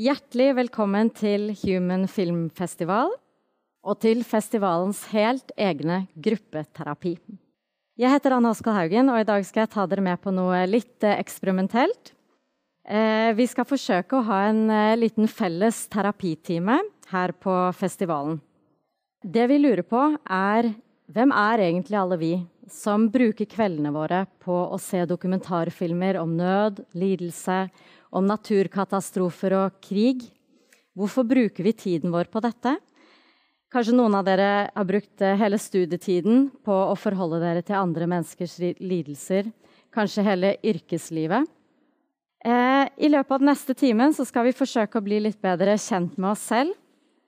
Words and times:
Hjertelig 0.00 0.54
velkommen 0.56 1.10
til 1.12 1.50
Human 1.66 2.06
Film 2.08 2.46
Festival 2.56 3.10
og 3.84 3.98
til 4.00 4.22
festivalens 4.24 5.02
helt 5.10 5.52
egne 5.52 6.06
gruppeterapi. 6.16 7.10
Jeg 8.00 8.14
heter 8.14 8.32
Anne 8.32 8.54
Oskal 8.54 8.72
Haugen, 8.72 9.10
og 9.12 9.20
i 9.20 9.26
dag 9.28 9.44
skal 9.44 9.66
jeg 9.66 9.72
ta 9.74 9.84
dere 9.84 10.06
med 10.06 10.16
på 10.24 10.32
noe 10.32 10.62
litt 10.64 11.04
eh, 11.04 11.20
eksperimentelt. 11.20 12.14
Eh, 12.88 13.36
vi 13.36 13.44
skal 13.44 13.68
forsøke 13.68 14.16
å 14.16 14.24
ha 14.30 14.40
en 14.46 14.64
eh, 14.72 14.96
liten 14.96 15.28
felles 15.28 15.84
terapitime 15.92 16.80
her 17.12 17.36
på 17.36 17.60
festivalen. 17.76 18.40
Det 19.20 19.44
vi 19.52 19.60
lurer 19.60 19.84
på, 19.84 20.08
er 20.24 20.72
hvem 21.12 21.36
er 21.36 21.68
egentlig 21.68 22.00
alle 22.00 22.16
vi 22.16 22.34
som 22.72 23.10
bruker 23.12 23.44
kveldene 23.44 23.92
våre 23.92 24.24
på 24.40 24.56
å 24.72 24.80
se 24.80 25.04
dokumentarfilmer 25.04 26.16
om 26.16 26.32
nød, 26.40 26.86
lidelse, 26.96 27.66
om 28.12 28.28
naturkatastrofer 28.28 29.56
og 29.56 29.82
krig? 29.84 30.26
Hvorfor 30.92 31.24
bruker 31.24 31.64
vi 31.64 31.72
tiden 31.72 32.12
vår 32.12 32.28
på 32.32 32.42
dette? 32.44 32.76
Kanskje 33.72 33.94
noen 33.96 34.18
av 34.18 34.26
dere 34.26 34.68
har 34.68 34.84
brukt 34.84 35.22
eh, 35.24 35.38
hele 35.40 35.56
studietiden 35.56 36.50
på 36.64 36.74
å 36.90 36.96
forholde 36.98 37.40
dere 37.40 37.62
til 37.64 37.78
andre 37.78 38.08
menneskers 38.10 38.58
lidelser. 38.76 39.48
Kanskje 39.92 40.26
hele 40.26 40.50
yrkeslivet. 40.60 41.48
Eh, 42.44 42.84
I 43.00 43.08
løpet 43.08 43.32
av 43.32 43.40
den 43.40 43.48
neste 43.48 43.72
timen 43.78 44.12
skal 44.12 44.50
vi 44.50 44.56
forsøke 44.56 45.00
å 45.00 45.06
bli 45.06 45.22
litt 45.24 45.40
bedre 45.40 45.78
kjent 45.80 46.18
med 46.20 46.34
oss 46.34 46.44
selv. 46.52 46.76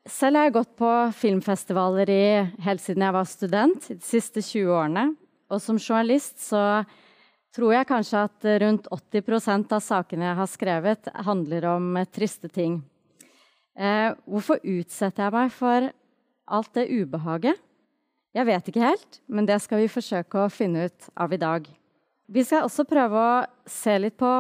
Selv 0.05 0.37
har 0.37 0.51
jeg 0.51 0.57
gått 0.59 0.75
på 0.77 0.91
filmfestivaler 1.17 2.11
i, 2.13 2.25
helt 2.67 2.83
siden 2.85 3.07
jeg 3.07 3.17
var 3.17 3.29
student, 3.31 3.87
de 3.89 4.05
siste 4.05 4.43
20 4.45 4.75
årene. 4.77 5.07
Og 5.49 5.63
som 5.65 5.81
journalist 5.81 6.43
så 6.45 6.61
tror 7.55 7.75
jeg 7.77 7.89
kanskje 7.89 8.25
at 8.27 8.49
rundt 8.65 8.89
80% 8.91 9.77
av 9.77 9.83
sakene 9.85 10.27
jeg 10.31 10.39
har 10.41 10.51
skrevet, 10.51 11.13
handler 11.27 11.69
om 11.77 12.01
triste 12.13 12.51
ting. 12.51 12.81
Eh, 13.75 14.11
hvorfor 14.27 14.61
utsetter 14.63 15.27
jeg 15.27 15.35
meg 15.35 15.55
for 15.55 15.89
alt 16.45 16.75
det 16.75 16.91
ubehaget? 16.91 17.63
Jeg 18.35 18.49
vet 18.49 18.69
ikke 18.71 18.83
helt, 18.83 19.21
men 19.31 19.47
det 19.47 19.61
skal 19.63 19.83
vi 19.83 19.91
forsøke 19.91 20.43
å 20.43 20.51
finne 20.51 20.89
ut 20.89 21.09
av 21.15 21.33
i 21.35 21.39
dag. 21.39 21.67
Vi 22.27 22.43
skal 22.43 22.67
også 22.67 22.87
prøve 22.89 23.21
å 23.21 23.43
se 23.71 23.95
litt 24.01 24.17
på 24.19 24.31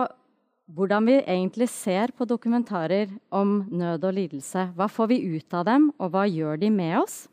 hvordan 0.74 1.06
vi 1.06 1.18
egentlig 1.20 1.68
ser 1.68 2.14
på 2.16 2.26
dokumentarer 2.26 3.12
om 3.34 3.60
nød 3.68 4.06
og 4.08 4.16
lidelse. 4.16 4.70
Hva 4.74 4.88
får 4.90 5.10
vi 5.12 5.36
ut 5.36 5.54
av 5.54 5.66
dem, 5.68 5.90
og 6.00 6.14
hva 6.14 6.24
gjør 6.26 6.58
de 6.62 6.70
med 6.72 6.96
oss? 7.02 7.24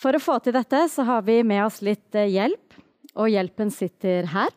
For 0.00 0.16
å 0.16 0.22
få 0.22 0.38
til 0.40 0.56
dette 0.56 0.86
så 0.88 1.04
har 1.04 1.26
vi 1.26 1.42
med 1.44 1.62
oss 1.66 1.82
litt 1.84 2.16
eh, 2.16 2.30
hjelp, 2.32 2.78
og 3.14 3.30
hjelpen 3.30 3.70
sitter 3.74 4.30
her. 4.32 4.50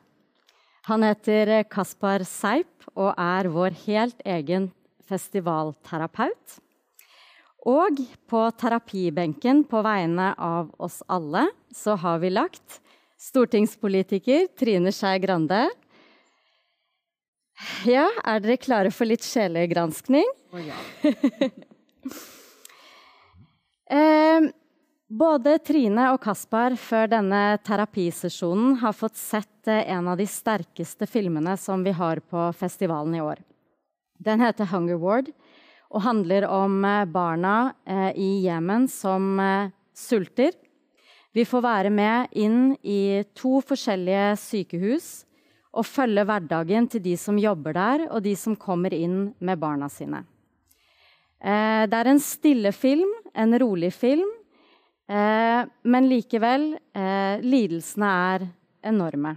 Han 0.89 1.03
heter 1.05 1.61
Kaspar 1.71 2.25
Seip 2.27 2.89
og 2.91 3.13
er 3.15 3.47
vår 3.47 3.75
helt 3.85 4.19
egen 4.27 4.65
festivalterapeut. 5.07 6.57
Og 7.63 8.01
på 8.27 8.41
terapibenken 8.59 9.61
på 9.71 9.79
vegne 9.85 10.33
av 10.35 10.73
oss 10.83 10.99
alle 11.07 11.45
så 11.71 11.95
har 12.01 12.19
vi 12.19 12.33
lagt 12.33 12.81
stortingspolitiker 13.23 14.49
Trine 14.59 14.91
Skei 14.91 15.21
Grande. 15.23 15.61
Ja, 17.87 18.09
er 18.27 18.43
dere 18.43 18.59
klare 18.59 18.91
for 18.91 19.07
litt 19.07 19.23
sjelegranskning? 19.23 20.27
Å 20.51 20.65
ja. 20.65 20.81
eh, 23.87 24.51
både 25.13 25.57
Trine 25.61 26.07
og 26.13 26.21
Kaspar 26.23 26.73
før 26.79 27.09
denne 27.11 27.41
terapisesjonen 27.65 28.77
har 28.81 28.95
fått 28.97 29.17
sett 29.19 29.69
eh, 29.69 29.85
en 29.93 30.09
av 30.09 30.17
de 30.17 30.25
sterkeste 30.29 31.07
filmene 31.09 31.53
som 31.59 31.83
vi 31.85 31.93
har 31.93 32.21
på 32.25 32.47
festivalen 32.57 33.15
i 33.17 33.21
år. 33.21 33.41
Den 34.17 34.41
heter 34.41 34.65
'Hunger 34.65 34.97
Ward' 34.97 35.33
og 35.93 36.01
handler 36.01 36.47
om 36.49 36.85
eh, 36.85 37.05
barna 37.05 37.73
eh, 37.85 38.11
i 38.17 38.31
Jemen 38.47 38.87
som 38.87 39.37
sulter. 39.93 40.51
Vi 41.33 41.45
får 41.45 41.61
være 41.61 41.89
med 41.89 42.33
inn 42.33 42.75
i 42.81 43.23
to 43.35 43.61
forskjellige 43.61 44.33
sykehus 44.37 45.25
og 45.73 45.85
følge 45.85 46.25
hverdagen 46.25 46.87
til 46.89 47.01
de 47.01 47.17
som 47.17 47.37
jobber 47.37 47.73
der, 47.73 48.07
og 48.09 48.21
de 48.21 48.35
som 48.37 48.55
kommer 48.55 48.93
inn 48.93 49.33
med 49.39 49.57
barna 49.59 49.89
sine. 49.89 50.21
Det 51.41 51.97
er 51.97 52.07
en 52.07 52.21
stille 52.21 52.71
film, 52.71 53.09
en 53.33 53.57
rolig 53.59 53.89
film, 53.91 54.29
men 55.07 56.05
likevel 56.07 56.69
lidelsene 57.43 58.11
er 58.33 58.45
enorme. 58.87 59.33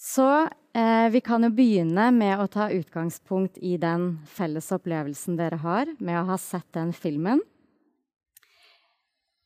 Så 0.00 0.26
Eh, 0.72 1.10
vi 1.10 1.20
kan 1.20 1.42
jo 1.42 1.50
begynne 1.50 2.04
med 2.14 2.38
å 2.38 2.46
ta 2.46 2.68
utgangspunkt 2.70 3.56
i 3.58 3.74
den 3.80 4.20
felles 4.30 4.68
opplevelsen 4.70 5.34
dere 5.38 5.58
har 5.58 5.88
med 5.98 6.20
å 6.20 6.28
ha 6.28 6.36
sett 6.38 6.68
den 6.76 6.92
filmen. 6.94 7.42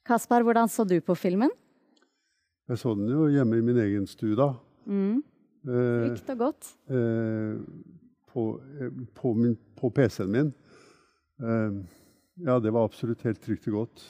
Kaspar, 0.05 0.45
hvordan 0.45 0.69
så 0.69 0.85
du 0.85 0.99
på 1.01 1.17
filmen? 1.17 1.53
Jeg 2.69 2.81
så 2.81 2.93
den 2.97 3.09
jo 3.09 3.31
hjemme 3.33 3.57
i 3.57 3.65
min 3.65 3.81
egen 3.87 4.05
stue, 4.09 4.37
da. 4.37 4.51
Mm. 4.85 5.23
Eh, 5.65 6.05
Trygt 6.11 6.35
og 6.35 6.43
godt. 6.43 6.69
Eh, 6.93 7.57
på, 8.29 8.45
eh, 8.77 8.93
på, 9.17 9.33
på 9.81 9.93
PC-en 9.97 10.33
min. 10.35 10.53
Eh, 11.41 11.81
ja, 12.45 12.59
det 12.61 12.73
var 12.75 12.85
absolutt 12.85 13.25
helt 13.25 13.41
trygt 13.41 13.71
og 13.73 13.81
godt. 13.81 14.05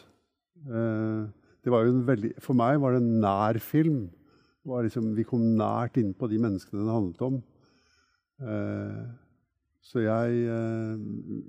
Eh, 0.65 1.25
det 1.65 1.73
var 1.73 1.85
jo 1.85 1.95
en 1.95 2.05
veldig, 2.07 2.35
for 2.45 2.57
meg 2.57 2.79
var 2.81 2.95
det 2.95 3.03
en 3.03 3.19
nær 3.25 3.59
film 3.63 4.05
liksom, 4.65 5.11
vi 5.17 5.27
kom 5.29 5.43
nært 5.59 5.99
inn 6.01 6.15
på 6.17 6.29
de 6.31 6.39
menneskene 6.41 6.87
det 6.87 6.95
handlet 6.95 7.25
om. 7.27 7.35
Eh, 8.41 9.03
så 9.85 10.01
jeg, 10.01 10.39
eh, 10.49 11.03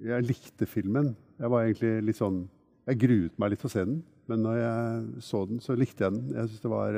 jeg, 0.10 0.28
likte 0.28 0.68
filmen. 0.68 1.14
Jeg 1.40 1.52
var 1.52 1.64
egentlig 1.64 1.94
litt 2.10 2.20
sånn 2.20 2.46
Jeg 2.86 3.00
gruet 3.02 3.40
meg 3.42 3.50
litt 3.50 3.64
til 3.64 3.70
å 3.70 3.74
se 3.74 3.82
den, 3.88 4.02
men 4.30 4.44
når 4.46 4.58
jeg 4.60 5.24
så 5.26 5.40
den, 5.50 5.62
så 5.64 5.74
likte 5.74 6.06
jeg 6.06 6.14
den. 6.14 6.28
Jeg 6.36 6.52
syns 6.52 6.62
det 6.62 6.70
var 6.70 6.98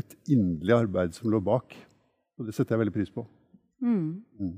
et 0.00 0.14
inderlig 0.32 0.72
arbeid 0.78 1.12
som 1.12 1.28
lå 1.28 1.42
bak. 1.44 1.76
Og 2.38 2.48
det 2.48 2.54
setter 2.56 2.72
jeg 2.72 2.86
veldig 2.86 2.94
pris 2.94 3.12
på. 3.12 3.26
Mm. 3.84 4.24
Mm. 4.40 4.56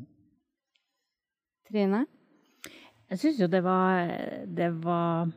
Trine? 1.67 2.05
Jeg 3.11 3.21
syns 3.25 3.41
jo 3.43 3.51
det 3.51 3.65
var, 3.65 4.07
det 4.47 4.71
var 4.85 5.33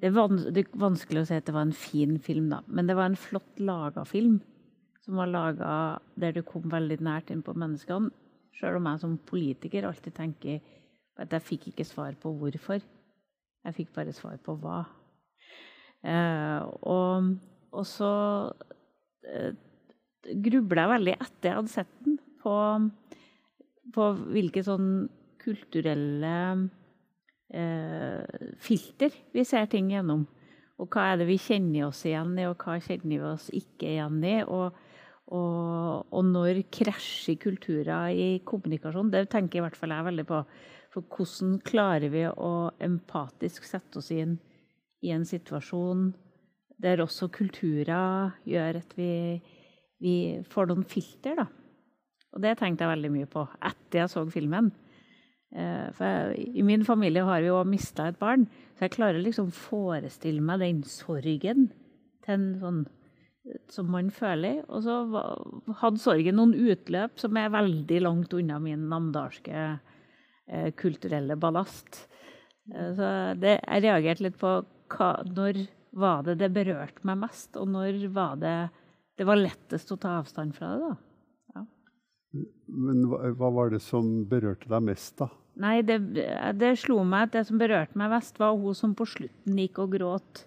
det 0.00 0.10
er, 0.10 0.66
vanskelig 0.76 1.22
å 1.22 1.28
si 1.28 1.38
at 1.38 1.46
det 1.48 1.54
var 1.56 1.64
en 1.64 1.76
fin 1.76 2.18
film, 2.20 2.50
da. 2.52 2.60
Men 2.68 2.88
det 2.88 2.96
var 2.98 3.08
en 3.08 3.18
flott 3.18 3.60
laga 3.62 4.04
film. 4.08 4.38
Som 5.04 5.20
var 5.20 5.30
laga 5.30 5.70
der 6.20 6.34
du 6.36 6.42
kom 6.44 6.66
veldig 6.72 6.98
nært 7.06 7.30
inn 7.32 7.44
på 7.46 7.54
menneskene. 7.56 8.12
Sjøl 8.56 8.78
om 8.78 8.88
jeg 8.88 9.02
som 9.02 9.16
politiker 9.28 9.86
alltid 9.88 10.16
tenker 10.16 10.60
at 11.20 11.32
jeg 11.32 11.44
fikk 11.44 11.68
ikke 11.70 11.88
svar 11.88 12.16
på 12.20 12.32
hvorfor. 12.40 12.80
Jeg 13.66 13.76
fikk 13.76 13.92
bare 13.96 14.14
svar 14.16 14.36
på 14.44 14.56
hva. 14.60 14.82
Eh, 16.06 16.60
og, 16.86 17.32
og, 17.72 17.84
så 17.88 18.10
eh, 19.26 19.56
grubla 20.44 20.84
jeg 20.84 20.92
veldig 20.92 21.14
etter 21.16 21.50
jeg 21.50 21.58
hadde 21.58 21.72
sett 21.72 21.94
den, 22.04 22.18
på, 22.42 22.54
på 23.96 24.10
hvilke 24.34 24.62
sånn 24.66 24.90
kulturelle 25.42 26.36
filter 27.46 29.14
vi 29.32 29.44
ser 29.46 29.68
ting 29.70 29.92
gjennom. 29.92 30.24
Og 30.82 30.90
hva 30.92 31.12
er 31.12 31.20
det 31.20 31.28
vi 31.30 31.38
kjenner 31.40 31.86
oss 31.88 32.02
igjen 32.04 32.34
i, 32.36 32.44
og 32.48 32.60
hva 32.60 32.76
kjenner 32.82 33.14
vi 33.14 33.20
oss 33.24 33.46
ikke 33.54 33.88
igjen 33.94 34.18
i? 34.26 34.34
Og, 34.44 34.76
og, 35.32 36.10
og 36.12 36.26
når 36.28 36.64
krasjer 36.74 37.38
kulturer 37.40 38.12
i 38.12 38.28
kommunikasjon? 38.44 39.12
Det 39.14 39.24
tenker 39.32 39.60
i 39.60 39.64
hvert 39.64 39.78
fall 39.78 39.94
jeg 39.96 40.08
veldig 40.10 40.26
på. 40.28 40.42
For 40.92 41.08
hvordan 41.12 41.56
klarer 41.64 42.12
vi 42.12 42.26
å 42.28 42.52
empatisk 42.84 43.64
sette 43.68 44.02
oss 44.02 44.12
inn 44.14 44.36
i 45.04 45.12
en 45.14 45.26
situasjon 45.28 46.10
der 46.82 47.00
også 47.00 47.30
kulturer 47.32 48.34
gjør 48.44 48.80
at 48.82 48.90
vi, 48.98 49.38
vi 50.02 50.16
får 50.52 50.68
noen 50.68 50.84
filter, 50.88 51.38
da. 51.40 51.46
Og 52.36 52.42
det 52.44 52.58
tenkte 52.60 52.84
jeg 52.84 52.92
veldig 52.92 53.12
mye 53.14 53.28
på 53.32 53.46
etter 53.64 54.02
jeg 54.02 54.12
så 54.12 54.26
filmen. 54.28 54.68
Eh, 55.56 55.88
for 55.96 56.04
jeg, 56.04 56.50
I 56.60 56.64
min 56.66 56.84
familie 56.84 57.24
har 57.24 57.40
vi 57.40 57.48
jo 57.48 57.62
mista 57.68 58.10
et 58.10 58.20
barn, 58.20 58.46
så 58.76 58.86
jeg 58.86 58.96
klarer 58.98 59.22
liksom 59.22 59.48
forestille 59.54 60.44
meg 60.44 60.60
den 60.64 60.84
sorgen 60.88 61.70
sånn 62.26 62.84
som 63.70 63.90
man 63.90 64.10
føler. 64.10 64.64
Og 64.66 64.82
så 64.84 64.96
hadde 65.80 66.02
sorgen 66.02 66.38
noen 66.40 66.54
utløp 66.54 67.20
som 67.22 67.36
er 67.38 67.54
veldig 67.54 68.00
langt 68.02 68.34
unna 68.34 68.58
min 68.62 68.88
namdalske 68.90 69.56
eh, 69.62 70.70
kulturelle 70.78 71.38
ballast. 71.40 72.02
Eh, 72.72 72.90
så 72.98 73.10
det, 73.38 73.58
jeg 73.62 73.86
reagerte 73.86 74.26
litt 74.26 74.40
på 74.40 74.58
hva, 74.92 75.12
når 75.30 75.64
var 75.96 76.26
det 76.26 76.36
det 76.42 76.52
berørte 76.52 77.06
meg 77.08 77.22
mest, 77.22 77.54
og 77.56 77.70
når 77.72 78.02
var 78.12 78.36
det 78.42 78.58
det 79.16 79.24
var 79.24 79.38
lettest 79.40 79.88
å 79.94 79.96
ta 79.96 80.18
avstand 80.18 80.52
fra 80.52 80.74
det. 80.74 80.88
da. 80.90 81.62
Men 82.68 83.06
hva, 83.08 83.30
hva, 83.38 83.48
var 83.54 83.70
det 83.72 83.80
som 83.80 84.26
berørte 84.28 84.68
deg 84.68 84.82
mest, 84.90 85.14
da? 85.22 85.30
Nei, 85.56 85.78
det, 85.86 85.96
det, 86.60 86.74
slo 86.82 87.00
meg 87.08 87.30
at 87.30 87.38
det 87.38 87.46
som 87.48 87.60
berørte 87.60 87.96
meg 87.96 88.12
mest, 88.12 88.36
var 88.40 88.56
hun 88.58 88.76
som 88.76 88.92
på 88.96 89.06
slutten 89.08 89.56
gikk 89.62 89.80
og 89.84 89.94
gråt 89.96 90.42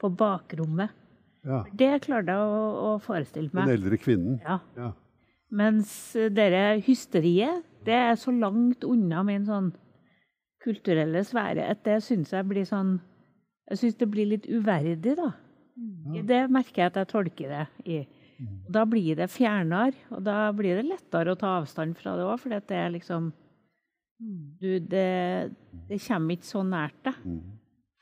på 0.00 0.10
bakrommet. 0.12 0.92
Ja. 1.44 1.62
Det 1.72 1.90
klarte 2.04 2.34
jeg 2.34 2.40
å, 2.40 2.58
å, 2.88 2.90
forestille 3.04 3.52
meg. 3.52 3.68
Den 3.68 3.78
eldre 3.78 4.00
kvinnen? 4.00 4.36
Ja. 4.44 4.58
ja. 4.76 4.90
Mens 5.54 5.94
dette 6.14 6.66
hysteriet, 6.86 7.64
Det 7.84 7.92
er 7.92 8.14
så 8.16 8.32
langt 8.32 8.84
unna 8.88 9.20
min 9.22 9.42
sånn 9.44 9.66
kulturelle 10.64 11.20
sfære 11.20 11.66
at 11.68 11.82
det 11.84 11.98
syns 12.00 12.32
jeg 12.32 12.46
blir 12.48 12.64
sånn 12.64 12.94
Jeg 13.68 13.80
syns 13.80 13.98
det 14.00 14.08
blir 14.08 14.30
litt 14.30 14.46
uverdig, 14.48 15.16
da. 15.16 15.34
Det 16.24 16.40
merker 16.52 16.82
jeg 16.82 16.92
at 16.92 16.98
jeg 17.00 17.10
tolker 17.10 17.52
det 17.52 17.66
i. 17.88 17.98
Da 18.68 18.84
blir 18.88 19.16
det 19.16 19.30
fjernere, 19.32 19.94
og 20.12 20.24
da 20.26 20.50
blir 20.52 20.76
det 20.76 20.88
lettere 20.88 21.32
å 21.32 21.38
ta 21.38 21.54
avstand 21.60 21.96
fra 21.96 22.16
det 22.18 22.26
òg, 22.26 22.36
for 22.42 22.52
det 22.52 22.76
er 22.76 22.92
liksom 22.92 23.30
du, 24.60 24.70
det, 24.78 25.52
det 25.88 26.00
kommer 26.06 26.36
ikke 26.36 26.48
så 26.48 26.64
nært 26.66 26.98
deg. 27.06 27.20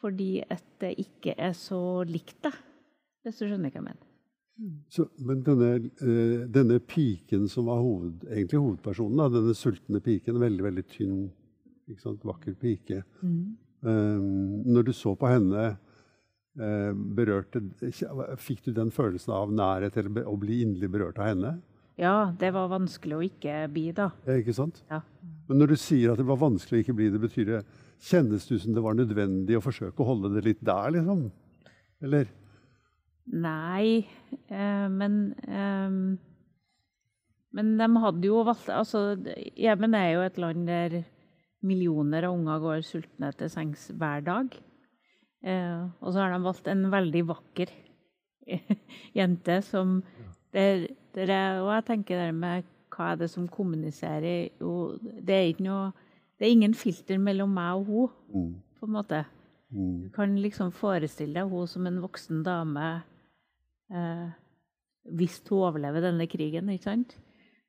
Fordi 0.02 0.30
at 0.50 0.64
det 0.82 0.96
ikke 0.98 1.36
er 1.38 1.52
så 1.54 1.80
likt 2.08 2.40
deg, 2.42 2.56
hvis 3.22 3.38
du 3.38 3.46
skjønner 3.46 3.70
hva 3.70 3.78
jeg 3.78 3.86
mener. 3.86 4.08
Så, 4.92 5.06
men 5.24 5.40
denne, 5.46 5.68
eh, 6.04 6.42
denne 6.52 6.78
piken 6.84 7.48
som 7.50 7.70
var 7.70 7.80
hoved, 7.82 8.26
egentlig 8.28 8.60
hovedpersonen, 8.60 9.18
da, 9.18 9.28
denne 9.32 9.54
sultne 9.58 10.02
piken, 10.04 10.38
veldig 10.42 10.66
veldig 10.66 10.84
tynn, 10.92 11.22
ikke 11.90 12.04
sant, 12.04 12.26
vakker 12.26 12.54
pike 12.60 13.02
Eh, 13.82 14.18
Når 14.22 14.84
du 14.86 14.92
så 14.94 15.14
på 15.18 15.26
henne, 15.26 15.76
eh, 16.54 16.92
berørte, 16.94 17.62
fikk 18.38 18.64
du 18.64 18.72
den 18.76 18.92
følelsen 18.94 19.32
av 19.34 19.50
nærhet 19.50 19.96
eller 19.98 20.28
å 20.28 20.36
bli 20.38 20.60
inderlig 20.62 20.90
berørt 20.92 21.18
av 21.18 21.32
henne? 21.32 21.52
Ja, 22.00 22.32
det 22.38 22.52
var 22.54 22.70
vanskelig 22.72 23.16
å 23.16 23.24
ikke 23.26 23.56
bli, 23.72 23.90
da. 23.96 24.08
Ja, 24.26 24.38
ikke 24.40 24.54
sant? 24.56 24.80
Ja. 24.90 25.02
Men 25.48 25.60
når 25.60 25.74
du 25.74 25.80
sier 25.80 26.12
at 26.12 26.20
det 26.20 26.28
var 26.28 26.40
vanskelig 26.40 26.80
å 26.80 26.84
ikke 26.86 26.96
bli 26.96 27.10
det, 27.12 27.20
betyr 27.22 27.48
det 27.50 27.62
Kjennes 28.02 28.48
det 28.48 28.56
ut 28.56 28.62
som 28.64 28.74
det 28.74 28.82
var 28.82 28.96
nødvendig 28.98 29.54
å 29.54 29.62
forsøke 29.62 30.02
å 30.02 30.08
holde 30.08 30.32
det 30.34 30.40
litt 30.42 30.62
der, 30.66 30.88
liksom? 30.96 31.28
Eller? 32.02 32.26
Nei, 33.30 34.08
eh, 34.50 34.88
men 34.90 35.20
eh, 35.46 36.18
Men 37.52 37.70
de 37.78 37.88
hadde 38.02 38.26
jo 38.26 38.40
valgt 38.48 38.72
altså, 38.72 39.14
Jemen 39.54 39.94
er 39.94 40.08
jo 40.16 40.24
et 40.24 40.40
land 40.40 40.66
der 40.66 41.02
millioner 41.62 42.26
av 42.26 42.34
unger 42.34 42.58
går 42.64 42.82
sultne 42.82 43.30
til 43.38 43.50
sengs 43.52 43.84
hver 43.94 44.24
dag. 44.26 44.56
Eh, 45.46 45.82
og 46.02 46.10
så 46.10 46.24
har 46.24 46.34
de 46.34 46.42
valgt 46.42 46.66
en 46.72 46.88
veldig 46.90 47.22
vakker 47.28 47.70
jente 49.20 49.60
som 49.62 50.00
der, 50.52 50.86
der 51.14 51.30
er, 51.32 51.60
Og 51.62 51.70
jeg 51.74 51.84
tenker 51.86 52.26
det 52.26 52.34
med 52.34 52.64
hva 52.92 53.12
er 53.12 53.16
det 53.22 53.30
som 53.30 53.46
kommuniserer 53.48 54.50
jo, 54.60 54.98
Det 55.00 55.30
er 55.34 55.46
ikke 55.52 55.64
noe 55.64 55.92
Det 56.38 56.46
er 56.48 56.52
ingen 56.52 56.74
filter 56.74 57.18
mellom 57.18 57.48
meg 57.54 57.74
og 57.76 57.84
hun, 57.86 58.08
Mm. 58.34 58.54
på 58.80 58.86
en 58.86 58.92
måte. 58.92 59.24
Mm. 59.70 60.02
Du 60.02 60.08
kan 60.10 60.34
liksom 60.36 60.72
forestille 60.72 61.34
deg 61.34 61.48
hun 61.50 61.66
som 61.66 61.86
en 61.86 62.00
voksen 62.02 62.42
dame 62.44 63.02
eh, 63.92 64.28
hvis 65.12 65.40
hun 65.48 65.58
overlever 65.68 66.00
denne 66.00 66.26
krigen, 66.26 66.68
ikke 66.68 66.84
sant? 66.84 67.16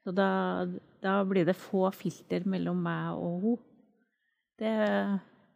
Så 0.04 0.12
da, 0.16 0.66
da 1.04 1.24
blir 1.24 1.46
det 1.46 1.56
få 1.56 1.92
filter 1.94 2.44
mellom 2.46 2.82
meg 2.84 3.14
og 3.16 3.40
hun. 3.42 3.58
Det, 4.60 4.74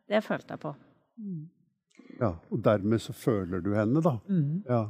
det 0.10 0.24
følte 0.24 0.54
jeg 0.56 0.60
på. 0.60 0.72
Ja, 2.20 2.32
og 2.52 2.64
dermed 2.64 3.00
så 3.04 3.14
føler 3.14 3.60
du 3.62 3.74
henne, 3.76 4.02
da. 4.02 4.16
Mm. 4.30 4.64
Ja. 4.70 4.86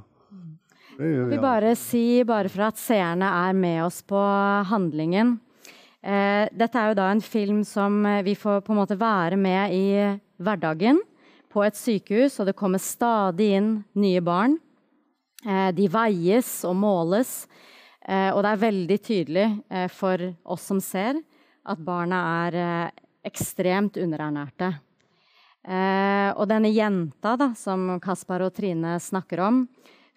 Jeg. 0.98 1.42
bare 1.42 1.76
si, 1.78 2.24
bare 2.26 2.50
for 2.50 2.68
at 2.68 2.80
seerne 2.82 3.28
er 3.48 3.54
med 3.54 3.84
oss 3.86 4.00
på 4.02 4.18
handlingen 4.66 5.36
eh, 6.02 6.48
Dette 6.50 6.80
er 6.80 6.90
jo 6.90 6.98
da 6.98 7.12
en 7.14 7.22
film 7.22 7.62
som 7.68 8.00
eh, 8.06 8.24
vi 8.26 8.34
får 8.38 8.64
på 8.66 8.74
en 8.74 8.82
måte 8.82 8.98
være 8.98 9.38
med 9.38 9.76
i 9.78 9.86
hverdagen 10.42 11.02
på 11.54 11.64
et 11.66 11.78
sykehus, 11.78 12.40
og 12.40 12.50
det 12.50 12.58
kommer 12.58 12.82
stadig 12.82 13.52
inn 13.58 13.70
nye 13.98 14.22
barn. 14.22 14.58
Eh, 15.46 15.70
de 15.76 15.88
veies 15.90 16.50
og 16.68 16.76
måles, 16.78 17.48
eh, 18.06 18.30
og 18.34 18.44
det 18.44 18.52
er 18.52 18.64
veldig 18.66 18.98
tydelig 19.04 19.48
eh, 19.70 19.88
for 19.94 20.22
oss 20.46 20.68
som 20.70 20.82
ser, 20.84 21.22
at 21.68 21.82
barna 21.84 22.20
er 22.48 22.60
eh, 22.62 23.06
ekstremt 23.28 24.00
underernærte. 24.00 24.76
Og 25.68 26.46
denne 26.48 26.70
jenta 26.72 27.34
da, 27.36 27.50
som 27.60 27.98
Kaspar 28.00 28.40
og 28.46 28.54
Trine 28.56 28.94
snakker 29.04 29.42
om, 29.44 29.58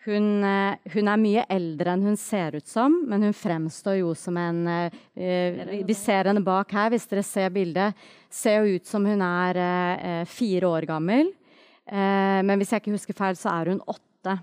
hun, 0.06 0.44
eh, 0.44 0.78
hun 0.94 1.08
er 1.12 1.20
mye 1.20 1.42
eldre 1.52 1.92
enn 1.92 2.06
hun 2.08 2.16
ser 2.16 2.54
ut 2.56 2.68
som, 2.68 2.94
men 3.08 3.26
hun 3.26 3.34
fremstår 3.36 3.98
jo 3.98 4.14
som 4.16 4.36
en 4.40 4.62
eh, 4.70 5.82
Vi 5.84 5.96
ser 5.96 6.30
henne 6.30 6.44
bak 6.44 6.72
her, 6.72 6.88
hvis 6.92 7.04
dere 7.10 7.24
ser 7.26 7.52
bildet. 7.52 7.98
Ser 8.32 8.64
jo 8.64 8.78
ut 8.78 8.88
som 8.88 9.04
hun 9.04 9.20
er 9.24 9.60
eh, 9.60 10.22
fire 10.28 10.70
år 10.70 10.88
gammel. 10.88 11.34
Men 11.90 12.60
hvis 12.60 12.70
jeg 12.70 12.84
ikke 12.84 12.92
husker 12.94 13.16
feil, 13.18 13.34
så 13.34 13.50
er 13.50 13.72
hun 13.72 13.80
åtte. 13.90 14.36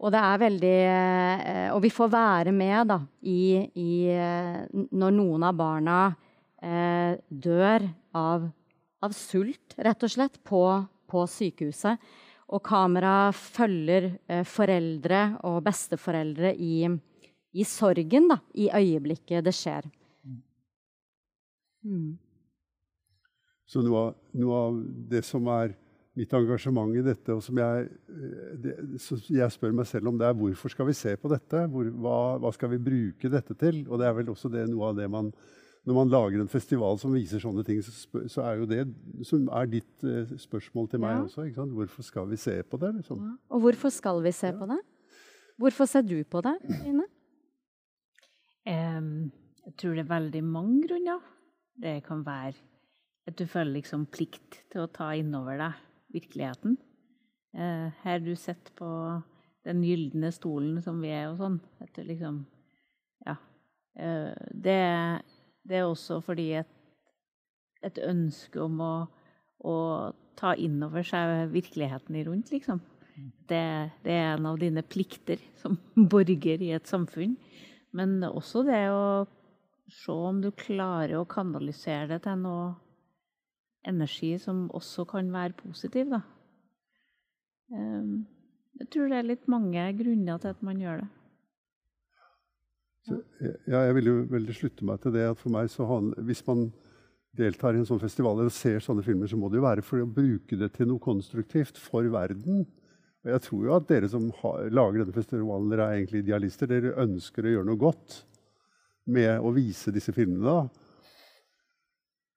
Og 0.00 0.08
det 0.14 0.20
er 0.22 0.38
veldig 0.40 0.76
Og 1.74 1.82
vi 1.84 1.90
får 1.92 2.08
være 2.08 2.54
med 2.56 2.88
da, 2.88 2.96
i, 3.28 3.60
i 3.76 3.90
Når 4.96 5.12
noen 5.12 5.44
av 5.44 5.58
barna 5.58 5.98
dør 7.28 7.84
av, 8.16 8.48
av 9.04 9.18
sult, 9.18 9.76
rett 9.76 10.08
og 10.08 10.14
slett, 10.14 10.40
på, 10.40 10.62
på 11.12 11.26
sykehuset. 11.28 12.00
Og 12.52 12.60
kamera 12.64 13.32
følger 13.32 14.10
eh, 14.28 14.44
foreldre 14.44 15.22
og 15.48 15.62
besteforeldre 15.64 16.52
i, 16.54 16.84
i 17.56 17.64
sorgen, 17.64 18.28
da, 18.28 18.38
i 18.54 18.68
øyeblikket 18.68 19.46
det 19.46 19.54
skjer. 19.56 19.88
Mm. 21.82 22.18
Så 23.66 23.80
noe 23.82 24.08
av, 24.08 24.18
noe 24.36 24.58
av 24.66 24.82
det 25.10 25.24
som 25.26 25.48
er 25.50 25.72
mitt 26.18 26.32
engasjement 26.36 26.92
i 26.92 27.04
dette, 27.04 27.32
og 27.32 27.40
som 27.44 27.56
jeg, 27.56 27.88
eh, 28.12 28.52
det, 28.60 28.76
så 29.00 29.16
jeg 29.32 29.48
spør 29.54 29.72
meg 29.78 29.88
selv 29.88 30.10
om, 30.10 30.20
det 30.20 30.28
er 30.28 30.36
hvorfor 30.36 30.72
skal 30.72 30.90
vi 30.90 30.96
se 30.96 31.14
på 31.16 31.30
dette? 31.32 31.64
Hvor, 31.72 31.88
hva, 32.04 32.18
hva 32.42 32.52
skal 32.52 32.74
vi 32.74 32.82
bruke 32.90 33.32
dette 33.32 33.56
til? 33.58 33.82
Og 33.88 34.00
det 34.00 34.08
er 34.08 34.16
vel 34.20 34.32
også 34.34 34.52
det, 34.52 34.66
noe 34.70 34.92
av 34.92 35.00
det 35.00 35.08
man 35.12 35.32
Når 35.82 35.94
man 35.96 36.10
lager 36.12 36.38
en 36.40 36.48
festival 36.50 36.98
som 37.02 37.14
viser 37.14 37.40
sånne 37.42 37.64
ting, 37.66 37.80
så, 37.82 37.90
spør, 37.90 38.28
så 38.30 38.44
er 38.46 38.60
jo 38.60 38.66
det 38.70 38.82
som 39.26 39.48
er 39.50 39.66
ditt 39.66 40.04
eh, 40.06 40.30
spørsmål 40.38 40.88
til 40.92 41.00
meg 41.02 41.16
Ja. 41.16 41.22
også. 41.24 41.46
Ikke 41.48 41.58
sant? 41.58 41.74
Hvorfor 41.74 42.02
skal 42.06 42.28
vi 42.30 42.36
se 42.38 42.54
på 42.62 42.78
det? 42.78 42.92
Liksom? 43.00 43.24
Ja. 43.26 43.32
Og 43.50 43.60
hvorfor 43.64 43.90
skal 43.90 44.22
vi 44.22 44.32
se 44.32 44.52
på 44.54 44.68
det? 44.70 44.78
Hvorfor 45.58 45.84
ser 45.90 46.02
du 46.06 46.22
på 46.24 46.40
det, 46.46 46.54
Ine? 46.86 47.04
Um, 48.62 49.32
jeg 49.66 49.74
tror 49.78 49.96
det 49.98 50.04
er 50.04 50.12
veldig 50.14 50.44
mange 50.46 50.86
grunner. 50.86 51.20
Det 51.82 51.96
kan 52.06 52.22
være 52.26 52.54
at 53.26 53.36
du 53.38 53.44
føler 53.46 53.76
liksom 53.78 54.06
plikt 54.10 54.62
til 54.70 54.84
å 54.84 54.90
ta 54.90 55.12
innover 55.18 55.58
deg 55.58 55.82
virkeligheten. 56.14 56.76
Uh, 57.54 57.90
her 58.04 58.22
du 58.22 58.32
sitter 58.38 58.72
på 58.78 58.88
den 59.66 59.82
gylne 59.86 60.30
stolen 60.34 60.80
som 60.82 61.02
vi 61.02 61.10
er 61.14 61.28
og 61.30 61.38
sånn. 61.42 61.58
At 61.82 61.90
du 61.96 62.02
liksom 62.06 62.44
Ja. 63.26 63.36
Eh, 63.94 64.32
det, 64.54 65.22
det 65.68 65.78
er 65.78 65.88
også 65.88 66.20
fordi 66.24 66.48
et, 66.62 66.70
et 67.86 67.98
ønske 68.02 68.60
om 68.62 68.80
å, 68.82 68.94
å 69.62 69.76
ta 70.38 70.54
innover 70.58 71.06
seg 71.06 71.52
virkeligheten 71.52 72.18
i 72.18 72.24
rundt, 72.26 72.50
liksom. 72.54 72.80
Det, 73.46 73.64
det 74.02 74.14
er 74.16 74.30
en 74.32 74.48
av 74.48 74.58
dine 74.60 74.82
plikter 74.82 75.40
som 75.60 75.76
borger 76.12 76.64
i 76.64 76.72
et 76.74 76.88
samfunn. 76.88 77.36
Men 77.92 78.22
også 78.24 78.64
det 78.66 78.86
å 78.90 79.26
se 79.92 80.14
om 80.14 80.40
du 80.40 80.50
klarer 80.56 81.18
å 81.18 81.28
kanalisere 81.28 82.08
det 82.14 82.22
til 82.24 82.40
noe 82.40 82.70
energi 83.88 84.36
som 84.40 84.68
også 84.72 85.04
kan 85.10 85.28
være 85.34 85.58
positiv, 85.58 86.14
da. 86.14 86.22
Ehm, 87.74 88.22
Jeg 88.80 88.88
tror 88.88 89.10
det 89.10 89.18
er 89.18 89.26
litt 89.28 89.44
mange 89.52 89.82
grunner 89.98 90.38
til 90.40 90.54
at 90.54 90.62
man 90.64 90.78
gjør 90.80 91.02
det. 91.02 91.08
Så, 93.02 93.18
ja, 93.66 93.80
jeg 93.88 93.94
vil 93.98 94.08
jo 94.10 94.16
veldig 94.30 94.54
slutte 94.54 94.86
meg 94.86 95.00
til 95.02 95.14
det. 95.16 95.24
at 95.32 95.40
for 95.40 95.50
meg 95.50 95.70
så 95.72 95.86
han, 95.88 96.12
Hvis 96.22 96.44
man 96.46 96.68
deltar 97.36 97.74
i 97.74 97.80
en 97.80 97.88
sånn 97.88 98.00
festival 98.02 98.38
eller 98.38 98.52
ser 98.52 98.78
sånne 98.84 99.02
filmer, 99.02 99.26
så 99.26 99.38
må 99.40 99.48
det 99.50 99.58
jo 99.58 99.64
være 99.64 99.82
for 99.82 100.02
å 100.02 100.06
bruke 100.06 100.58
det 100.60 100.72
til 100.76 100.86
noe 100.90 101.02
konstruktivt 101.02 101.80
for 101.80 102.06
verden. 102.12 102.66
Og 103.24 103.30
jeg 103.30 103.42
tror 103.46 103.64
jo 103.64 103.74
at 103.76 103.88
dere 103.88 104.08
som 104.10 104.28
har, 104.42 104.68
lager 104.70 105.02
denne 105.02 105.14
festivalen, 105.16 105.70
dere 105.70 105.86
er 105.86 105.98
egentlig 106.00 106.24
idealister. 106.24 106.68
Dere 106.70 106.94
ønsker 107.02 107.46
å 107.46 107.54
gjøre 107.56 107.68
noe 107.70 107.80
godt 107.80 108.22
med 109.06 109.40
å 109.40 109.52
vise 109.54 109.90
disse 109.94 110.12
filmene. 110.14 110.44
da. 110.44 110.68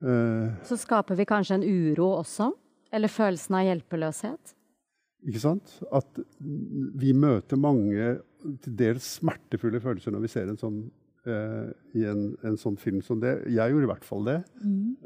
Eh, 0.06 0.66
Så 0.66 0.78
skaper 0.78 1.18
vi 1.18 1.26
kanskje 1.26 1.60
en 1.60 1.66
uro 1.66 2.12
også? 2.22 2.52
Eller 2.94 3.12
følelsen 3.12 3.58
av 3.58 3.66
hjelpeløshet? 3.68 4.54
Ikke 5.26 5.42
sant? 5.42 5.80
At 5.92 6.20
vi 6.40 7.14
møter 7.18 7.58
mange 7.58 8.20
til 8.64 8.78
dels 8.78 9.16
smertefulle 9.20 9.82
følelser 9.84 10.14
når 10.14 10.26
vi 10.26 10.32
ser 10.36 10.52
en 10.52 10.62
sånn, 10.62 10.86
Uh, 11.26 11.72
i 11.98 12.04
en, 12.06 12.36
en 12.46 12.54
sånn 12.54 12.76
film 12.78 13.00
som 13.02 13.18
det. 13.18 13.32
Jeg 13.50 13.72
gjorde 13.74 13.88
i 13.88 13.90
hvert 13.90 14.04
fall 14.06 14.28
det. 14.28 14.36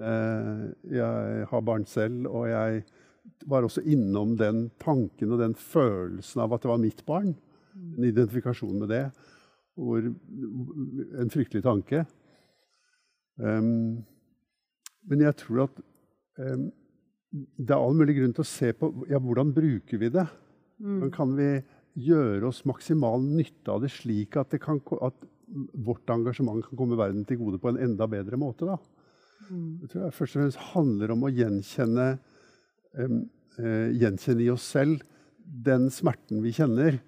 Eh, 0.04 0.64
jeg 0.92 1.46
har 1.48 1.62
barn 1.64 1.86
selv, 1.88 2.26
og 2.28 2.50
jeg 2.50 2.82
var 3.48 3.64
også 3.64 3.86
innom 3.88 4.34
den 4.36 4.66
tanken 4.84 5.32
og 5.32 5.40
den 5.40 5.56
følelsen 5.56 6.44
av 6.44 6.58
at 6.58 6.66
det 6.66 6.72
var 6.74 6.82
mitt 6.82 7.06
barn. 7.08 7.32
En 7.96 8.10
identifikasjon 8.10 8.82
med 8.82 8.92
det. 8.92 9.06
Hvor, 9.80 10.10
en 11.24 11.32
fryktelig 11.32 11.64
tanke. 11.64 12.04
Um, 13.40 14.04
men 15.08 15.24
jeg 15.24 15.38
tror 15.40 15.70
at 15.70 15.80
um, 16.36 16.68
det 17.32 17.72
er 17.72 17.80
all 17.80 17.96
mulig 17.96 18.18
grunn 18.18 18.36
til 18.36 18.44
å 18.44 18.50
se 18.50 18.74
på 18.76 18.90
ja, 19.08 19.22
hvordan 19.24 19.54
bruker 19.56 20.02
vi 20.02 20.12
det. 20.12 20.28
Mm. 20.80 21.10
kan 21.12 21.34
vi 21.36 21.48
gjøre 21.98 22.50
oss 22.50 22.64
maksimal 22.70 23.24
nytte 23.24 23.74
av 23.74 23.84
det 23.84 23.92
slik 23.94 24.38
at, 24.40 24.52
det 24.54 24.62
kan, 24.64 24.80
at 25.02 25.16
vårt 25.74 26.10
engasjement 26.14 26.64
kan 26.66 26.80
komme 26.80 26.98
verden 27.00 27.26
til 27.28 27.40
gode 27.42 27.60
på 27.62 27.72
en 27.72 27.82
enda 27.82 28.08
bedre 28.10 28.40
måte. 28.40 28.68
Da. 28.70 28.78
Det 29.50 29.90
tror 29.90 30.06
jeg 30.06 30.18
først 30.18 30.38
og 30.38 30.44
fremst 30.44 30.64
handler 30.74 31.14
om 31.16 31.26
å 31.26 31.34
gjenkjenne, 31.34 32.10
um, 33.00 33.22
uh, 33.58 33.90
gjenkjenne 33.98 34.46
i 34.46 34.52
oss 34.54 34.68
selv 34.76 35.02
den 35.40 35.90
smerten 35.94 36.44
vi 36.44 36.54
kjenner 36.54 37.00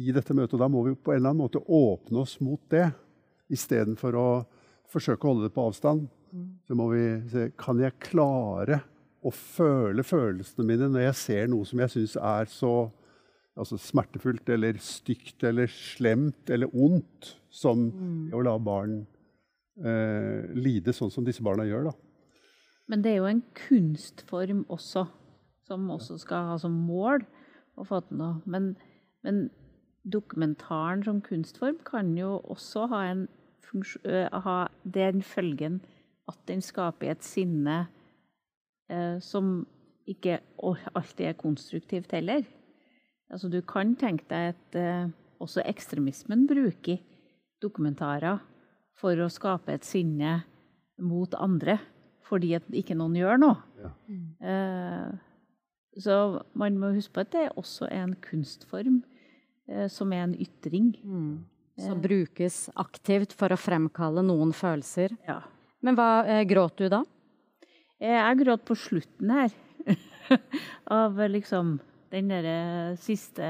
i 0.00 0.12
dette 0.14 0.36
møtet. 0.36 0.56
Og 0.56 0.64
da 0.64 0.70
må 0.72 0.84
vi 0.86 0.96
på 0.96 1.12
en 1.12 1.20
eller 1.20 1.34
annen 1.34 1.44
måte 1.44 1.60
åpne 1.60 2.22
oss 2.24 2.38
mot 2.44 2.62
det, 2.72 2.88
istedenfor 3.52 4.16
å 4.18 4.28
forsøke 4.90 5.26
å 5.26 5.34
holde 5.34 5.48
det 5.48 5.54
på 5.54 5.66
avstand. 5.68 6.06
Så 6.66 6.76
må 6.76 6.88
vi 6.92 7.04
se 7.32 7.50
kan 7.58 7.78
jeg 7.80 7.96
klare 8.02 8.80
å 9.26 9.32
føle 9.32 10.04
følelsene 10.06 10.66
mine 10.66 10.88
når 10.90 11.08
jeg 11.08 11.18
ser 11.20 11.50
noe 11.50 11.66
som 11.66 11.80
jeg 11.82 11.92
syns 11.92 12.16
er 12.20 12.50
så 12.50 12.72
altså 13.56 13.78
smertefullt 13.80 14.48
eller 14.52 14.78
stygt 14.82 15.44
eller 15.48 15.70
slemt 15.72 16.50
eller 16.52 16.72
ondt 16.72 17.32
som 17.52 17.88
mm. 17.88 18.34
å 18.36 18.42
la 18.44 18.56
barn 18.60 18.98
eh, 19.80 20.48
lide 20.56 20.92
sånn 20.96 21.12
som 21.12 21.24
disse 21.24 21.44
barna 21.44 21.64
gjør. 21.68 21.90
da. 21.90 21.94
Men 22.86 23.02
det 23.02 23.14
er 23.14 23.22
jo 23.22 23.30
en 23.30 23.44
kunstform 23.56 24.64
også, 24.72 25.06
som 25.66 25.88
også 25.90 26.18
skal 26.22 26.52
ha 26.52 26.58
som 26.62 26.76
mål 26.86 27.24
å 27.76 27.86
få 27.86 28.02
til 28.06 28.20
noe. 28.20 28.38
Men, 28.44 28.74
men 29.26 29.48
dokumentaren 30.06 31.02
som 31.06 31.22
kunstform 31.24 31.80
kan 31.86 32.12
jo 32.18 32.36
også 32.44 32.86
ha, 32.92 33.02
en 33.10 33.26
ha 34.46 34.58
den 34.84 35.22
følgen 35.26 35.80
at 36.30 36.38
den 36.48 36.62
skaper 36.62 37.10
et 37.10 37.24
sinne 37.26 37.86
eh, 38.90 39.18
som 39.22 39.66
ikke 40.06 40.38
alltid 40.62 41.26
er 41.26 41.38
konstruktivt 41.38 42.14
heller. 42.14 42.44
Altså, 43.32 43.50
du 43.50 43.60
kan 43.66 43.94
tenke 43.98 44.26
deg 44.30 44.54
at 44.54 44.78
eh, 44.78 45.08
også 45.42 45.64
ekstremismen 45.66 46.46
bruker 46.48 47.00
dokumentarer 47.62 48.40
for 48.96 49.18
å 49.20 49.30
skape 49.32 49.74
et 49.74 49.86
sinne 49.86 50.40
mot 51.02 51.34
andre 51.36 51.78
fordi 52.26 52.56
at 52.58 52.66
ikke 52.74 52.96
noen 52.98 53.14
gjør 53.18 53.38
noe. 53.38 53.58
Ja. 53.78 53.90
Eh, 54.50 55.10
så 56.02 56.16
man 56.58 56.78
må 56.80 56.92
huske 56.96 57.14
på 57.14 57.22
at 57.24 57.32
det 57.32 57.44
er 57.46 57.60
også 57.60 57.88
en 57.94 58.16
kunstform 58.24 59.00
eh, 59.70 59.86
som 59.92 60.12
er 60.12 60.24
en 60.26 60.34
ytring. 60.34 60.90
Mm. 61.04 61.36
Som 61.80 62.00
brukes 62.00 62.64
aktivt 62.80 63.34
for 63.36 63.52
å 63.52 63.60
fremkalle 63.60 64.24
noen 64.24 64.54
følelser. 64.56 65.12
Ja. 65.28 65.42
Men 65.84 65.98
hva 65.98 66.24
eh, 66.24 66.42
gråt 66.48 66.80
du 66.80 66.88
da? 66.92 67.02
Jeg 68.02 68.40
gråt 68.42 68.64
på 68.66 68.76
slutten 68.76 69.32
her. 69.32 69.54
Av 70.98 71.20
liksom 71.30 71.76
den 72.14 72.30
derre 72.30 72.58
siste 73.02 73.46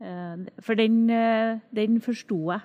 eh, 0.00 0.46
For 0.64 0.78
den, 0.78 1.04
eh, 1.10 1.58
den 1.74 2.00
forsto 2.04 2.38
jeg. 2.52 2.64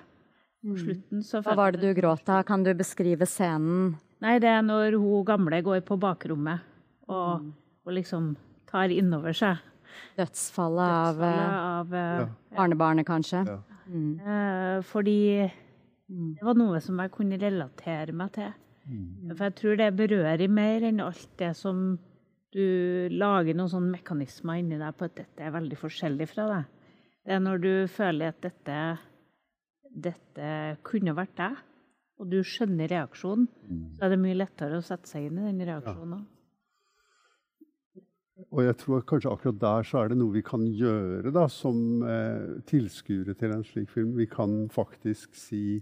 På 0.62 0.76
mm. 0.76 0.78
slutten 0.78 1.26
så 1.26 1.42
Hva 1.42 1.56
var 1.58 1.74
det 1.74 1.82
du 1.82 1.90
gråt 1.98 2.28
av? 2.30 2.44
Kan 2.46 2.62
du 2.62 2.70
beskrive 2.78 3.26
scenen? 3.26 3.96
Nei, 4.22 4.36
det 4.38 4.50
er 4.52 4.62
når 4.62 4.94
hun 5.02 5.26
gamle 5.26 5.58
går 5.66 5.82
på 5.86 5.98
bakrommet 5.98 6.62
og, 7.10 7.42
mm. 7.42 7.52
og 7.86 7.96
liksom 7.96 8.32
tar 8.70 8.94
innover 8.94 9.34
seg. 9.36 9.58
Dødsfallet, 10.16 11.18
Dødsfallet 11.18 11.42
av, 11.58 11.92
av 11.92 11.96
ja. 11.98 12.28
barnebarnet, 12.56 13.06
kanskje? 13.08 13.42
Ja. 13.48 13.58
Mm. 13.90 14.12
Eh, 14.20 14.78
fordi 14.86 15.18
mm. 15.42 16.30
det 16.38 16.46
var 16.46 16.56
noe 16.56 16.80
som 16.84 17.00
jeg 17.02 17.12
kunne 17.12 17.40
relatere 17.40 18.14
meg 18.16 18.32
til. 18.36 18.54
Mm. 18.86 19.34
For 19.34 19.46
jeg 19.48 19.56
tror 19.58 19.78
det 19.78 19.90
berører 19.98 20.48
mer 20.50 20.86
enn 20.88 21.02
alt 21.02 21.28
det 21.42 21.52
som 21.58 21.98
du 22.52 23.08
lager 23.12 23.56
noen 23.56 23.70
sånne 23.72 23.96
mekanismer 23.96 24.60
inni 24.60 24.78
deg 24.80 24.96
på 24.98 25.08
at 25.08 25.16
dette 25.22 25.44
er 25.44 25.54
veldig 25.54 25.78
forskjellig 25.80 26.28
fra 26.28 26.48
deg. 26.50 26.92
Det 27.22 27.36
er 27.36 27.42
når 27.42 27.62
du 27.62 27.72
føler 27.92 28.32
at 28.32 28.42
dette, 28.44 28.78
dette 30.08 30.50
kunne 30.84 31.14
vært 31.16 31.36
deg, 31.38 31.56
og 32.20 32.28
du 32.30 32.38
skjønner 32.46 32.90
reaksjonen, 32.92 33.48
mm. 33.48 33.82
så 33.96 34.06
er 34.06 34.12
det 34.12 34.20
mye 34.22 34.38
lettere 34.38 34.78
å 34.78 34.84
sette 34.84 35.10
seg 35.10 35.28
inn 35.28 35.40
i 35.40 35.48
den 35.48 35.64
reaksjonen. 35.70 36.22
Ja. 36.22 36.32
Og 38.50 38.62
jeg 38.64 38.76
tror 38.80 39.04
kanskje 39.06 39.30
akkurat 39.30 39.58
der 39.62 39.86
så 39.86 40.00
er 40.00 40.10
det 40.10 40.18
noe 40.18 40.34
vi 40.34 40.42
kan 40.44 40.64
gjøre 40.66 41.30
da, 41.34 41.46
som 41.52 42.02
eh, 42.02 42.60
tilskuere 42.68 43.36
til 43.38 43.54
en 43.54 43.64
slik 43.66 43.90
film. 43.92 44.14
Vi 44.18 44.26
kan 44.30 44.66
faktisk 44.72 45.36
si 45.38 45.80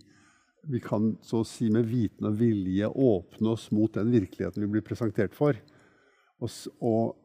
Vi 0.60 0.76
kan 0.84 1.14
så 1.24 1.38
å 1.40 1.46
si 1.48 1.70
med 1.72 1.86
viten 1.88 2.26
og 2.28 2.34
vilje 2.36 2.84
åpne 2.84 3.48
oss 3.54 3.70
mot 3.72 3.94
den 3.96 4.10
virkeligheten 4.12 4.60
vi 4.60 4.68
blir 4.74 4.82
presentert 4.84 5.32
for 5.32 5.56
og, 6.40 7.16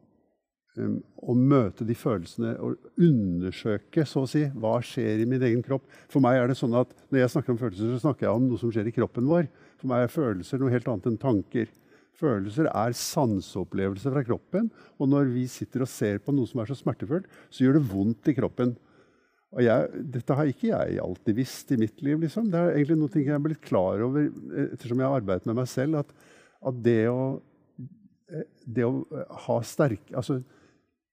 um, 0.77 0.97
og, 1.23 1.37
møte 1.39 1.87
de 1.87 1.95
følelsene 1.97 2.55
og 2.63 2.75
undersøke 2.99 4.05
så 4.07 4.25
å 4.25 4.29
si, 4.29 4.43
hva 4.51 4.77
skjer 4.83 5.23
i 5.23 5.29
min 5.29 5.43
egen 5.47 5.63
kropp. 5.65 5.87
For 6.11 6.23
meg 6.23 6.41
er 6.41 6.51
det 6.51 6.59
sånn 6.59 6.75
at 6.77 6.91
Når 7.09 7.21
jeg 7.21 7.33
snakker 7.35 7.55
om 7.55 7.61
følelser, 7.61 7.93
så 7.95 8.03
snakker 8.03 8.27
jeg 8.27 8.35
om 8.35 8.49
noe 8.49 8.61
som 8.61 8.73
skjer 8.73 8.91
i 8.91 8.95
kroppen 8.95 9.27
vår. 9.29 9.49
For 9.79 9.91
meg 9.91 10.05
er 10.05 10.13
følelser 10.13 10.61
noe 10.61 10.73
helt 10.73 10.87
annet 10.91 11.11
enn 11.11 11.21
tanker. 11.21 11.71
Følelser 12.15 12.69
er 12.71 12.95
sanseopplevelser 12.95 14.13
fra 14.15 14.23
kroppen. 14.23 14.69
Og 14.99 15.11
når 15.11 15.31
vi 15.33 15.45
sitter 15.51 15.83
og 15.83 15.91
ser 15.91 16.21
på 16.23 16.35
noe 16.35 16.47
som 16.47 16.61
er 16.63 16.71
så 16.71 16.77
smertefullt, 16.79 17.27
så 17.49 17.65
gjør 17.65 17.79
det 17.79 17.87
vondt 17.91 18.31
i 18.31 18.35
kroppen. 18.37 18.75
Og 19.55 19.63
jeg, 19.63 20.03
dette 20.11 20.35
har 20.35 20.49
ikke 20.51 20.71
jeg 20.71 20.99
alltid 20.99 21.37
visst 21.37 21.69
i 21.71 21.79
mitt 21.79 22.01
liv. 22.03 22.19
Liksom. 22.23 22.47
Det 22.51 22.59
er 22.59 22.73
egentlig 22.73 22.97
noe 22.99 23.21
jeg 23.21 23.35
er 23.35 23.43
blitt 23.43 23.63
klar 23.63 24.03
over 24.03 24.27
ettersom 24.65 24.99
jeg 24.99 25.07
har 25.07 25.19
arbeidet 25.21 25.47
med 25.47 25.59
meg 25.61 25.69
selv. 25.71 26.01
At, 26.03 26.31
at 26.71 26.81
det 26.83 27.03
å 27.11 27.37
det 28.27 28.85
å 28.85 29.03
eh, 29.13 29.33
ha 29.45 29.57
sterk 29.65 30.13
Altså 30.17 30.39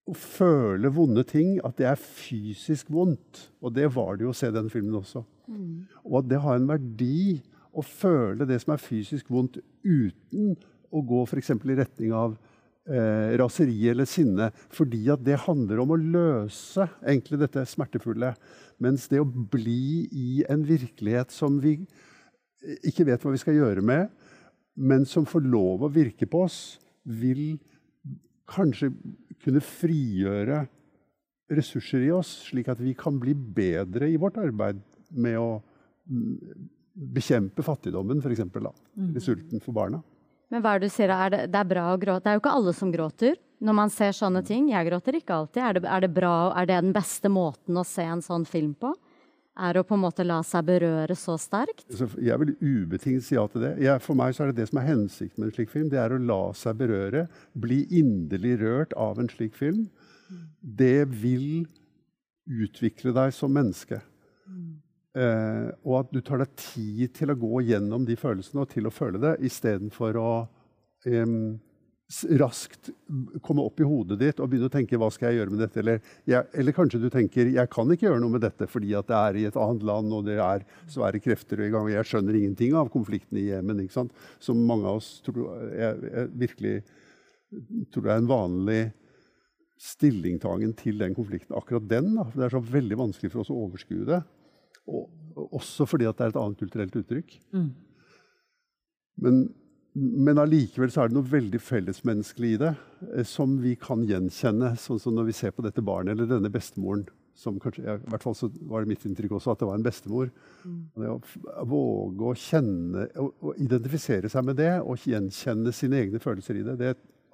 å 0.02 0.14
føle 0.19 0.90
vonde 0.90 1.23
ting, 1.28 1.61
at 1.62 1.76
det 1.78 1.87
er 1.87 2.00
fysisk 2.00 2.88
vondt. 2.90 3.45
Og 3.62 3.71
det 3.76 3.87
var 3.95 4.16
det 4.19 4.26
jo 4.26 4.33
å 4.33 4.35
se 4.35 4.49
den 4.50 4.66
filmen 4.73 4.97
også. 4.99 5.23
Mm. 5.47 5.85
Og 6.09 6.16
at 6.19 6.31
det 6.33 6.40
har 6.42 6.59
en 6.59 6.66
verdi 6.66 7.37
å 7.71 7.85
føle 7.87 8.49
det 8.49 8.59
som 8.64 8.75
er 8.75 8.83
fysisk 8.83 9.31
vondt, 9.31 9.61
uten 9.87 10.57
å 10.90 11.04
gå 11.07 11.23
f.eks. 11.23 11.52
i 11.54 11.78
retning 11.78 12.16
av 12.19 12.35
eh, 12.90 13.38
raseri 13.38 13.78
eller 13.92 14.11
sinne. 14.11 14.50
Fordi 14.75 15.04
at 15.14 15.23
det 15.23 15.38
handler 15.47 15.85
om 15.85 15.95
å 15.95 16.00
løse 16.02 16.88
egentlig 16.99 17.38
dette 17.45 17.62
smertefulle. 17.71 18.35
Mens 18.83 19.07
det 19.07 19.23
å 19.23 19.31
bli 19.31 20.09
i 20.11 20.42
en 20.50 20.66
virkelighet 20.66 21.31
som 21.31 21.62
vi 21.62 21.78
ikke 22.83 23.07
vet 23.07 23.23
hva 23.23 23.33
vi 23.37 23.40
skal 23.42 23.54
gjøre 23.54 23.87
med, 23.87 24.11
men 24.75 25.07
som 25.07 25.26
får 25.28 25.47
lov 25.47 25.87
å 25.87 25.95
virke 25.95 26.26
på 26.26 26.42
oss, 26.47 26.81
vil 27.02 27.56
kanskje 28.50 28.92
kunne 29.42 29.62
frigjøre 29.64 30.64
ressurser 31.52 32.06
i 32.06 32.12
oss, 32.14 32.30
slik 32.49 32.71
at 32.73 32.80
vi 32.80 32.94
kan 32.99 33.18
bli 33.21 33.35
bedre 33.35 34.09
i 34.09 34.18
vårt 34.21 34.38
arbeid 34.40 34.80
med 35.12 35.37
å 35.40 35.49
mm, 36.09 36.68
bekjempe 36.92 37.64
fattigdommen, 37.64 38.23
f.eks. 38.23 38.44
Mm. 38.47 39.11
Eller 39.11 39.25
sulten 39.25 39.62
for 39.62 39.76
barna. 39.76 40.02
Men 40.52 40.64
hva 40.64 40.75
er 40.75 40.82
det 40.82 40.90
du 40.90 40.94
sier? 40.94 41.12
Er 41.12 41.32
det, 41.32 41.42
det, 41.52 41.61
er 41.61 41.68
bra 41.68 41.87
å 41.92 42.00
gråte? 42.00 42.25
Det 42.25 42.32
er 42.32 42.37
jo 42.37 42.42
ikke 42.42 42.56
alle 42.59 42.75
som 42.76 42.92
gråter 42.92 43.38
når 43.62 43.76
man 43.78 43.92
ser 43.92 44.12
sånne 44.16 44.42
ting. 44.44 44.68
Jeg 44.73 44.88
gråter 44.90 45.16
ikke 45.16 45.37
alltid. 45.38 45.62
Er 45.64 45.78
det, 45.78 45.85
er 45.88 46.04
det 46.04 46.12
bra, 46.12 46.35
er 46.59 46.68
det 46.68 46.80
den 46.82 46.94
beste 46.97 47.30
måten 47.32 47.78
å 47.78 47.87
se 47.88 48.04
en 48.04 48.25
sånn 48.25 48.44
film 48.49 48.75
på? 48.76 48.92
Er 49.52 49.76
å 49.76 49.85
på 49.85 49.97
en 49.97 50.02
måte 50.04 50.25
la 50.25 50.38
seg 50.47 50.64
berøre 50.68 51.16
så 51.18 51.37
sterkt? 51.40 51.85
Jeg 51.92 52.38
vil 52.40 52.54
ubetinget 52.61 53.26
si 53.26 53.37
ja 53.37 53.44
til 53.52 53.66
det. 53.66 53.75
Jeg, 53.85 54.00
for 54.04 54.18
meg 54.18 54.35
så 54.35 54.44
er 54.44 54.52
det 54.52 54.62
det 54.62 54.68
som 54.71 54.80
er 54.80 54.88
hensikten 54.88 55.42
med 55.42 55.50
en 55.50 55.56
slik 55.56 55.73
film. 55.73 55.90
Det 55.92 56.00
er 56.00 56.14
å 56.14 56.21
la 56.21 56.40
seg 56.56 56.78
berøre, 56.80 57.26
bli 57.52 57.82
inderlig 58.00 58.56
rørt 58.62 58.97
av 58.97 59.21
en 59.21 59.30
slik 59.32 59.56
film. 59.59 59.85
Det 60.61 61.04
vil 61.12 61.66
utvikle 62.49 63.12
deg 63.14 63.35
som 63.37 63.52
menneske. 63.52 64.00
Eh, 65.12 65.68
og 65.85 65.99
at 65.99 66.14
du 66.14 66.23
tar 66.25 66.40
deg 66.40 66.54
tid 66.56 67.12
til 67.18 67.32
å 67.32 67.37
gå 67.37 67.61
gjennom 67.68 68.06
de 68.09 68.16
følelsene 68.16 68.64
og 68.64 68.71
til 68.73 68.88
å 68.88 68.94
føle 68.94 69.21
det, 69.21 69.35
istedenfor 69.44 70.16
å 70.16 70.30
eh, 71.04 71.37
raskt 72.40 72.90
komme 73.42 73.64
opp 73.64 73.81
i 73.81 73.87
hodet 73.87 74.19
ditt 74.21 74.40
og 74.40 74.50
begynne 74.50 74.69
å 74.69 74.73
tenke 74.73 74.99
'hva 74.99 75.11
skal 75.12 75.31
jeg 75.31 75.40
gjøre 75.40 75.50
med 75.50 75.62
dette?' 75.64 75.81
Eller, 75.81 76.00
jeg, 76.26 76.47
eller, 76.54 76.73
kanskje 76.73 77.00
du 77.00 77.09
tenker 77.11 77.47
'jeg 77.47 77.71
kan 77.71 77.88
ikke 77.88 78.07
gjøre 78.09 78.21
noe 78.21 78.35
med 78.37 78.42
dette 78.42 78.66
fordi 78.69 78.92
det 78.92 79.16
er 79.16 79.37
i 79.37 79.45
et 79.49 79.57
annet 79.57 79.83
land 79.83 80.12
og 80.12 80.25
det 80.25 80.38
er 80.38 80.64
svære 80.87 81.23
krefter 81.23 81.61
i 81.61 81.71
gang', 81.71 81.87
og 81.87 81.90
'jeg 81.90 82.04
skjønner 82.04 82.35
ingenting 82.35 82.75
av 82.75 82.90
konflikten 82.90 83.38
i 83.38 83.49
Jemen'. 83.50 84.11
Som 84.38 84.66
mange 84.66 84.85
av 84.85 84.97
oss 84.97 85.21
tror, 85.25 85.73
jeg, 85.73 86.12
jeg 86.12 86.28
virkelig 86.37 86.83
tror 87.92 88.02
det 88.02 88.12
er 88.12 88.21
en 88.23 88.28
vanlig 88.28 88.92
stillingtagen 89.83 90.75
til 90.78 90.99
den 90.99 91.14
konflikten. 91.14 91.57
Akkurat 91.57 91.88
den. 91.88 92.14
Da. 92.14 92.25
Det 92.35 92.45
er 92.45 92.54
så 92.54 92.62
veldig 92.62 92.99
vanskelig 92.99 93.33
for 93.33 93.42
oss 93.42 93.50
å 93.50 93.59
overskue 93.66 94.07
det. 94.07 94.23
Og, 94.87 95.09
også 95.52 95.87
fordi 95.88 96.04
det 96.04 96.21
er 96.21 96.33
et 96.33 96.38
annet 96.38 96.61
kulturelt 96.61 96.97
uttrykk. 96.97 97.35
Mm. 97.57 97.71
Men 99.23 99.42
men 99.93 100.41
allikevel 100.41 100.93
så 100.93 101.03
er 101.03 101.11
det 101.11 101.19
noe 101.19 101.29
veldig 101.29 101.59
fellesmenneskelig 101.61 102.53
i 102.55 102.61
det, 102.63 102.71
eh, 103.13 103.27
som 103.29 103.59
vi 103.61 103.75
kan 103.81 104.07
gjenkjenne. 104.09 104.73
Sånn 104.81 105.01
som 105.03 105.17
når 105.17 105.29
vi 105.29 105.35
ser 105.37 105.53
på 105.53 105.65
dette 105.65 105.85
barnet 105.85 106.15
eller 106.17 106.31
denne 106.31 106.53
bestemoren. 106.53 107.09
som 107.35 107.57
kanskje, 107.59 107.81
I 107.81 108.11
hvert 108.13 108.23
fall 108.23 108.35
så 108.37 108.51
var 108.69 108.83
det 108.83 108.91
mitt 108.91 109.05
inntrykk 109.09 109.33
også 109.33 109.55
at 109.55 109.63
det 109.63 109.67
var 109.67 109.79
en 109.79 109.83
bestemor. 109.87 110.29
Mm. 110.69 110.81
Det 111.01 111.09
å 111.09 111.65
våge 111.65 112.27
å 112.29 112.35
kjenne, 112.37 113.07
å, 113.17 113.31
å 113.41 113.55
identifisere 113.57 114.29
seg 114.29 114.45
med 114.45 114.59
det 114.61 114.75
og 114.83 115.01
gjenkjenne 115.01 115.73
sine 115.73 115.97
egne 115.97 116.21
følelser 116.21 116.61
i 116.61 116.65
det, 116.67 116.77
det 116.77 116.93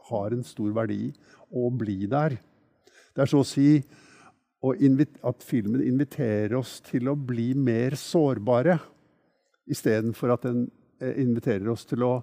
har 0.08 0.32
en 0.32 0.46
stor 0.46 0.70
verdi 0.72 1.10
å 1.50 1.66
bli 1.74 2.06
der. 2.06 2.38
Det 3.10 3.24
er 3.24 3.26
så 3.26 3.42
å 3.42 3.48
si 3.50 3.82
at 4.62 5.44
filmen 5.44 5.82
inviterer 5.82 6.54
oss 6.56 6.78
til 6.86 7.10
å 7.10 7.18
bli 7.18 7.50
mer 7.58 7.98
sårbare. 7.98 8.78
Istedenfor 9.66 10.36
at 10.36 10.46
den 10.46 10.68
eh, 11.02 11.18
inviterer 11.18 11.74
oss 11.74 11.84
til 11.90 12.06
å 12.06 12.14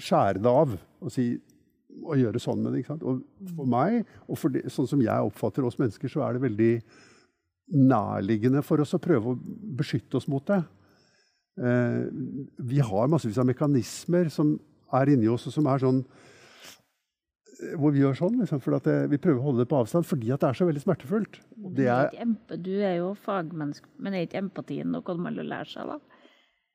skjære 0.00 0.42
det 0.42 0.50
av 0.50 0.74
og 0.76 1.12
si 1.12 1.30
og 2.00 2.18
gjøre 2.20 2.40
sånn 2.42 2.62
med 2.62 2.72
det. 2.72 2.82
ikke 2.82 2.94
sant? 2.94 3.06
Og 3.06 3.54
for 3.56 3.68
meg, 3.68 4.02
og 4.26 4.38
for 4.40 4.54
det, 4.54 4.66
sånn 4.72 4.88
som 4.88 5.02
jeg 5.04 5.30
oppfatter 5.30 5.66
oss 5.66 5.78
mennesker, 5.80 6.10
så 6.12 6.24
er 6.26 6.36
det 6.36 6.44
veldig 6.44 6.72
nærliggende 7.90 8.62
for 8.66 8.82
oss 8.82 8.96
å 8.96 9.02
prøve 9.02 9.34
å 9.34 9.38
beskytte 9.78 10.18
oss 10.18 10.28
mot 10.30 10.44
det. 10.48 10.62
Eh, 11.60 12.02
vi 12.70 12.82
har 12.82 13.10
massevis 13.10 13.38
av 13.42 13.48
mekanismer 13.50 14.30
som 14.32 14.56
er 14.96 15.12
inni 15.12 15.30
oss, 15.30 15.46
og 15.50 15.54
som 15.54 15.68
er 15.70 15.82
sånn 15.82 16.00
eh, 16.00 17.74
hvor 17.78 17.94
vi 17.94 18.02
gjør 18.02 18.18
sånn, 18.22 18.38
liksom, 18.42 18.62
for 18.64 18.78
det, 18.86 18.96
Vi 19.12 19.20
prøver 19.22 19.42
å 19.42 19.48
holde 19.50 19.64
det 19.64 19.70
på 19.70 19.82
avstand 19.82 20.08
fordi 20.08 20.32
det 20.32 20.46
er 20.46 20.56
så 20.56 20.66
veldig 20.66 20.84
smertefullt. 20.86 21.42
Er, 21.84 22.14
du 22.56 22.74
er 22.78 22.96
jo 23.02 23.12
fagmenneske, 23.26 23.90
men 23.98 24.16
er 24.16 24.26
ikke 24.26 24.42
empatien 24.42 24.90
noe 24.94 25.18
man 25.18 25.36
må 25.38 25.46
lære 25.46 25.70
seg, 25.74 25.90
da? 25.90 26.19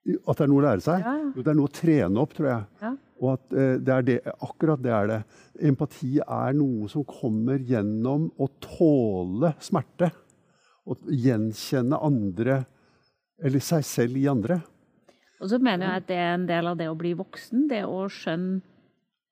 At 0.06 0.38
det 0.38 0.46
er 0.46 0.52
noe 0.52 0.62
å 0.62 0.66
lære 0.68 0.86
seg? 0.86 1.06
Jo, 1.34 1.42
det 1.42 1.52
er 1.52 1.58
noe 1.58 1.70
å 1.70 1.74
trene 1.74 2.22
opp, 2.22 2.36
tror 2.38 2.50
jeg. 2.52 2.66
Ja. 2.84 2.92
Og 3.24 3.32
at 3.32 3.56
eh, 3.56 3.74
det 3.82 3.94
er 3.96 4.06
det, 4.06 4.18
akkurat 4.44 4.84
det 4.84 4.94
er 4.94 5.10
det. 5.10 5.18
Empati 5.70 6.12
er 6.22 6.56
noe 6.58 6.90
som 6.92 7.06
kommer 7.08 7.62
gjennom 7.64 8.28
å 8.38 8.50
tåle 8.64 9.56
smerte. 9.64 10.12
Å 10.86 10.98
gjenkjenne 11.10 11.98
andre, 12.06 12.60
eller 13.42 13.64
seg 13.64 13.86
selv 13.88 14.20
i 14.22 14.28
andre. 14.30 14.60
Og 15.42 15.50
så 15.52 15.58
mener 15.60 15.88
jeg 15.88 16.04
at 16.04 16.10
det 16.12 16.20
er 16.22 16.36
en 16.36 16.46
del 16.50 16.70
av 16.70 16.78
det 16.80 16.90
å 16.92 17.00
bli 17.00 17.16
voksen, 17.18 17.66
det 17.72 17.82
å 17.90 18.06
skjønne 18.12 18.62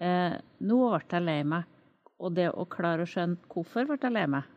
eh, 0.03 0.39
Nå 0.63 0.79
ble 0.81 1.03
jeg 1.11 1.27
lei 1.27 1.39
meg. 1.53 1.69
Og 2.23 2.33
det 2.37 2.49
å 2.49 2.65
klare 2.71 3.05
å 3.05 3.09
skjønne 3.09 3.51
hvorfor 3.51 3.87
ble 3.89 3.99
jeg 4.01 4.15
lei 4.15 4.25
meg. 4.31 4.49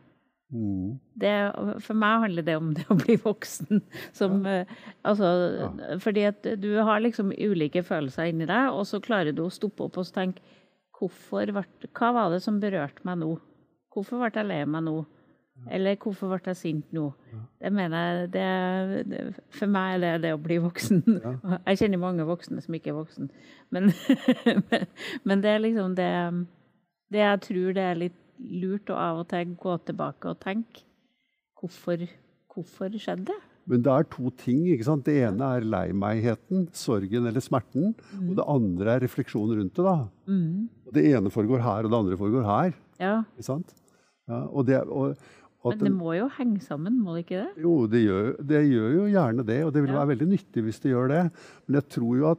Det, 0.49 1.33
for 1.83 1.99
meg 1.99 2.21
handler 2.23 2.45
det 2.47 2.55
om 2.57 2.69
det 2.77 2.85
å 2.93 2.97
bli 2.99 3.17
voksen. 3.19 3.83
Som, 4.15 4.45
eh, 4.47 4.69
altså, 5.03 5.73
Fordi 6.03 6.27
at 6.29 6.47
du 6.63 6.71
har 6.87 7.03
liksom 7.03 7.33
ulike 7.35 7.83
følelser 7.83 8.31
inni 8.31 8.47
deg, 8.47 8.71
og 8.71 8.87
så 8.87 9.03
klarer 9.03 9.35
du 9.35 9.43
å 9.47 9.51
stoppe 9.53 9.89
opp 9.89 9.99
og 9.99 10.13
tenke 10.15 10.45
hvorfor 10.97 11.51
ble, 11.53 11.67
Hva 11.93 12.13
var 12.15 12.31
det 12.33 12.41
som 12.45 12.61
berørte 12.63 13.05
meg 13.05 13.21
nå? 13.25 13.35
Hvorfor 13.93 14.23
ble 14.23 14.33
jeg 14.35 14.49
lei 14.49 14.63
meg 14.71 14.87
nå? 14.87 14.97
Eller 15.73 15.97
hvorfor 15.97 16.31
ble 16.31 16.53
jeg 16.53 16.59
sint 16.59 16.91
nå? 16.93 17.09
Det 17.59 17.71
mener 17.73 17.97
jeg, 17.97 18.27
det, 18.35 18.49
det, 19.11 19.21
For 19.57 19.71
meg 19.73 19.97
er 19.97 20.03
det 20.03 20.11
det 20.27 20.33
å 20.37 20.41
bli 20.43 20.59
voksen. 20.61 21.01
Jeg 21.67 21.81
kjenner 21.81 22.03
mange 22.03 22.27
voksne 22.29 22.61
som 22.61 22.77
ikke 22.77 22.93
er 22.93 22.99
voksen. 22.99 23.31
Men, 23.75 23.89
men 25.25 25.41
det 25.43 25.51
er 25.51 25.63
liksom 25.65 25.97
det, 25.99 26.11
det 27.11 27.19
jeg 27.19 27.41
tror 27.49 27.73
det 27.75 27.83
er 27.83 27.99
litt 27.99 28.21
lurt 28.41 28.91
å 28.93 28.97
av 29.01 29.23
og 29.25 29.29
til 29.33 29.55
gå 29.61 29.77
tilbake 29.89 30.31
og 30.33 30.41
tenke 30.43 30.83
hvorfor, 31.61 32.03
hvorfor 32.53 32.97
skjedde 33.01 33.31
det? 33.33 33.39
Men 33.67 33.83
det 33.83 33.91
er 33.91 34.05
to 34.13 34.31
ting. 34.39 34.61
ikke 34.71 34.87
sant? 34.87 35.03
Det 35.09 35.17
ene 35.27 35.47
er 35.57 35.65
lei 35.67 35.87
meg-heten, 35.91 36.69
sorgen 36.77 37.27
eller 37.27 37.43
smerten. 37.43 37.97
Og 38.15 38.37
det 38.39 38.45
andre 38.47 38.93
er 38.95 39.01
refleksjon 39.03 39.57
rundt 39.59 39.75
det. 39.75 39.83
da. 39.83 39.97
Mm. 40.31 40.69
Det 40.95 41.03
ene 41.11 41.33
foregår 41.35 41.65
her, 41.65 41.89
og 41.89 41.91
det 41.91 41.99
andre 41.99 42.19
foregår 42.21 42.47
her. 42.47 42.77
Ja, 43.03 43.17
ikke 43.35 43.49
sant? 43.49 43.75
Ja, 44.31 44.45
og 44.47 44.67
det, 44.69 44.79
og, 44.87 45.17
Men 45.67 45.79
det 45.83 45.91
må 45.97 46.15
jo 46.15 46.29
henge 46.37 46.61
sammen, 46.63 47.01
må 47.03 47.17
det 47.17 47.25
ikke 47.25 47.41
det? 47.43 47.63
Jo, 47.65 47.75
det 47.91 48.05
gjør, 48.05 48.29
det 48.47 48.61
gjør 48.71 48.93
jo 49.01 49.09
gjerne 49.11 49.47
det, 49.51 49.59
og 49.67 49.73
det 49.75 49.83
vil 49.83 49.91
Ja. 49.91 49.99
være 49.99 50.13
veldig 50.15 50.29
nyttig 50.31 50.63
hvis 50.63 50.79
det 50.85 50.93
gjør 50.93 51.09
det. 51.11 51.23
Men 51.67 51.81
jeg 51.81 51.89
tror 51.97 52.17
jo 52.21 52.31
at 52.31 52.39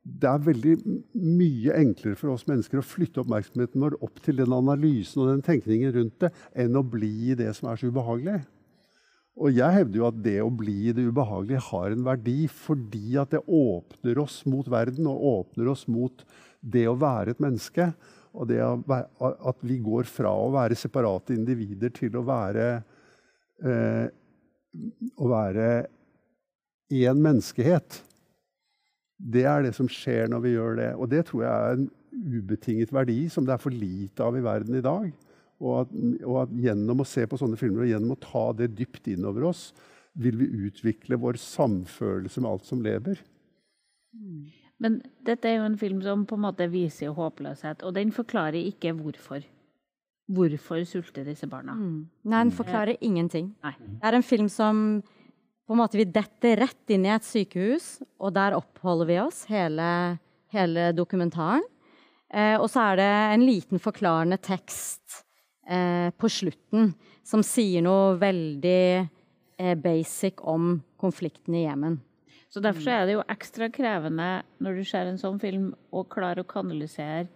det 0.00 0.28
er 0.30 0.44
veldig 0.46 0.76
mye 1.12 1.74
enklere 1.76 2.16
for 2.16 2.32
oss 2.32 2.46
mennesker 2.48 2.80
å 2.80 2.86
flytte 2.86 3.20
oppmerksomheten 3.20 3.82
vår 3.84 3.98
opp 4.04 4.22
til 4.24 4.38
den 4.40 4.54
analysen 4.56 5.20
og 5.22 5.28
den 5.28 5.44
tenkningen 5.44 5.92
rundt 5.96 6.16
det, 6.24 6.30
enn 6.56 6.78
å 6.78 6.84
bli 6.86 7.10
i 7.32 7.36
det 7.38 7.50
som 7.58 7.68
er 7.68 7.80
så 7.80 7.90
ubehagelig. 7.92 8.40
Og 9.40 9.54
jeg 9.56 9.76
hevder 9.76 10.00
jo 10.00 10.06
at 10.08 10.22
det 10.24 10.38
å 10.42 10.52
bli 10.52 10.76
i 10.90 10.94
det 10.96 11.04
ubehagelige 11.08 11.62
har 11.70 11.94
en 11.94 12.04
verdi 12.04 12.38
fordi 12.52 13.14
at 13.20 13.32
det 13.32 13.42
åpner 13.44 14.20
oss 14.20 14.40
mot 14.48 14.66
verden 14.68 15.08
og 15.08 15.26
åpner 15.30 15.70
oss 15.72 15.86
mot 15.88 16.24
det 16.60 16.86
å 16.90 16.98
være 17.00 17.36
et 17.36 17.44
menneske. 17.44 17.90
Og 18.36 18.50
det 18.50 18.60
at 18.62 19.64
vi 19.66 19.78
går 19.82 20.08
fra 20.10 20.32
å 20.32 20.50
være 20.54 20.78
separate 20.78 21.34
individer 21.36 21.92
til 21.94 22.18
å 22.18 22.26
være 22.26 22.66
eh, 23.64 24.06
å 25.16 25.30
være 25.30 25.70
én 26.90 27.22
menneskehet. 27.22 28.02
Det 29.20 29.44
er 29.44 29.66
det 29.66 29.74
som 29.76 29.88
skjer 29.90 30.30
når 30.32 30.44
vi 30.44 30.54
gjør 30.54 30.78
det. 30.80 30.90
Og 30.96 31.10
det 31.12 31.24
tror 31.28 31.44
jeg 31.44 31.52
er 31.52 31.76
en 31.76 31.88
ubetinget 32.10 32.92
verdi 32.94 33.18
som 33.32 33.44
det 33.46 33.54
er 33.54 33.62
for 33.62 33.74
lite 33.74 34.24
av 34.24 34.38
i 34.38 34.44
verden 34.44 34.78
i 34.78 34.84
dag. 34.84 35.10
Og 35.60 35.74
at, 35.82 35.92
og 36.24 36.36
at 36.46 36.54
gjennom 36.64 37.02
å 37.02 37.08
se 37.08 37.26
på 37.28 37.38
sånne 37.40 37.58
filmer 37.60 37.84
og 37.84 37.92
gjennom 37.92 38.14
å 38.14 38.22
ta 38.22 38.46
det 38.56 38.70
dypt 38.78 39.10
innover 39.12 39.50
oss, 39.50 39.70
vil 40.20 40.40
vi 40.40 40.48
utvikle 40.66 41.20
vår 41.20 41.38
samfølelse 41.40 42.40
med 42.40 42.50
alt 42.50 42.66
som 42.66 42.80
lever. 42.82 43.20
Men 44.80 44.98
dette 45.26 45.48
er 45.48 45.58
jo 45.60 45.68
en 45.68 45.78
film 45.78 46.00
som 46.02 46.24
på 46.26 46.38
en 46.38 46.46
måte 46.48 46.66
viser 46.72 47.12
håpløshet, 47.14 47.84
og 47.84 47.94
den 47.98 48.12
forklarer 48.16 48.58
ikke 48.72 48.94
hvorfor. 48.96 49.44
Hvorfor 50.30 50.84
sulter 50.86 51.26
disse 51.26 51.46
barna? 51.50 51.74
Mm. 51.74 52.06
Nei, 52.24 52.42
den 52.44 52.52
forklarer 52.54 53.00
ingenting. 53.02 53.52
Nei. 53.66 53.74
Det 54.00 54.08
er 54.08 54.16
en 54.16 54.26
film 54.26 54.48
som 54.48 55.02
på 55.70 55.76
en 55.76 55.84
måte 55.84 56.00
vi 56.00 56.08
detter 56.10 56.56
rett 56.58 56.90
inn 56.90 57.04
i 57.06 57.12
et 57.14 57.22
sykehus, 57.22 58.00
og 58.18 58.32
der 58.34 58.56
oppholder 58.56 59.06
vi 59.06 59.18
oss 59.22 59.44
hele, 59.46 59.86
hele 60.50 60.88
dokumentaren. 60.98 61.62
Eh, 62.26 62.56
og 62.56 62.66
så 62.72 62.88
er 62.88 62.96
det 62.98 63.10
en 63.36 63.44
liten 63.46 63.78
forklarende 63.78 64.34
tekst 64.42 65.20
eh, 65.70 66.10
på 66.10 66.26
slutten 66.26 66.88
som 67.22 67.44
sier 67.46 67.84
noe 67.86 68.16
veldig 68.18 68.82
eh, 68.98 69.76
basic 69.78 70.42
om 70.42 70.72
konflikten 70.98 71.54
i 71.54 71.62
Jemen. 71.68 72.00
Så 72.50 72.58
Derfor 72.58 72.82
så 72.82 72.96
er 72.96 73.06
det 73.06 73.14
jo 73.14 73.22
ekstra 73.30 73.68
krevende 73.70 74.30
når 74.58 74.80
du 74.80 74.88
ser 74.90 75.06
en 75.06 75.22
sånn 75.22 75.38
film, 75.38 75.68
å 75.94 76.02
klare 76.02 76.42
å 76.42 76.50
kanalisere 76.50 77.28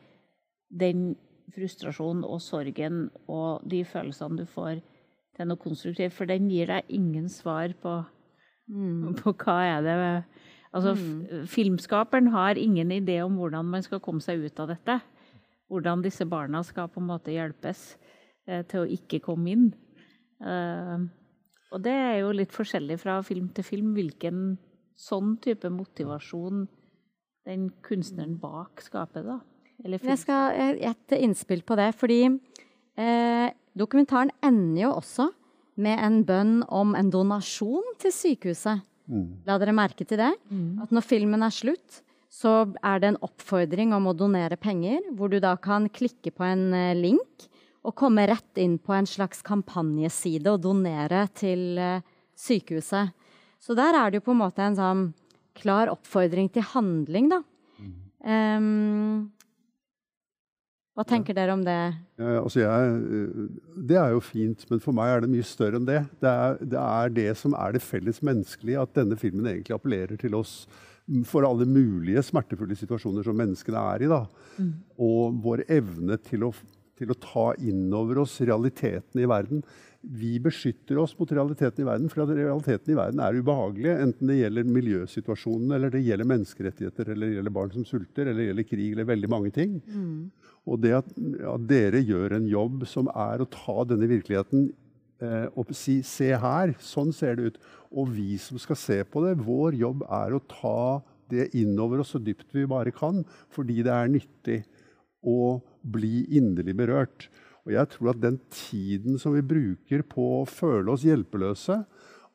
den 0.75 1.13
frustrasjonen 1.55 2.27
og 2.27 2.43
sorgen 2.43 3.13
og 3.31 3.63
de 3.63 3.85
følelsene 3.87 4.43
du 4.43 4.51
får, 4.51 4.83
til 5.39 5.51
noe 5.51 5.63
konstruktivt. 5.63 6.19
For 6.19 6.27
den 6.27 6.51
gir 6.51 6.75
deg 6.75 6.91
ingen 6.99 7.31
svar 7.31 7.79
på, 7.79 8.01
på 9.21 9.37
hva 9.45 9.61
er 9.77 9.87
det 9.87 9.99
Altså, 10.75 10.97
mm. 10.99 11.47
Filmskaperen 11.47 12.33
har 12.35 12.59
ingen 12.59 12.91
idé 12.91 13.21
om 13.23 13.37
hvordan 13.39 13.69
man 13.71 13.85
skal 13.85 14.01
komme 14.03 14.19
seg 14.25 14.43
ut 14.43 14.59
av 14.59 14.73
dette. 14.73 14.99
Hvordan 15.71 16.03
disse 16.03 16.27
barna 16.27 16.65
skal 16.67 16.89
på 16.91 16.99
en 16.99 17.13
måte 17.13 17.31
hjelpes 17.31 17.93
eh, 18.49 18.65
til 18.67 18.83
å 18.83 18.89
ikke 18.97 19.23
komme 19.23 19.53
inn. 19.53 19.69
Eh, 20.43 21.05
og 21.75 21.83
det 21.85 21.95
er 21.95 22.17
jo 22.25 22.35
litt 22.35 22.55
forskjellig 22.55 22.99
fra 23.03 23.21
film 23.23 23.53
til 23.55 23.67
film 23.67 23.95
hvilken 23.95 24.57
sånn 24.99 25.37
type 25.43 25.71
motivasjon 25.71 26.67
den 27.47 27.69
kunstneren 27.85 28.35
bak 28.41 28.83
skaper, 28.83 29.27
da. 29.27 29.39
Eller 29.85 30.03
Jeg 30.03 30.21
skal 30.23 30.55
gi 30.55 30.87
et 30.91 31.17
innspill 31.19 31.65
på 31.67 31.77
det, 31.79 31.91
fordi 31.99 32.21
eh, 32.31 33.49
dokumentaren 33.79 34.31
ender 34.43 34.87
jo 34.89 34.93
også 34.99 35.31
med 35.77 35.99
en 35.99 36.23
bønn 36.27 36.57
om 36.69 36.95
en 36.95 37.11
donasjon 37.11 37.97
til 38.03 38.13
sykehuset. 38.15 38.85
La 39.45 39.59
dere 39.61 39.75
merke 39.77 40.07
til 40.09 40.19
det? 40.21 40.33
At 40.83 40.93
når 40.95 41.05
filmen 41.05 41.43
er 41.43 41.53
slutt, 41.53 42.01
så 42.31 42.75
er 42.83 43.01
det 43.01 43.13
en 43.13 43.21
oppfordring 43.23 43.93
om 43.95 44.09
å 44.11 44.15
donere 44.17 44.57
penger, 44.57 45.01
hvor 45.15 45.31
du 45.31 45.39
da 45.41 45.55
kan 45.57 45.89
klikke 45.89 46.33
på 46.35 46.45
en 46.45 46.73
eh, 46.75 46.95
link 46.99 47.47
og 47.85 47.95
komme 47.95 48.25
rett 48.27 48.59
inn 48.59 48.79
på 48.79 48.95
en 48.97 49.07
slags 49.07 49.43
kampanjeside 49.45 50.51
og 50.51 50.63
donere 50.65 51.29
til 51.37 51.79
eh, 51.79 52.03
sykehuset. 52.35 53.13
Så 53.61 53.77
der 53.79 53.95
er 53.95 54.11
det 54.11 54.19
jo 54.19 54.27
på 54.27 54.35
en 54.35 54.43
måte 54.43 54.65
en 54.65 54.79
sånn 54.79 55.05
klar 55.55 55.93
oppfordring 55.93 56.49
til 56.51 56.67
handling, 56.75 57.31
da. 57.31 57.45
Ehm, 58.25 59.31
hva 60.95 61.03
tenker 61.03 61.35
dere 61.35 61.55
om 61.57 61.63
det? 61.67 61.75
Ja, 62.21 62.37
altså 62.39 62.61
jeg, 62.63 62.91
eh, 63.19 63.79
det 63.91 63.97
er 63.99 64.13
jo 64.15 64.21
fint, 64.23 64.63
men 64.71 64.83
for 64.83 64.95
meg 64.95 65.11
er 65.11 65.25
det 65.25 65.31
mye 65.33 65.47
større 65.47 65.81
enn 65.81 65.89
det. 65.89 66.05
Det 66.23 66.31
er, 66.31 66.61
det 66.63 66.83
er 66.83 67.15
det 67.17 67.31
som 67.41 67.57
er 67.59 67.75
det 67.75 67.83
felles 67.83 68.23
menneskelige, 68.23 68.83
at 68.85 68.95
denne 68.95 69.19
filmen 69.19 69.49
egentlig 69.51 69.75
appellerer 69.75 70.21
til 70.21 70.39
oss 70.39 70.61
for 71.29 71.45
alle 71.45 71.67
mulige 71.69 72.23
smertefulle 72.25 72.79
situasjoner 72.79 73.27
som 73.27 73.37
menneskene 73.37 73.83
er 73.95 74.07
i. 74.07 74.13
Da. 74.13 74.23
Og 75.03 75.43
vår 75.45 75.65
evne 75.67 76.17
til 76.31 76.47
å, 76.47 76.53
til 76.97 77.11
å 77.11 77.19
ta 77.21 77.51
inn 77.59 77.89
over 77.93 78.23
oss 78.23 78.39
realiteten 78.41 79.21
i 79.21 79.29
verden. 79.29 79.67
Vi 80.05 80.37
beskytter 80.43 80.99
oss 81.01 81.15
mot 81.19 81.31
realiteten 81.33 81.81
i 81.81 81.87
verden, 81.89 82.11
for 82.13 82.29
realiteten 82.29 82.93
i 82.93 82.97
verden 82.99 83.23
er 83.25 83.39
ubehagelig. 83.41 83.93
Enten 84.05 84.29
det 84.29 84.37
gjelder 84.37 84.73
miljøsituasjonen, 84.77 85.73
eller 85.77 85.93
det 85.95 86.03
gjelder 86.05 86.29
menneskerettigheter, 86.29 87.13
eller 87.15 87.31
det 87.31 87.39
gjelder 87.39 87.55
barn 87.57 87.73
som 87.73 87.87
sulter, 87.89 88.27
eller 88.27 88.43
det 88.43 88.49
gjelder 88.51 88.69
krig, 88.69 88.91
eller 88.93 89.09
veldig 89.09 89.31
mange 89.33 89.53
ting. 89.55 89.79
Og 90.69 90.81
det 90.81 90.93
at, 90.99 91.09
at 91.55 91.69
dere 91.69 92.05
gjør 92.05 92.37
en 92.37 92.49
jobb 92.49 92.85
som 92.89 93.09
er 93.09 93.41
å 93.41 93.49
ta 93.49 93.85
denne 93.89 94.09
virkeligheten 94.11 94.69
eh, 95.25 95.47
og 95.57 95.73
si 95.77 95.99
se 96.05 96.31
her, 96.37 96.75
sånn 96.81 97.13
ser 97.13 97.37
det 97.37 97.49
ut. 97.49 97.59
Og 97.95 98.13
vi 98.13 98.37
som 98.41 98.61
skal 98.61 98.77
se 98.81 99.01
på 99.05 99.25
det, 99.25 99.37
vår 99.45 99.77
jobb 99.81 100.05
er 100.09 100.35
å 100.35 100.45
ta 100.51 101.03
det 101.33 101.51
innover 101.57 102.03
oss 102.03 102.13
så 102.15 102.21
dypt 102.21 102.53
vi 102.53 102.67
bare 102.69 102.93
kan, 102.95 103.23
fordi 103.53 103.81
det 103.85 103.93
er 103.93 104.13
nyttig 104.13 104.61
å 105.25 105.61
bli 105.81 106.27
inderlig 106.37 106.77
berørt. 106.77 107.29
Og 107.65 107.73
jeg 107.73 107.91
tror 107.95 108.13
at 108.13 108.21
den 108.21 108.39
tiden 108.53 109.19
som 109.21 109.35
vi 109.37 109.45
bruker 109.45 110.05
på 110.09 110.25
å 110.41 110.49
føle 110.49 110.93
oss 110.93 111.07
hjelpeløse, 111.07 111.81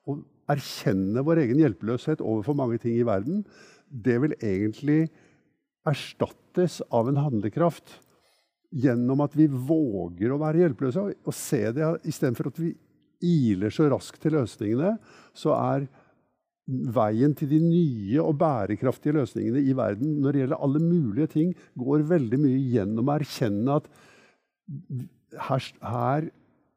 og 0.10 0.24
erkjenne 0.50 1.22
vår 1.26 1.44
egen 1.44 1.62
hjelpeløshet 1.62 2.24
overfor 2.26 2.58
mange 2.58 2.80
ting 2.82 2.98
i 2.98 3.06
verden, 3.06 3.44
det 3.90 4.18
vil 4.24 4.36
egentlig 4.42 5.02
erstattes 5.90 6.80
av 6.94 7.10
en 7.10 7.22
handlekraft 7.22 8.00
gjennom 8.70 9.22
at 9.26 9.36
vi 9.38 9.48
våger 9.50 10.34
å 10.34 10.42
være 10.42 10.64
hjelpeløse. 10.64 11.06
Og 11.26 11.36
se 11.36 11.62
det 11.74 11.94
istedenfor 12.10 12.50
at 12.50 12.62
vi 12.62 12.74
iler 13.26 13.74
så 13.74 13.90
raskt 13.92 14.22
til 14.24 14.38
løsningene, 14.38 14.96
så 15.38 15.54
er 15.58 15.88
veien 16.70 17.34
til 17.38 17.50
de 17.50 17.60
nye 17.64 18.22
og 18.22 18.36
bærekraftige 18.40 19.16
løsningene 19.18 19.62
i 19.66 19.74
verden 19.78 20.20
når 20.22 20.36
det 20.36 20.44
gjelder 20.44 20.66
alle 20.66 20.82
mulige 20.84 21.32
ting, 21.34 21.56
går 21.78 22.06
veldig 22.10 22.42
mye 22.42 22.60
gjennom 22.76 23.10
å 23.10 23.16
erkjenne 23.16 23.80
at 23.80 23.90
her, 25.38 25.66
her 25.84 26.30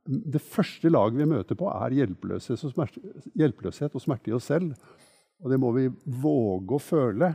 det 0.02 0.42
første 0.42 0.90
laget 0.90 1.20
vi 1.20 1.28
møter 1.30 1.58
på, 1.58 1.68
er 1.70 1.94
hjelpeløshet 1.94 2.58
og, 2.66 2.74
smerte, 2.74 3.00
hjelpeløshet 3.38 3.94
og 3.94 4.02
smerte 4.02 4.32
i 4.32 4.36
oss 4.36 4.50
selv. 4.50 4.72
Og 5.42 5.50
det 5.50 5.58
må 5.62 5.70
vi 5.76 5.88
våge 6.22 6.76
å 6.76 6.82
føle. 6.82 7.32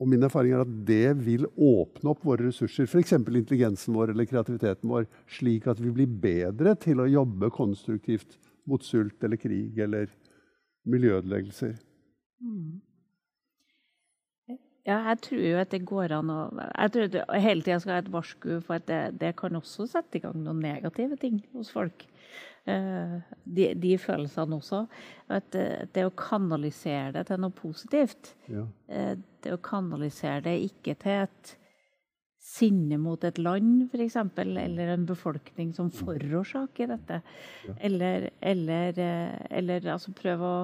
Og 0.00 0.08
min 0.08 0.24
erfaring 0.24 0.54
er 0.56 0.64
at 0.64 0.76
det 0.88 1.12
vil 1.20 1.44
åpne 1.46 2.14
opp 2.14 2.24
våre 2.24 2.48
ressurser, 2.48 2.88
f.eks. 2.88 3.12
intelligensen 3.20 3.94
vår 3.94 4.14
eller 4.14 4.28
kreativiteten 4.28 4.90
vår, 4.90 5.06
slik 5.28 5.68
at 5.70 5.82
vi 5.82 5.92
blir 5.94 6.10
bedre 6.22 6.74
til 6.80 7.02
å 7.02 7.10
jobbe 7.10 7.52
konstruktivt 7.52 8.38
mot 8.70 8.82
sult 8.84 9.26
eller 9.26 9.40
krig 9.40 9.78
eller 9.84 10.08
miljøødeleggelser. 10.88 11.74
Mm. 12.40 12.80
Ja, 14.88 14.96
jeg 15.10 15.20
tror 15.26 15.42
jo 15.44 15.58
at 15.60 15.72
det 15.74 15.82
går 15.88 16.14
an 16.16 16.30
å 16.32 16.38
Jeg 16.56 16.92
tror 16.92 17.06
at 17.06 17.12
du 17.12 17.18
hele 17.36 17.64
tida 17.64 17.80
skal 17.82 17.98
ha 17.98 18.00
et 18.00 18.12
varsku 18.12 18.48
for 18.64 18.78
at 18.78 18.86
det, 18.88 19.00
det, 19.20 19.34
kan 19.36 19.58
også 19.58 19.86
sette 19.90 20.18
i 20.18 20.24
gang 20.24 20.38
noen 20.40 20.62
negative 20.64 21.18
ting 21.20 21.42
hos 21.52 21.72
folk. 21.74 22.06
Uh, 22.68 23.20
de, 23.44 23.70
de, 23.80 23.94
følelsene 24.00 24.56
også. 24.56 24.84
At 25.32 25.48
det, 25.54 25.66
det, 25.96 26.04
å 26.08 26.16
kanalisere 26.16 27.12
det 27.16 27.26
til 27.28 27.40
noe 27.40 27.56
positivt 27.56 28.34
ja. 28.52 28.66
uh, 28.92 29.14
Det 29.16 29.54
å 29.56 29.62
kanalisere 29.64 30.44
det 30.48 30.58
ikke 30.68 30.96
til 31.00 31.24
et 31.24 31.56
sinne 32.50 32.96
mot 32.98 33.20
et 33.24 33.36
land, 33.38 33.90
f.eks., 33.92 34.16
eller 34.40 34.94
en 34.94 35.04
befolkning 35.06 35.74
som 35.76 35.90
forårsaker 35.92 36.88
dette. 36.94 37.20
Ja. 37.68 37.74
Eller, 37.88 38.30
eller, 38.40 38.96
eller 39.50 39.90
altså 39.92 40.14
prøve 40.16 40.48
å, 40.48 40.62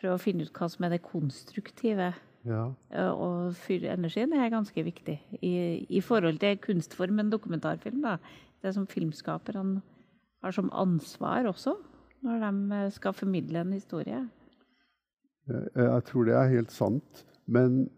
prøve 0.00 0.16
å 0.16 0.22
finne 0.22 0.44
ut 0.44 0.52
hva 0.56 0.68
som 0.70 0.86
er 0.86 0.96
det 0.96 1.04
konstruktive 1.06 2.10
ja. 2.48 2.64
Og 3.12 3.54
energien 3.68 4.32
er 4.32 4.52
ganske 4.52 4.84
viktig 4.84 5.16
i, 5.42 5.54
i, 5.88 6.00
forhold 6.00 6.38
til 6.40 6.58
kunstformen 6.58 7.30
dokumentarfilm. 7.30 8.02
Da. 8.02 8.16
Det 8.62 8.74
som 8.74 8.86
filmskaperne 8.86 9.82
har 10.42 10.56
som 10.56 10.70
ansvar 10.72 11.48
også, 11.50 11.76
når 12.24 12.44
de 12.50 12.82
skal 12.96 13.12
formidle 13.12 13.60
en 13.60 13.72
historie. 13.72 14.28
Jeg 15.48 16.04
tror 16.06 16.24
det 16.24 16.34
er 16.34 16.54
helt 16.54 16.72
sant. 16.72 17.24
Men 17.46 17.88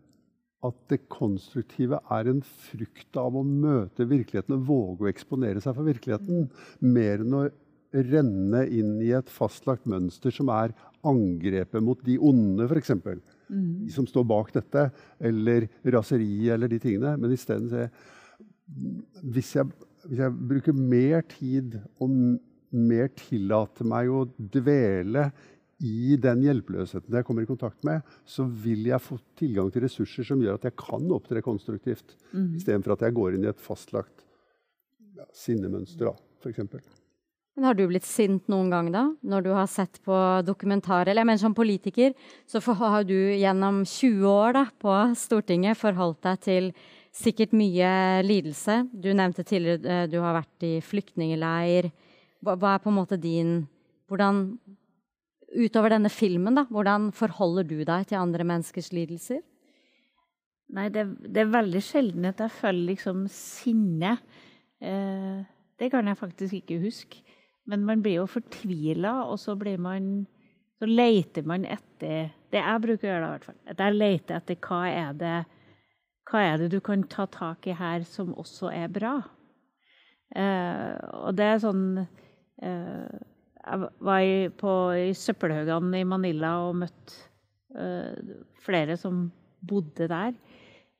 at 0.62 0.78
det 0.90 1.08
konstruktive 1.10 1.98
er 2.14 2.28
en 2.30 2.42
frykt 2.42 3.18
av 3.18 3.34
å 3.34 3.42
møte 3.42 4.06
virkeligheten 4.06 4.54
og 4.60 4.68
våge 4.68 5.06
å 5.06 5.10
eksponere 5.10 5.62
seg 5.62 5.74
for 5.74 5.88
virkeligheten, 5.90 6.46
mer 6.80 7.24
enn 7.24 7.34
å 7.34 7.42
renne 7.92 8.62
inn 8.72 8.94
i 9.04 9.10
et 9.16 9.30
fastlagt 9.30 9.88
mønster 9.90 10.32
som 10.32 10.48
er 10.54 10.72
angrepet 11.04 11.82
mot 11.84 11.98
de 12.06 12.14
onde, 12.22 12.68
f.eks 12.70 12.94
mm. 13.52 13.88
som 13.92 14.08
står 14.08 14.26
bak 14.28 14.52
dette, 14.56 14.88
eller 15.20 15.68
raseriet 15.94 16.56
eller 16.56 16.72
de 16.72 16.80
tingene. 16.82 17.14
Men 17.20 17.36
isteden 17.36 17.70
se 17.72 17.86
hvis 19.34 19.54
jeg, 19.58 19.68
hvis 20.08 20.22
jeg 20.22 20.34
bruker 20.48 20.76
mer 20.76 21.24
tid 21.28 21.76
og 22.00 22.12
mer 22.72 23.10
tillater 23.18 23.86
meg 23.88 24.08
å 24.08 24.24
dvele 24.38 25.28
i 25.82 26.14
den 26.22 26.44
hjelpeløsheten 26.46 27.16
jeg 27.18 27.26
kommer 27.26 27.44
i 27.44 27.48
kontakt 27.48 27.82
med, 27.86 28.06
så 28.24 28.46
vil 28.46 28.86
jeg 28.86 29.02
få 29.02 29.18
tilgang 29.38 29.70
til 29.74 29.84
ressurser 29.84 30.26
som 30.26 30.42
gjør 30.42 30.60
at 30.60 30.68
jeg 30.68 30.78
kan 30.78 31.08
opptre 31.14 31.42
konstruktivt. 31.44 32.14
Mm. 32.30 32.52
Istedenfor 32.60 32.94
at 32.94 33.06
jeg 33.08 33.16
går 33.18 33.36
inn 33.36 33.46
i 33.48 33.50
et 33.50 33.62
fastlagt 33.62 34.24
ja, 35.18 35.26
sinnemønster, 35.36 36.12
f.eks. 36.40 36.62
Men 37.52 37.68
har 37.68 37.76
du 37.76 37.84
blitt 37.88 38.06
sint 38.08 38.46
noen 38.48 38.70
gang, 38.72 38.88
da? 38.92 39.02
Når 39.20 39.44
du 39.44 39.50
har 39.52 39.68
sett 39.68 39.98
på 40.06 40.16
dokumentar? 40.46 41.04
Eller 41.04 41.20
jeg 41.20 41.28
mener 41.28 41.42
som 41.42 41.56
politiker, 41.56 42.14
så 42.48 42.62
har 42.80 43.04
du 43.04 43.16
gjennom 43.36 43.82
20 43.84 44.24
år 44.30 44.56
da, 44.56 44.64
på 44.80 44.94
Stortinget 45.20 45.80
forholdt 45.80 46.22
deg 46.24 46.40
til 46.46 46.70
sikkert 47.12 47.52
mye 47.52 47.90
lidelse. 48.24 48.78
Du 48.88 49.10
nevnte 49.12 49.44
tidligere 49.44 49.84
eh, 49.84 50.08
du 50.08 50.16
har 50.24 50.38
vært 50.38 50.64
i 50.64 50.78
flyktningleir. 50.84 51.90
Hva, 52.40 52.56
hva 52.56 52.74
er 52.74 52.84
på 52.84 52.92
en 52.92 53.00
måte 53.02 53.20
din 53.20 53.60
Hvordan 54.12 54.46
Utover 55.52 55.92
denne 55.92 56.08
filmen, 56.12 56.56
da, 56.56 56.62
hvordan 56.72 57.10
forholder 57.12 57.66
du 57.68 57.82
deg 57.84 58.06
til 58.08 58.16
andre 58.16 58.44
menneskers 58.48 58.88
lidelser? 58.96 59.42
Nei, 60.72 60.86
det, 60.92 61.04
det 61.28 61.42
er 61.42 61.50
veldig 61.52 61.82
sjelden 61.84 62.28
at 62.30 62.40
jeg 62.40 62.54
føler 62.56 62.86
liksom 62.94 63.26
sinne. 63.32 64.14
Eh, 64.80 65.44
det 65.76 65.90
kan 65.92 66.08
jeg 66.08 66.20
faktisk 66.20 66.56
ikke 66.56 66.80
huske. 66.86 67.20
Men 67.70 67.84
man 67.86 68.02
blir 68.02 68.20
jo 68.20 68.28
fortvila, 68.30 69.22
og 69.30 69.38
så 69.38 69.56
blir 69.58 69.78
man 69.78 70.26
Så 70.80 70.88
leter 70.88 71.44
man 71.46 71.64
etter 71.64 72.32
Det 72.50 72.58
jeg 72.58 72.82
bruker 72.82 73.06
å 73.06 73.10
gjøre, 73.12 73.20
da, 73.22 73.28
i 73.28 73.34
hvert 73.36 73.44
fall. 73.46 73.58
At 73.70 73.82
jeg 73.84 73.98
leter 73.98 74.38
etter 74.40 74.56
hva 74.66 74.80
er 74.90 75.12
det 75.18 75.36
hva 76.30 76.42
er 76.46 76.60
det 76.62 76.70
du 76.72 76.78
kan 76.84 77.02
ta 77.10 77.26
tak 77.26 77.66
i 77.66 77.74
her 77.76 78.04
som 78.08 78.30
også 78.38 78.70
er 78.72 78.90
bra? 78.92 79.16
Eh, 80.32 80.94
og 81.26 81.34
det 81.36 81.48
er 81.48 81.58
sånn 81.60 81.84
eh, 82.00 83.18
Jeg 83.66 83.88
var 84.08 84.22
i, 84.24 84.48
på, 84.48 84.72
i 84.96 85.10
søppelhaugene 85.18 86.00
i 86.00 86.08
Manila 86.08 86.54
og 86.68 86.78
møtte 86.84 87.18
eh, 87.76 88.38
flere 88.64 88.96
som 88.96 89.26
bodde 89.60 90.08
der. 90.10 90.32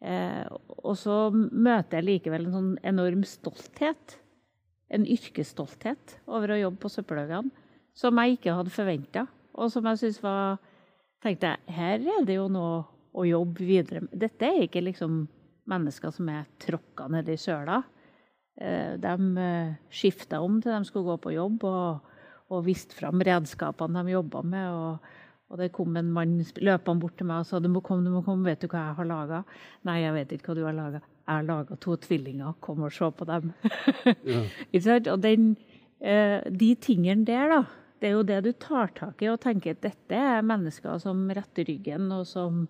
Eh, 0.02 0.44
og 0.82 0.98
så 0.98 1.30
møter 1.32 2.00
jeg 2.00 2.08
likevel 2.08 2.48
en 2.48 2.58
sånn 2.58 2.74
enorm 2.92 3.24
stolthet 3.26 4.18
en 4.92 5.06
yrkesstolthet 5.08 6.18
over 6.28 6.52
å 6.52 6.60
jobbe 6.66 6.82
på 6.82 6.90
søppelhaugene 6.92 7.52
som 7.96 8.18
jeg 8.20 8.38
ikke 8.38 8.56
hadde 8.56 8.72
forventa, 8.72 9.26
og 9.52 9.68
som 9.72 9.86
jeg 9.90 10.00
syns 10.00 10.20
var 10.24 10.60
tenkte 11.22 11.50
jeg, 11.50 11.74
Her 11.76 12.06
er 12.18 12.26
det 12.26 12.38
jo 12.38 12.46
noe 12.50 12.82
å 13.12 13.24
jobbe 13.28 13.66
videre 13.68 14.00
med. 14.04 14.14
Dette 14.16 14.48
er 14.48 14.64
ikke 14.64 14.84
liksom 14.84 15.26
mennesker 15.68 16.14
som 16.14 16.30
er 16.32 16.46
tråkka 16.62 17.10
ned 17.12 17.28
i 17.28 17.36
søla. 17.36 17.82
Eh, 18.56 18.94
de 19.00 19.42
eh, 19.42 19.74
skifta 19.92 20.40
om 20.40 20.56
til 20.60 20.72
de 20.72 20.88
skulle 20.88 21.12
gå 21.12 21.18
på 21.26 21.34
jobb, 21.36 21.66
og, 21.68 22.16
og 22.48 22.64
viste 22.64 22.96
fram 22.96 23.20
redskapene 23.20 24.02
de 24.02 24.16
jobba 24.16 24.42
med. 24.42 24.70
og 24.72 25.18
og 25.52 25.58
det 25.60 25.68
kom 25.76 25.96
en 26.00 26.08
mann 26.08 26.38
løpende 26.64 27.02
bort 27.02 27.18
til 27.20 27.28
meg 27.28 27.42
og 27.42 27.44
sa 27.44 27.58
du 27.60 27.68
må 27.68 27.82
komme, 27.84 28.06
du 28.06 28.14
må 28.14 28.22
komme, 28.24 28.46
vet 28.48 28.62
du 28.62 28.70
hva 28.72 28.86
jeg 28.86 28.96
har 29.02 29.08
laga? 29.10 29.42
Nei, 29.84 29.98
jeg 30.00 30.14
vet 30.16 30.30
ikke 30.32 30.48
hva 30.48 30.54
du 30.56 30.62
har 30.64 30.76
laga. 30.78 31.02
Jeg 31.22 31.46
laga 31.46 31.76
to 31.78 31.94
tvillinger, 32.02 32.56
kom 32.64 32.82
og 32.82 32.92
se 32.94 33.08
på 33.14 33.26
dem. 33.28 33.52
ja. 34.26 34.42
og 35.14 35.22
den, 35.22 35.52
eh, 36.00 36.40
de 36.50 36.74
tingene 36.82 37.26
der, 37.28 37.52
da, 37.52 37.60
det 38.02 38.10
er 38.10 38.16
jo 38.16 38.24
det 38.26 38.40
du 38.42 38.52
tar 38.58 38.90
tak 38.96 39.22
i 39.22 39.30
og 39.30 39.40
tenker 39.44 39.76
at 39.76 39.84
dette 39.84 40.18
er 40.18 40.42
mennesker 40.42 40.98
som 41.02 41.28
retter 41.30 41.68
ryggen, 41.68 42.10
og 42.10 42.26
som, 42.26 42.64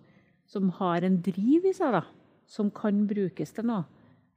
som 0.44 0.68
har 0.82 1.06
en 1.06 1.22
driv 1.24 1.70
i 1.70 1.72
seg, 1.76 1.96
da, 1.96 2.04
som 2.44 2.68
kan 2.74 3.06
brukes 3.08 3.56
til 3.56 3.70
noe 3.70 3.86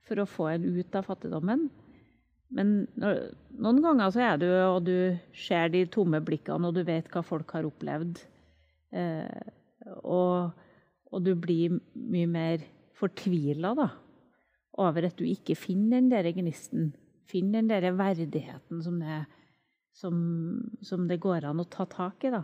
for 0.06 0.22
å 0.22 0.30
få 0.30 0.52
en 0.54 0.70
ut 0.78 0.96
av 0.96 1.08
fattigdommen. 1.10 1.68
Men 2.56 2.72
noen 2.96 3.82
ganger 3.84 4.14
så 4.14 4.22
er 4.24 4.40
du 4.40 4.48
og 4.48 4.86
du 4.86 5.18
ser 5.36 5.72
de 5.74 5.84
tomme 5.92 6.22
blikkene, 6.24 6.70
og 6.70 6.78
du 6.78 6.84
vet 6.88 7.10
hva 7.12 7.24
folk 7.26 7.52
har 7.58 7.68
opplevd. 7.68 8.22
Eh, 8.96 9.52
og, 10.06 10.54
og, 11.12 11.18
du 11.26 11.34
blir 11.36 11.76
mye 11.98 12.30
mer 12.30 12.66
fortvila 12.96 13.74
over 14.82 15.08
at 15.08 15.18
du 15.20 15.26
ikke 15.28 15.56
finner 15.58 16.02
den 16.02 16.12
der 16.12 16.32
gnisten. 16.36 16.94
Finner 17.30 17.62
den 17.62 17.72
der 17.72 17.96
verdigheten 17.96 18.84
som 18.84 19.00
det, 19.02 19.24
som, 19.96 20.18
som 20.84 21.08
det, 21.10 21.22
går 21.24 21.48
an 21.50 21.64
å 21.64 21.70
ta 21.72 21.88
tak 21.90 22.28
i. 22.28 22.34
da. 22.34 22.44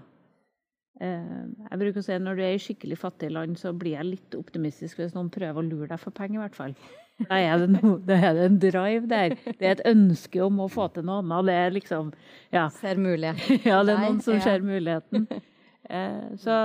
Eh, 1.01 1.45
jeg 1.69 1.79
bruker 1.81 2.01
å 2.01 2.05
si 2.05 2.13
at 2.13 2.23
Når 2.23 2.37
du 2.37 2.41
er 2.45 2.55
i 2.55 2.61
skikkelig 2.61 2.97
fattige 2.99 3.33
land, 3.33 3.59
så 3.59 3.73
blir 3.73 3.97
jeg 3.97 4.09
litt 4.09 4.35
optimistisk 4.37 4.99
hvis 4.99 5.15
noen 5.15 5.31
prøver 5.33 5.61
å 5.61 5.65
lure 5.65 5.91
deg 5.91 6.01
for 6.01 6.15
penger. 6.15 6.39
i 6.39 6.43
hvert 6.45 6.59
fall. 6.59 6.75
Da 7.21 7.37
er, 7.37 7.59
det 7.61 7.69
no, 7.75 7.95
da 8.01 8.17
er 8.17 8.33
det 8.37 8.45
en 8.47 8.59
drive 8.61 9.07
der. 9.09 9.35
Det 9.45 9.61
er 9.61 9.75
et 9.75 9.87
ønske 9.91 10.41
om 10.41 10.63
å 10.63 10.69
få 10.71 10.87
til 10.95 11.05
noe 11.05 11.21
annet. 11.21 11.47
Det 11.49 11.57
er 11.59 11.75
liksom 11.75 12.11
ja. 12.53 12.67
Ser 12.79 13.01
muligheten. 13.01 13.61
Ja, 13.67 13.83
det 13.85 13.93
er 13.93 14.05
noen 14.07 14.21
som 14.25 14.39
ser 14.41 14.65
muligheten. 14.65 15.27
Eh, 15.91 16.37
så, 16.39 16.55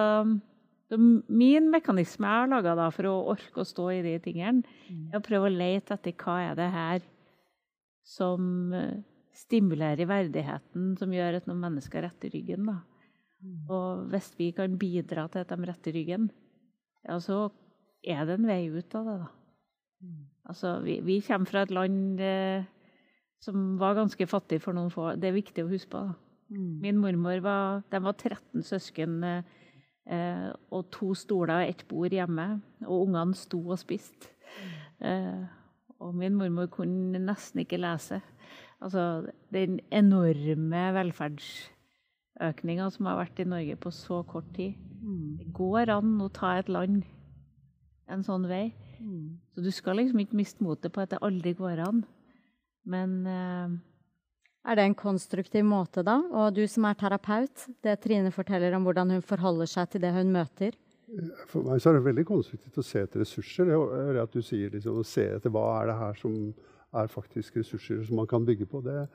så, 0.87 0.99
min 0.99 1.71
mekanisme 1.73 2.29
jeg 2.29 2.43
har 2.45 2.51
laga 2.51 2.89
for 2.95 3.11
å 3.11 3.17
orke 3.33 3.63
å 3.63 3.67
stå 3.67 3.89
i 3.97 4.03
de 4.05 4.17
tingene, 4.23 4.63
mm. 4.87 5.09
er 5.11 5.19
å 5.19 5.25
prøve 5.25 5.49
å 5.49 5.55
lete 5.55 5.97
etter 5.97 6.15
hva 6.21 6.37
er 6.45 6.59
det 6.59 6.69
her 6.71 7.07
som 8.07 8.75
eh, 8.77 9.01
stimulerer 9.37 10.07
verdigheten, 10.09 10.93
som 11.01 11.15
gjør 11.15 11.41
at 11.41 11.49
noen 11.51 11.65
mennesker 11.65 12.07
retter 12.07 12.31
ryggen. 12.33 12.71
da. 12.71 12.79
Mm. 13.43 13.57
Og 13.67 14.07
hvis 14.13 14.31
vi 14.39 14.53
kan 14.57 14.79
bidra 14.79 15.27
til 15.33 15.43
at 15.43 15.51
de 15.51 15.69
retter 15.69 15.97
ryggen, 15.97 16.31
ja, 17.07 17.19
så 17.23 17.49
er 18.07 18.23
det 18.29 18.39
en 18.39 18.49
vei 18.49 18.63
ut 18.71 18.97
av 18.99 19.11
det, 19.11 19.19
da. 19.25 19.29
Mm. 20.07 20.23
Altså, 20.47 20.79
vi, 20.87 21.01
vi 21.03 21.19
kommer 21.27 21.51
fra 21.51 21.67
et 21.67 21.75
land 21.75 22.23
eh, 22.23 22.71
som 23.43 23.75
var 23.81 23.99
ganske 23.99 24.27
fattig 24.31 24.61
for 24.63 24.77
noen 24.77 24.93
få 24.93 25.17
Det 25.19 25.29
er 25.29 25.37
viktig 25.37 25.67
å 25.67 25.71
huske 25.71 25.91
på. 25.91 26.07
da. 26.07 26.15
Min 26.55 27.01
mormor 27.03 27.41
var, 27.43 27.83
var 27.91 28.15
13 28.15 28.63
søsken 28.63 29.19
eh, 29.27 29.55
og 30.07 30.87
to 30.95 31.15
stoler 31.19 31.65
og 31.65 31.71
ett 31.71 31.83
bord 31.89 32.15
hjemme. 32.15 32.61
Og 32.87 33.09
ungene 33.09 33.35
sto 33.35 33.59
og 33.65 33.79
spiste. 33.81 34.31
Eh, 35.01 35.45
og 36.01 36.15
min 36.17 36.37
mormor 36.37 36.69
kunne 36.73 37.19
nesten 37.21 37.61
ikke 37.65 37.81
lese. 37.81 38.21
Altså 38.81 39.27
den 39.53 39.81
enorme 39.91 40.83
velferdsøkninga 40.97 42.91
som 42.93 43.09
har 43.09 43.21
vært 43.23 43.41
i 43.41 43.49
Norge 43.49 43.77
på 43.81 43.91
så 43.91 44.23
kort 44.29 44.49
tid. 44.57 44.77
Mm. 45.01 45.37
Det 45.41 45.53
går 45.57 45.93
an 45.97 46.17
å 46.21 46.29
ta 46.33 46.57
et 46.59 46.69
land 46.69 47.03
en 48.13 48.23
sånn 48.27 48.47
vei. 48.49 48.71
Mm. 49.01 49.39
Så 49.55 49.65
du 49.65 49.71
skal 49.75 49.99
liksom 50.01 50.21
ikke 50.23 50.39
miste 50.39 50.65
motet 50.65 50.93
på 50.93 51.03
at 51.03 51.13
det 51.13 51.23
aldri 51.25 51.55
går 51.57 51.83
an. 51.87 52.05
Men 52.87 53.19
eh, 53.27 53.77
Er 54.67 54.79
det 54.79 54.87
en 54.89 54.99
konstruktiv 54.99 55.63
måte, 55.67 56.03
da? 56.07 56.17
Og 56.35 56.57
du 56.57 56.65
som 56.71 56.89
er 56.89 56.99
terapeut, 56.99 57.69
det 57.87 58.01
Trine 58.03 58.33
forteller 58.35 58.75
om 58.75 58.87
hvordan 58.87 59.15
hun 59.15 59.23
forholder 59.23 59.71
seg 59.71 59.93
til 59.93 60.03
det 60.03 60.11
hun 60.17 60.33
møter? 60.35 60.75
For 61.47 61.63
meg 61.63 61.79
så 61.79 61.93
er 61.93 62.01
det 62.01 62.07
veldig 62.09 62.25
konstruktivt 62.27 62.81
å 62.83 62.85
se 62.85 63.05
etter 63.05 63.23
ressurser. 63.23 63.71
Det 63.71 64.25
at 64.25 64.35
du 64.35 64.43
sier 64.43 64.73
liksom, 64.75 64.99
å 64.99 65.07
se 65.07 65.29
etter 65.37 65.53
hva 65.55 65.69
er 65.79 65.93
det 65.93 65.99
her 66.01 66.19
som 66.19 66.35
er 66.97 67.13
faktisk 67.13 67.61
ressurser 67.61 68.03
som 68.09 68.19
man 68.19 68.29
kan 68.31 68.47
bygge 68.47 68.67
på. 68.71 68.83
Det 68.83 69.07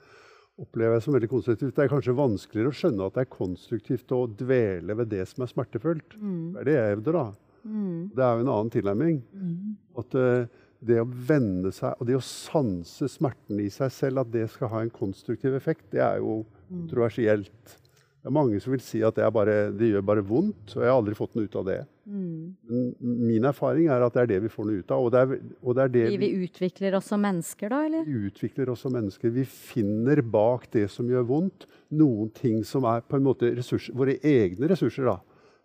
opplever 0.62 0.96
jeg 0.96 1.06
som 1.06 1.16
veldig 1.18 1.32
konstruktivt. 1.32 1.76
Det 1.76 1.84
er 1.84 1.92
kanskje 1.92 2.16
vanskeligere 2.16 2.72
å 2.72 2.78
skjønne 2.78 3.08
at 3.08 3.18
det 3.18 3.26
er 3.26 3.36
konstruktivt 3.36 4.16
å 4.16 4.24
dvele 4.40 4.98
ved 5.02 5.12
det 5.12 5.26
som 5.30 5.44
er 5.44 5.52
smertefullt. 5.52 6.16
Mm. 6.16 6.44
Det 6.54 6.64
er 6.64 6.70
det 6.70 6.78
jeg 6.78 6.96
hevder, 6.96 7.20
da. 7.20 7.28
Mm. 7.62 7.98
Det 8.16 8.26
er 8.26 8.34
jo 8.34 8.46
en 8.46 8.54
annen 8.56 8.74
tilnærming. 8.74 9.22
Mm. 9.36 9.72
At 10.02 10.18
uh, 10.18 10.61
det 10.82 10.98
å 11.02 11.06
venne 11.06 11.72
seg 11.76 12.00
og 12.00 12.10
det 12.10 12.18
å 12.18 12.24
sanse 12.26 13.10
smerten 13.12 13.62
i 13.62 13.70
seg 13.74 13.94
selv, 13.94 14.24
at 14.24 14.34
det 14.34 14.48
skal 14.54 14.72
ha 14.74 14.82
en 14.82 14.94
konstruktiv 14.94 15.56
effekt, 15.58 15.92
det 15.94 16.02
er 16.02 16.20
jo 16.24 16.42
troversielt. 16.42 16.82
kontroversielt. 16.90 17.78
Det 18.22 18.30
er 18.30 18.34
mange 18.36 18.60
som 18.62 18.70
vil 18.70 18.82
si 18.86 19.00
at 19.02 19.16
det, 19.18 19.26
bare, 19.34 19.72
det, 19.74 19.88
gjør 19.90 20.04
bare 20.06 20.22
vondt, 20.22 20.76
og 20.76 20.84
jeg 20.84 20.92
har 20.92 21.00
aldri 21.00 21.16
fått 21.18 21.34
noe 21.34 21.48
ut 21.50 21.56
av 21.58 21.64
det. 21.66 21.80
Mm. 22.06 22.92
Min 23.02 23.48
erfaring 23.50 23.88
er 23.90 24.06
at 24.06 24.14
det 24.14 24.22
er 24.22 24.30
det 24.30 24.38
vi 24.44 24.52
får 24.54 24.68
noe 24.68 24.84
ut 24.84 24.94
av. 24.94 25.08
Og 25.08 25.10
det 25.14 25.24
er, 25.24 25.48
og 25.58 25.78
det 25.78 25.84
er 25.84 25.96
det 25.96 26.04
vi, 26.12 26.20
vi, 26.22 26.46
utvikler 26.46 27.00
oss 27.00 27.10
som 27.10 27.24
mennesker, 27.26 27.74
da? 27.74 27.80
eller? 27.88 28.06
Vi 28.06 28.30
utvikler 28.30 28.70
oss 28.70 28.86
som 28.86 28.94
mennesker. 28.94 29.34
Vi 29.34 29.48
finner 29.50 30.22
bak 30.22 30.70
det 30.78 30.86
som 30.94 31.10
gjør 31.10 31.26
vondt, 31.34 31.66
noen 31.98 32.30
ting 32.38 32.62
som 32.68 32.86
er 32.92 33.02
på 33.02 33.18
en 33.18 33.26
måte 33.26 33.50
ressurser, 33.58 33.98
våre 33.98 34.20
egne 34.22 34.70
ressurser. 34.70 35.10
da 35.10 35.18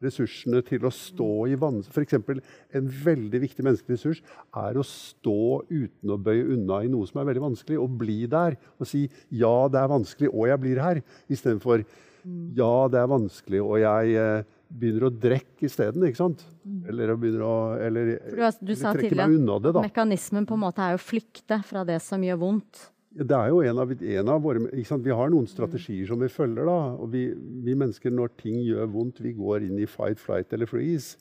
ressursene 0.04 0.62
til 0.66 0.87
å 0.87 0.92
stå 0.92 1.30
i 1.50 1.59
vann... 1.61 1.82
F.eks. 1.87 2.16
en 2.16 2.88
veldig 3.04 3.42
viktig 3.46 3.64
menneskelig 3.64 3.96
ressurs 3.96 4.22
er 4.56 4.78
å 4.78 4.85
stå 4.87 5.62
uten 5.70 6.12
å 6.12 6.18
bøye 6.20 6.46
unna 6.56 6.82
i 6.85 6.90
noe 6.92 7.09
som 7.09 7.22
er 7.22 7.30
veldig 7.30 7.46
vanskelig, 7.48 7.78
og 7.80 7.94
bli 8.00 8.18
der. 8.30 8.59
Og 8.80 8.88
si 8.88 9.06
'ja, 9.30 9.68
det 9.72 9.80
er 9.80 9.92
vanskelig, 9.92 10.32
og 10.32 10.50
jeg 10.50 10.62
blir 10.64 10.82
her', 10.82 11.02
istedenfor 11.28 11.85
mm. 12.24 12.52
'ja, 12.56 12.74
det 12.92 13.00
er 13.00 13.14
vanskelig, 13.14 13.62
og 13.62 13.78
jeg 13.80 14.18
eh, 14.20 14.42
begynner 14.68 15.09
å 15.09 15.14
drikke 15.14 15.68
isteden'. 15.68 16.02
Mm. 16.02 16.82
Eller 16.90 17.12
å 17.12 17.16
begynne 17.20 17.46
å 17.46 17.56
eller, 17.78 18.18
du, 18.26 18.42
du 18.61 18.74
sa 18.74 18.92
tidligere 18.96 19.30
at 19.30 19.80
mekanismen 19.88 20.46
på 20.46 20.59
en 20.59 20.64
måte 20.66 20.82
er 20.82 20.98
å 20.98 21.02
flykte 21.02 21.62
fra 21.66 21.85
det 21.88 22.00
som 22.04 22.22
gjør 22.22 22.42
vondt. 22.42 22.90
Det 23.16 23.33
er 23.33 23.48
jo 23.48 23.62
en 23.64 23.79
av, 23.81 23.92
en 23.96 24.29
av 24.29 24.42
våre 24.44 24.61
Vi 24.68 25.14
har 25.18 25.31
noen 25.33 25.46
strategier 25.48 26.09
som 26.11 26.20
vi 26.20 26.29
følger. 26.29 26.66
da, 26.68 26.81
og 27.00 27.09
vi, 27.14 27.31
vi, 27.64 27.72
mennesker, 27.72 28.12
når 28.12 28.35
ting 28.37 28.59
gjør 28.61 28.90
vondt, 28.92 29.22
vi 29.24 29.33
går 29.37 29.64
inn 29.64 29.79
i 29.81 29.88
fight, 29.88 30.20
flight 30.20 30.52
eller 30.52 30.68
freeze. 30.68 31.16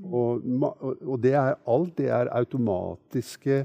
Og, 0.00 0.44
og 1.04 1.20
det 1.20 1.34
er, 1.36 1.56
alt 1.68 1.96
det 1.96 2.08
er 2.12 2.32
automatiske 2.36 3.64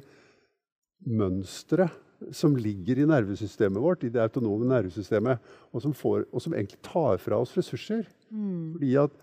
mønstre 1.08 1.90
som 2.36 2.56
ligger 2.60 3.02
i 3.02 3.08
nervesystemet 3.10 3.82
vårt, 3.82 4.04
i 4.06 4.12
det 4.14 4.22
autonome 4.22 4.68
nervesystemet, 4.70 5.42
og 5.72 5.84
som, 5.84 5.96
får, 5.96 6.28
og 6.30 6.44
som 6.44 6.54
egentlig 6.54 6.80
tar 6.86 7.18
fra 7.24 7.40
oss 7.42 7.56
ressurser. 7.58 8.04
Mm. 8.30 8.76
Fordi 8.76 8.92
at 9.02 9.16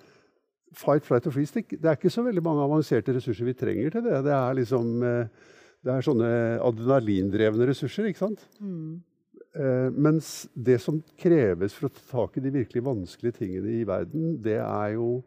fight, 0.76 1.06
flight 1.06 1.28
og 1.28 1.36
freeze, 1.36 1.62
det, 1.70 1.84
er 1.84 1.96
ikke 1.96 2.12
så 2.12 2.24
veldig 2.26 2.42
mange 2.44 2.64
avanserte 2.64 3.14
ressurser 3.14 3.48
vi 3.48 3.56
trenger 3.56 3.94
til 3.94 4.08
det. 4.08 4.24
Det 4.26 4.34
er 4.40 4.58
liksom... 4.62 4.98
Eh, 5.04 5.54
det 5.86 5.94
er 5.94 6.04
sånne 6.04 6.30
adrenalindrevne 6.64 7.68
ressurser. 7.70 8.08
ikke 8.10 8.24
sant? 8.26 8.44
Mm. 8.60 8.98
Eh, 9.58 9.88
mens 9.94 10.48
det 10.54 10.78
som 10.82 11.00
kreves 11.18 11.74
for 11.74 11.88
å 11.88 11.92
ta 11.94 12.04
tak 12.10 12.38
i 12.38 12.44
de 12.44 12.54
virkelig 12.54 12.84
vanskelige 12.84 13.40
tingene 13.40 13.78
i 13.80 13.84
verden, 13.88 14.36
det 14.44 14.58
er 14.60 14.94
jo 14.96 15.20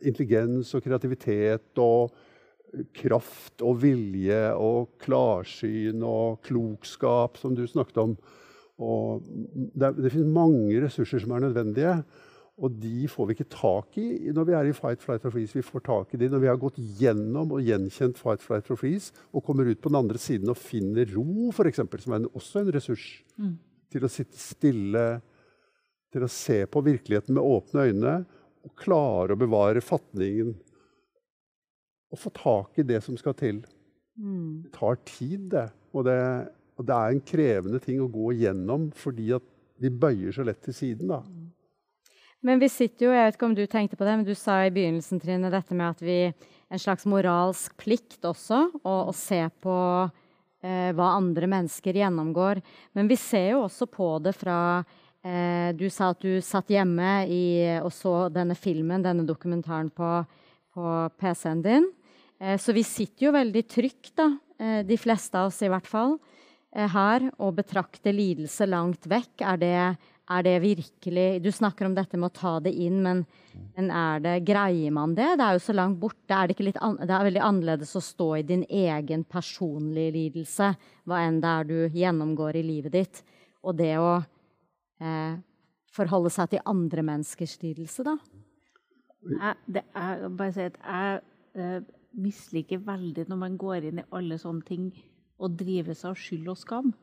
intelligens 0.00 0.72
og 0.76 0.84
kreativitet 0.84 1.80
og 1.80 2.14
kraft 2.96 3.62
og 3.62 3.78
vilje 3.84 4.40
og 4.58 4.96
klarsyn 5.02 6.02
og 6.06 6.40
klokskap, 6.46 7.38
som 7.38 7.54
du 7.54 7.62
snakket 7.68 8.00
om. 8.02 8.16
Og 8.82 9.22
det, 9.76 9.92
det 10.00 10.10
finnes 10.10 10.34
mange 10.34 10.80
ressurser 10.82 11.22
som 11.22 11.36
er 11.36 11.44
nødvendige. 11.46 11.98
Og 12.62 12.70
de 12.78 13.08
får 13.10 13.26
vi 13.26 13.34
ikke 13.34 13.50
tak 13.50 13.96
i 13.98 14.30
når 14.34 14.46
vi 14.46 14.54
er 14.54 14.68
i 14.70 14.74
fight, 14.76 15.02
flight 15.02 15.24
or 15.26 15.32
freeze. 15.34 15.56
Vi 15.56 15.64
får 15.66 15.82
tak 15.88 16.12
i 16.14 16.20
de 16.20 16.28
når 16.30 16.42
vi 16.44 16.50
har 16.52 16.60
gått 16.62 16.78
gjennom 17.00 17.56
og 17.56 17.66
gjenkjent 17.66 18.20
fight, 18.20 18.42
flight 18.44 18.70
or 18.70 18.78
freeze 18.78 19.10
og 19.32 19.42
kommer 19.46 19.66
ut 19.66 19.80
på 19.82 19.90
den 19.90 19.98
andre 19.98 20.20
siden 20.22 20.52
og 20.52 20.60
finner 20.60 21.08
ro, 21.16 21.50
f.eks., 21.50 21.82
som 21.82 22.14
er 22.14 22.22
en, 22.22 22.28
også 22.30 22.62
en 22.62 22.70
ressurs. 22.76 23.08
Mm. 23.42 23.56
Til 23.90 24.06
å 24.06 24.10
sitte 24.10 24.38
stille, 24.38 25.04
til 26.14 26.26
å 26.26 26.30
se 26.30 26.60
på 26.70 26.82
virkeligheten 26.86 27.34
med 27.34 27.42
åpne 27.56 27.88
øyne 27.90 28.14
og 28.64 28.76
klare 28.78 29.34
å 29.34 29.40
bevare 29.40 29.82
fatningen. 29.84 30.54
Og 32.14 32.20
få 32.22 32.30
tak 32.38 32.78
i 32.78 32.86
det 32.86 33.00
som 33.02 33.18
skal 33.18 33.34
til. 33.38 33.64
Mm. 34.14 34.62
Det 34.68 34.76
tar 34.78 35.00
tid, 35.10 35.50
det. 35.56 35.66
Og, 35.90 36.06
det. 36.06 36.20
og 36.78 36.86
det 36.86 37.00
er 37.00 37.16
en 37.16 37.26
krevende 37.34 37.82
ting 37.82 37.98
å 37.98 38.10
gå 38.10 38.30
gjennom 38.38 38.92
fordi 38.94 39.32
at 39.34 39.50
vi 39.82 39.90
bøyer 39.90 40.30
så 40.36 40.46
lett 40.46 40.62
til 40.62 40.76
siden. 40.76 41.10
da. 41.10 41.24
Men 42.44 42.60
vi 42.60 42.68
sitter 42.68 43.06
jo, 43.06 43.14
jeg 43.14 43.24
vet 43.24 43.38
ikke 43.38 43.46
om 43.48 43.54
du 43.56 43.62
tenkte 43.64 43.96
på 43.96 44.04
det, 44.04 44.18
men 44.18 44.26
du 44.26 44.34
sa 44.36 44.58
i 44.66 44.72
begynnelsen 44.72 45.20
Trine, 45.22 45.48
dette 45.52 45.76
med 45.76 45.94
at 45.94 46.04
vi 46.04 46.18
En 46.74 46.80
slags 46.80 47.04
moralsk 47.06 47.76
plikt 47.78 48.24
også, 48.26 48.58
å, 48.82 49.12
se 49.14 49.38
på 49.62 49.74
eh, 50.64 50.90
hva 50.96 51.10
andre 51.20 51.46
mennesker 51.46 51.94
gjennomgår. 52.00 52.58
Men 52.96 53.06
vi 53.06 53.18
ser 53.20 53.52
jo 53.52 53.60
også 53.66 53.86
på 53.86 54.08
det 54.24 54.32
fra 54.34 54.56
eh, 55.22 55.70
Du 55.76 55.84
sa 55.92 56.08
at 56.10 56.24
du 56.24 56.40
satt 56.42 56.72
hjemme 56.72 57.28
i, 57.30 57.44
og 57.78 57.92
så 57.94 58.26
denne 58.32 58.56
filmen, 58.58 59.04
denne 59.04 59.28
dokumentaren, 59.28 59.92
på, 59.92 60.24
på 60.74 60.96
PC-en 61.20 61.62
din. 61.62 61.86
Eh, 62.40 62.58
så 62.58 62.74
vi 62.74 62.82
sitter 62.82 63.28
jo 63.28 63.36
veldig 63.36 63.64
trygt, 63.70 64.16
da, 64.18 64.32
eh, 64.58 64.82
de 64.88 64.98
fleste 64.98 65.38
av 65.38 65.52
oss 65.52 65.62
i 65.62 65.70
hvert 65.70 65.86
fall, 65.86 66.18
her, 66.74 67.28
og 67.38 67.54
betrakte 67.60 68.10
lidelse 68.10 68.66
langt 68.66 69.06
vekk. 69.10 69.44
Er 69.46 69.60
det 69.62 69.76
er 70.24 70.42
det 70.42 70.60
virkelig 70.62 71.42
Du 71.44 71.50
snakker 71.52 71.86
om 71.86 71.94
dette 71.94 72.16
med 72.16 72.30
å 72.30 72.36
ta 72.36 72.52
det 72.64 72.72
inn, 72.72 73.02
men, 73.04 73.24
men 73.76 73.90
er 73.92 74.22
det, 74.24 74.34
greier 74.48 74.92
man 74.94 75.12
det? 75.16 75.34
Det 75.36 75.44
er 75.44 75.58
jo 75.58 75.64
så 75.66 75.74
langt 75.76 76.00
borte. 76.00 76.32
Er 76.32 76.48
det, 76.48 76.76
an, 76.80 76.96
det 76.96 77.12
er 77.12 77.26
veldig 77.28 77.42
annerledes 77.44 77.92
å 77.96 78.02
stå 78.04 78.28
i 78.38 78.46
din 78.48 78.64
egen 78.64 79.24
personlige 79.28 80.14
lidelse, 80.16 80.72
hva 81.04 81.20
enn 81.26 81.42
det 81.44 81.50
er 81.50 81.68
du 81.68 81.98
gjennomgår 82.00 82.56
i 82.56 82.64
livet 82.64 82.96
ditt, 82.96 83.20
og 83.64 83.76
det 83.76 83.92
å 84.00 84.14
eh, 85.04 85.36
forholde 85.92 86.32
seg 86.32 86.54
til 86.54 86.64
andre 86.72 87.04
menneskers 87.04 87.58
lidelse, 87.60 88.06
da? 88.06 88.16
Jeg, 89.28 89.56
det 89.76 89.84
er, 89.92 90.24
bare 90.28 90.52
si 90.56 90.64
at 90.70 90.80
jeg 90.80 91.20
eh, 91.60 91.80
misliker 92.16 92.80
veldig 92.84 93.28
når 93.28 93.40
man 93.40 93.60
går 93.60 93.90
inn 93.90 94.00
i 94.00 94.08
alle 94.16 94.40
sånne 94.40 94.64
ting 94.68 94.88
og 95.38 95.58
seg 95.60 96.10
av 96.10 96.18
skyld 96.18 96.48
og 96.52 96.58
skam. 96.58 96.94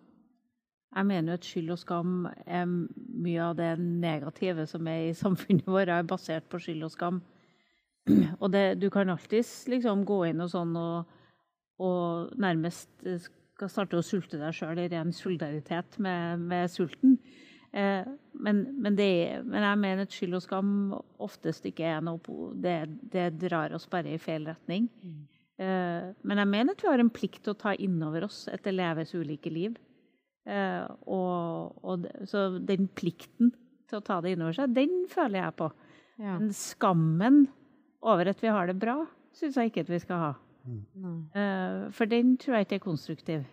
Jeg 0.92 1.08
mener 1.08 1.32
jo 1.32 1.40
at 1.40 1.48
skyld 1.48 1.72
og 1.72 1.80
skam 1.80 2.16
er 2.46 2.66
mye 2.68 3.44
av 3.44 3.56
det 3.56 3.72
negative 3.80 4.66
som 4.68 4.88
er 4.88 5.10
i 5.10 5.14
samfunnet 5.24 5.68
vårt, 5.68 5.90
er 5.90 6.08
basert 6.08 6.50
på 6.52 6.60
skyld 6.60 6.84
og 6.88 6.92
skam. 6.92 7.22
Og 8.42 8.50
det, 8.52 8.82
du 8.82 8.90
kan 8.90 9.10
alltids 9.14 9.68
liksom 9.70 10.06
gå 10.10 10.24
inn 10.32 10.42
og 10.42 10.50
sånn 10.50 10.74
og, 10.76 11.12
og 11.86 12.32
nærmest 12.42 12.90
skal 13.22 13.70
starte 13.70 14.00
å 14.00 14.06
sulte 14.06 14.40
deg 14.42 14.56
sjøl 14.58 14.82
i 14.82 14.88
ren 14.90 15.14
solidaritet 15.14 16.00
med, 16.02 16.42
med 16.50 16.72
sulten. 16.74 17.20
Eh, 17.72 18.08
men, 18.34 18.64
men, 18.82 18.96
det, 18.98 19.44
men, 19.46 19.64
jeg 19.64 19.80
mener 19.80 20.08
at 20.08 20.16
skyld 20.16 20.40
og 20.40 20.44
skam 20.44 20.72
oftest 21.24 21.68
ikke 21.70 21.86
er 21.88 22.02
noe 22.04 22.50
Det, 22.60 22.76
det 23.14 23.30
drar 23.40 23.72
oss 23.78 23.88
bare 23.88 24.12
i 24.12 24.20
feil 24.20 24.50
retning. 24.50 24.90
Mm. 25.04 25.22
Eh, 25.62 26.10
men 26.26 26.42
jeg 26.42 26.50
mener 26.50 26.74
at 26.74 26.82
vi 26.82 26.90
har 26.90 27.04
en 27.04 27.14
plikt 27.14 27.44
til 27.46 27.54
å 27.54 27.60
ta 27.60 27.76
inn 27.78 28.00
over 28.06 28.26
oss 28.26 28.46
et 28.50 28.68
eleves 28.72 29.12
leves 29.14 29.28
ulike 29.28 29.54
liv. 29.54 29.78
Uh, 30.42 30.90
og, 31.06 31.76
og, 31.86 32.08
så 32.26 32.48
den 32.66 32.88
plikten 32.98 33.52
til 33.86 34.00
å 34.00 34.02
ta 34.02 34.16
det 34.26 34.32
innover 34.34 34.56
seg, 34.58 34.72
den 34.74 35.04
føler 35.12 35.44
jeg 35.44 35.54
på. 35.60 35.68
Ja. 36.18 36.40
Men 36.40 36.50
skammen 36.58 37.44
over 38.02 38.32
at 38.32 38.42
vi 38.42 38.50
har 38.50 38.72
det 38.72 38.80
bra, 38.82 39.04
syns 39.38 39.60
jeg 39.60 39.70
ikke 39.70 39.84
at 39.86 39.92
vi 39.92 40.00
skal 40.02 40.24
ha. 40.24 40.32
Mm. 40.66 41.20
Uh, 41.36 41.84
for 41.94 42.10
den 42.10 42.34
tror 42.42 42.58
jeg 42.58 42.68
ikke 42.68 42.80
er 42.80 42.88
konstruktiv. 42.88 43.46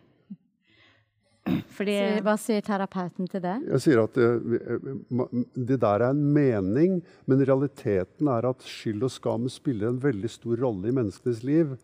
Fordi, 1.76 1.98
Hva 2.24 2.38
sier 2.40 2.64
terapeuten 2.64 3.28
til 3.28 3.44
det? 3.44 3.58
Jeg 3.74 3.84
sier 3.84 4.02
at 4.06 4.16
det, 4.16 4.32
det, 5.60 5.78
der 5.84 6.06
er 6.06 6.08
en 6.08 6.24
mening, 6.24 6.98
men 7.28 7.44
realiteten 7.44 8.32
er 8.32 8.48
at 8.48 8.64
skyld 8.64 9.04
og 9.04 9.12
skam 9.12 9.48
spiller 9.52 9.92
en 9.92 10.00
veldig 10.00 10.32
stor 10.32 10.64
rolle 10.64 10.88
i 10.88 10.96
menneskenes 11.02 11.44
liv. 11.44 11.76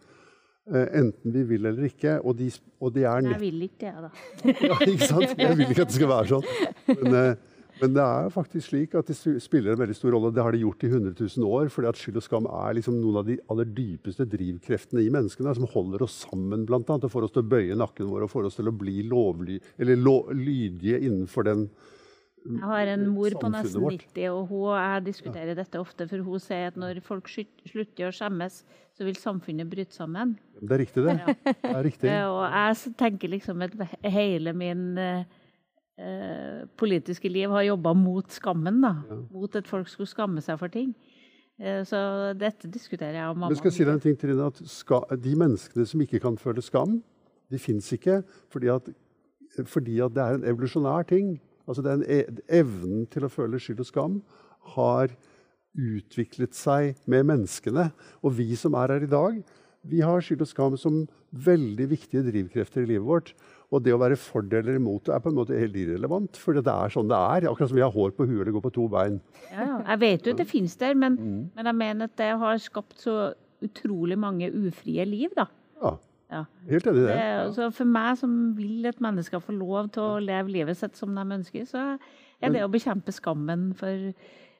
Uh, 0.65 0.87
enten 0.97 1.33
vi 1.35 1.43
vil 1.45 1.67
eller 1.69 1.91
ikke. 1.91 2.19
Og 2.25 2.39
de, 2.39 2.51
og 2.81 2.95
de 2.95 3.03
er 3.05 3.27
Jeg 3.35 3.41
vil 3.43 3.67
ikke 3.67 3.91
det, 3.91 4.07
da. 4.07 4.55
ja, 4.71 4.79
ikke 4.87 5.09
sant? 5.11 5.35
Jeg 5.37 5.59
vil 5.59 5.75
ikke 5.75 5.85
at 5.85 5.91
det 5.93 5.99
skal 5.99 6.09
være 6.15 6.31
sånn. 6.31 6.47
Men, 6.89 7.19
uh, 7.19 7.55
Men 7.81 7.95
det 7.97 8.03
er 8.05 8.29
faktisk 8.31 8.71
slik 8.71 8.93
at 8.95 9.09
det 9.11 9.17
spiller 9.43 9.75
en 9.75 9.81
veldig 9.81 9.97
stor 9.99 10.15
rolle. 10.15 10.31
Det 10.35 10.43
har 10.47 10.55
de 10.55 10.61
gjort 10.63 10.85
i 10.87 10.91
100 10.93 11.17
000 11.19 11.49
år. 11.49 11.71
fordi 11.75 11.89
at 11.91 11.99
skyld 11.99 12.21
og 12.21 12.25
skam 12.25 12.47
er 12.47 12.77
liksom 12.79 13.01
noen 13.01 13.19
av 13.21 13.27
de 13.27 13.39
aller 13.51 13.67
dypeste 13.77 14.27
drivkreftene 14.31 15.03
i 15.03 15.11
menneskene. 15.13 15.55
Som 15.59 15.67
holder 15.73 16.05
oss 16.07 16.21
sammen, 16.23 16.63
blant 16.69 16.89
annet, 16.89 17.09
og 17.09 17.13
får 17.13 17.27
oss 17.27 17.35
til 17.35 17.43
å 17.43 17.51
bøye 17.51 17.79
nakken 17.79 18.13
vår 18.13 18.29
og 18.29 18.31
får 18.31 18.49
oss 18.49 18.61
til 18.61 18.71
å 18.71 18.77
bli 18.79 19.03
lovly, 19.11 19.59
eller 19.83 19.99
lo, 19.99 20.21
lydige 20.31 21.03
innenfor 21.03 21.51
den 21.51 21.67
Jeg 22.45 22.61
har 22.69 22.91
en 22.93 23.07
mor 23.09 23.33
på 23.41 23.49
nesten 23.49 23.81
90, 23.89 24.25
og 24.29 24.49
hun, 24.51 24.65
jeg 24.77 25.05
diskuterer 25.07 25.57
dette 25.57 25.81
ofte, 25.81 26.05
for 26.11 26.21
hun 26.27 26.43
sier 26.45 26.67
at 26.69 26.77
når 26.77 26.99
folk 27.05 27.31
slutter 27.33 28.11
å 28.11 28.13
skjemmes, 28.13 28.59
så 28.95 29.07
vil 29.07 29.17
samfunnet 29.17 29.71
bryte 29.71 29.97
sammen. 29.97 30.35
Det 30.61 30.77
er 30.77 30.83
riktig, 30.83 31.05
det. 31.07 31.15
Det 31.47 31.71
er 31.71 31.83
riktig. 31.87 32.11
Eh, 32.13 32.27
Og 32.29 32.45
jeg 32.45 32.93
tenker 33.01 33.33
liksom 33.33 33.65
at 33.65 33.73
hele 34.05 34.53
min 34.53 34.85
eh, 35.01 35.25
eh, 35.99 36.61
politiske 36.77 37.33
liv 37.33 37.49
har 37.51 37.65
jobba 37.71 37.95
mot 37.97 38.29
skammen, 38.37 38.83
da. 38.85 38.93
Mot 39.33 39.57
at 39.57 39.67
folk 39.71 39.89
skulle 39.89 40.11
skamme 40.13 40.45
seg 40.45 40.61
for 40.61 40.69
ting. 40.69 40.93
Eh, 41.59 41.81
så 41.89 42.35
dette 42.37 42.69
diskuterer 42.69 43.17
jeg 43.23 43.31
og 43.31 43.37
mamma. 43.41 43.55
Men 43.55 43.61
skal 43.63 43.71
jeg 43.73 43.79
si 43.79 43.89
deg 43.89 43.95
en 43.97 44.05
ting, 44.05 44.21
Trine, 44.21 44.51
at 44.53 44.61
ska, 44.69 45.01
De 45.17 45.35
menneskene 45.39 45.89
som 45.89 46.05
ikke 46.05 46.21
kan 46.21 46.37
føle 46.41 46.63
skam, 46.63 47.01
de 47.51 47.59
fins 47.61 47.89
ikke 47.97 48.21
fordi 48.53 48.69
at, 48.73 48.93
fordi 49.71 50.01
at 50.03 50.15
det 50.17 50.23
er 50.29 50.39
en 50.43 50.49
evolusjonær 50.53 51.09
ting. 51.09 51.37
Altså 51.69 51.83
den 51.85 52.03
e 52.05 52.23
Evnen 52.61 53.07
til 53.13 53.25
å 53.25 53.33
føle 53.33 53.61
skyld 53.63 53.81
og 53.85 53.89
skam 53.89 54.17
har 54.75 55.13
utviklet 55.75 56.55
seg 56.55 56.95
med 57.11 57.27
menneskene. 57.31 57.89
Og 58.23 58.37
vi 58.39 58.51
som 58.59 58.77
er 58.79 58.93
her 58.95 59.07
i 59.07 59.11
dag, 59.11 59.41
vi 59.85 60.01
har 60.05 60.23
skyld 60.25 60.45
og 60.45 60.49
skam 60.49 60.77
som 60.81 61.03
veldig 61.45 61.89
viktige 61.91 62.23
drivkrefter 62.29 62.85
i 62.85 62.91
livet 62.93 63.05
vårt. 63.09 63.33
Og 63.75 63.83
det 63.83 63.93
å 63.93 63.99
være 63.99 64.17
for 64.21 64.45
eller 64.47 64.79
imot 64.79 65.09
det 65.09 65.15
er 65.17 65.23
på 65.25 65.33
en 65.33 65.37
måte 65.41 65.59
helt 65.59 65.75
irrelevant. 65.77 66.39
For 66.39 66.55
det 66.57 66.63
er 66.71 66.93
sånn 66.95 67.11
det 67.11 67.19
er. 67.19 67.49
Akkurat 67.51 67.73
som 67.73 67.77
vi 67.81 67.83
har 67.85 67.93
hår 67.93 68.15
på 68.15 68.27
huet 68.29 68.45
eller 68.45 68.55
går 68.55 68.65
på 68.69 68.75
to 68.77 68.87
bein. 68.93 69.19
Ja, 69.51 69.65
ja. 69.67 69.79
Jeg 69.91 70.01
vet 70.05 70.29
jo 70.29 70.37
at 70.37 70.43
det 70.45 70.49
finnes 70.53 70.77
der, 70.81 70.95
men, 70.95 71.17
Mm. 71.19 71.51
men 71.57 71.67
jeg 71.67 71.75
mener 71.81 72.05
at 72.05 72.17
det 72.17 72.31
har 72.39 72.57
skapt 72.63 73.01
så 73.03 73.35
utrolig 73.65 74.17
mange 74.19 74.51
ufrie 74.53 75.05
liv, 75.09 75.31
da. 75.37 75.47
Ja, 75.83 75.97
Ja. 76.35 76.45
helt 76.71 76.87
enig 76.91 77.05
i 77.05 77.09
Det, 77.09 77.27
så 77.55 77.69
for 77.75 77.91
meg 77.97 78.17
som 78.19 78.39
vil 78.59 78.89
at 78.91 79.03
mennesker 79.05 79.43
får 79.43 79.59
lov 79.59 79.91
til 79.95 80.03
å 80.03 80.23
leve 80.23 80.51
livet 80.51 80.81
sitt 80.81 80.99
som 80.99 81.15
de 81.15 81.25
ønsker, 81.39 81.69
så 81.69 81.85
er 82.43 82.55
det 82.55 82.65
å 82.65 82.73
bekjempe 82.73 83.15
skammen 83.15 83.71
for 83.79 84.11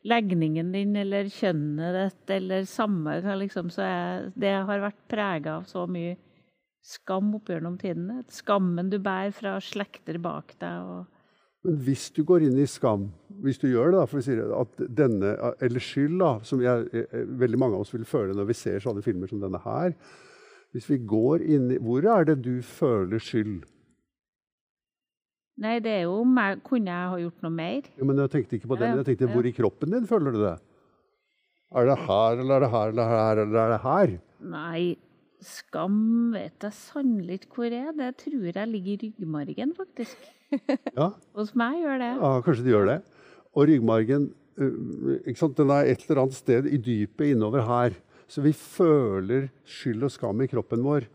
legningen 0.05 0.71
din 0.75 0.95
eller 1.01 1.31
kjønnet 1.33 1.97
ditt 1.97 2.35
eller 2.37 2.69
samme 2.69 3.17
liksom, 3.41 3.73
så 3.73 3.83
er, 3.87 4.31
Det 4.37 4.53
har 4.69 4.85
vært 4.85 5.01
prega 5.11 5.59
av 5.59 5.67
så 5.69 5.87
mye 5.89 6.17
skam 6.85 7.33
opp 7.39 7.49
gjennom 7.49 7.79
tidene. 7.81 8.23
Skammen 8.29 8.91
du 8.93 8.99
bærer 9.01 9.33
fra 9.33 9.57
slekter 9.65 10.19
bak 10.21 10.53
deg. 10.61 10.85
og 10.85 11.07
Men 11.65 11.79
hvis 11.87 12.11
du 12.13 12.21
går 12.29 12.45
inn 12.45 12.59
i 12.61 12.69
skam, 12.69 13.09
hvis 13.41 13.59
du 13.63 13.71
gjør 13.71 13.95
det, 13.95 14.03
da, 14.03 14.05
for 14.11 14.21
vi 14.21 14.27
sier 14.27 14.53
at 14.53 14.85
denne, 15.01 15.33
eller 15.65 15.81
skyld, 15.81 16.19
da, 16.21 16.35
som 16.45 16.61
jeg, 16.61 16.85
eh, 16.93 17.25
veldig 17.25 17.61
mange 17.63 17.79
av 17.79 17.87
oss 17.87 17.95
vil 17.95 18.05
føle 18.05 18.37
når 18.37 18.51
vi 18.53 18.59
ser 18.61 18.85
sånne 18.85 19.05
filmer 19.05 19.33
som 19.33 19.41
denne 19.41 19.63
her 19.65 19.97
Hvis 20.75 20.89
vi 20.91 20.99
går 21.07 21.45
inn 21.47 21.69
i 21.71 21.79
Hvor 21.79 22.03
er 22.11 22.27
det 22.27 22.41
du 22.43 22.57
føler 22.67 23.23
skyld? 23.23 23.63
Nei, 25.63 25.77
det 25.79 25.93
er 26.01 26.03
jo 26.09 26.17
om 26.25 26.39
jeg 26.41 26.59
kunne 26.67 26.91
jeg 26.91 27.11
ha 27.13 27.19
gjort 27.23 27.45
noe 27.47 27.55
mer. 27.55 27.85
Ja, 27.95 28.07
men 28.09 28.19
jeg 28.19 28.31
tenkte 28.33 28.57
ikke 28.59 28.71
på 28.73 28.79
det, 28.81 28.89
den. 28.89 28.97
Jeg 28.99 29.07
tenkte 29.13 29.29
hvor 29.31 29.47
i 29.47 29.53
kroppen 29.55 29.95
din 29.95 30.09
føler 30.11 30.35
du 30.35 30.41
det? 30.43 30.55
Er 31.75 31.87
det 31.91 31.99
her, 32.09 32.41
eller 32.43 32.57
er 32.57 32.65
det 32.65 32.71
her, 32.73 32.91
eller 32.91 33.13
her, 33.13 33.41
eller 33.45 33.61
er 33.63 33.71
det 33.75 33.79
her? 33.85 34.15
Nei, 34.51 34.81
skam 35.45 36.01
vet 36.35 36.67
jeg 36.67 36.75
sannelig 36.81 37.39
ikke 37.39 37.61
hvor 37.61 37.77
er. 37.79 37.93
Det 37.99 38.11
tror 38.25 38.49
jeg 38.51 38.71
ligger 38.73 38.95
i 38.97 38.99
ryggmargen, 39.07 39.77
faktisk. 39.79 40.31
Ja, 40.99 41.09
Hos 41.35 41.55
meg 41.59 41.81
gjør 41.83 41.97
det. 42.03 42.11
ja 42.21 42.33
kanskje 42.47 42.63
det 42.67 42.75
gjør 42.75 42.91
det. 42.91 42.99
Og 43.55 43.65
ryggmargen 43.71 44.27
ikke 45.27 45.39
sant? 45.41 45.57
Den 45.59 45.71
er 45.75 45.89
et 45.91 46.03
eller 46.07 46.21
annet 46.25 46.37
sted 46.37 46.67
i 46.71 46.79
dypet 46.79 47.33
innover 47.33 47.65
her. 47.67 47.97
Så 48.31 48.45
vi 48.45 48.55
føler 48.57 49.51
skyld 49.69 50.07
og 50.07 50.13
skam 50.13 50.41
i 50.43 50.49
kroppen 50.51 50.83
vår. 50.85 51.07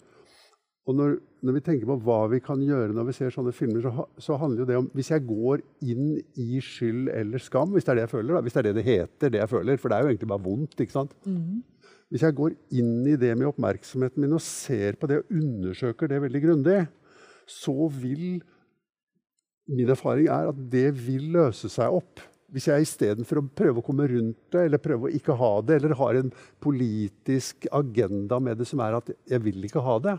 Og 0.89 0.95
når, 0.98 1.17
når 1.45 1.56
vi 1.58 1.63
tenker 1.65 1.89
på 1.89 1.98
hva 2.02 2.19
vi 2.32 2.39
kan 2.41 2.62
gjøre 2.65 2.95
når 2.95 3.10
vi 3.10 3.15
ser 3.17 3.34
sånne 3.34 3.54
filmer, 3.54 3.84
så, 3.86 4.06
så 4.17 4.38
handler 4.41 4.63
jo 4.63 4.69
det 4.69 4.78
om 4.80 4.88
Hvis 4.98 5.12
jeg 5.12 5.26
går 5.28 5.62
inn 5.86 6.15
i 6.39 6.62
skyld 6.65 7.12
eller 7.13 7.43
skam, 7.43 7.76
hvis 7.76 7.86
det 7.86 7.93
er 7.93 8.00
det 8.00 8.06
jeg 8.08 8.13
føler, 8.15 8.34
da, 8.34 8.41
hvis 8.45 8.56
det 8.56 8.62
er 8.62 8.69
det 8.69 8.78
det 8.80 8.86
heter, 8.88 9.34
det 9.34 9.41
jeg 9.43 9.52
føler, 9.52 9.82
for 9.82 9.91
det 9.91 9.98
er 9.98 10.06
jo 10.06 10.13
egentlig 10.13 10.32
bare 10.32 10.45
vondt, 10.48 10.80
ikke 10.80 10.95
sant? 10.95 11.13
Hvis 12.10 12.24
jeg 12.26 12.34
går 12.39 12.56
inn 12.82 13.04
i 13.06 13.17
det 13.22 13.36
med 13.38 13.52
oppmerksomheten 13.52 14.24
min 14.24 14.34
og 14.34 14.41
ser 14.41 14.98
på 14.98 15.10
det 15.12 15.19
og 15.22 15.36
undersøker 15.41 16.10
det 16.10 16.24
veldig 16.24 16.41
grundig, 16.48 16.80
så 17.45 17.76
vil 18.00 18.41
Min 19.69 19.89
erfaring 19.93 20.26
er 20.34 20.48
at 20.50 20.62
det 20.72 20.88
vil 20.98 21.28
løse 21.30 21.69
seg 21.69 21.93
opp. 21.93 22.24
Hvis 22.54 22.68
jeg 22.70 22.86
istedenfor 22.86 23.42
å 23.42 23.48
prøve 23.62 23.82
å 23.82 23.86
komme 23.86 24.08
rundt 24.10 24.40
det, 24.54 24.66
eller 24.66 24.82
prøve 24.82 25.08
å 25.08 25.14
ikke 25.14 25.36
ha 25.38 25.52
det, 25.62 25.80
eller 25.80 25.96
har 26.00 26.20
en 26.20 26.32
politisk 26.64 27.68
agenda 27.76 28.40
med 28.42 28.58
det 28.60 28.68
som 28.70 28.82
er 28.86 28.98
at 28.98 29.12
jeg 29.30 29.44
vil 29.46 29.68
ikke 29.68 29.84
ha 29.86 30.00
det 30.02 30.18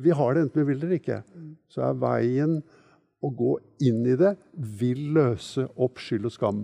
Vi 0.00 0.12
har 0.16 0.34
det 0.34 0.46
enten 0.46 0.62
vi 0.62 0.70
vil 0.70 0.80
det 0.80 0.86
eller 0.86 1.00
ikke. 1.00 1.20
Så 1.68 1.82
er 1.84 2.00
veien 2.00 2.58
å 3.24 3.30
gå 3.32 3.56
inn 3.84 4.04
i 4.08 4.16
det 4.16 4.34
vil 4.56 5.02
løse 5.16 5.66
opp 5.76 6.00
skyld 6.00 6.28
og 6.28 6.34
skam. 6.34 6.62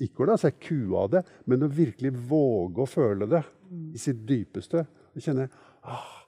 Ikke 0.00 0.24
å 0.24 0.30
la 0.30 0.36
seg 0.40 0.58
kue 0.60 0.96
av 0.96 1.10
det, 1.12 1.22
men 1.48 1.64
å 1.64 1.72
virkelig 1.72 2.12
våge 2.28 2.84
å 2.84 2.88
føle 2.88 3.28
det 3.28 3.42
i 3.94 4.00
sitt 4.00 4.22
dypeste. 4.28 4.84
Og 5.14 5.24
kjenne 5.24 5.48
ah, 5.84 6.19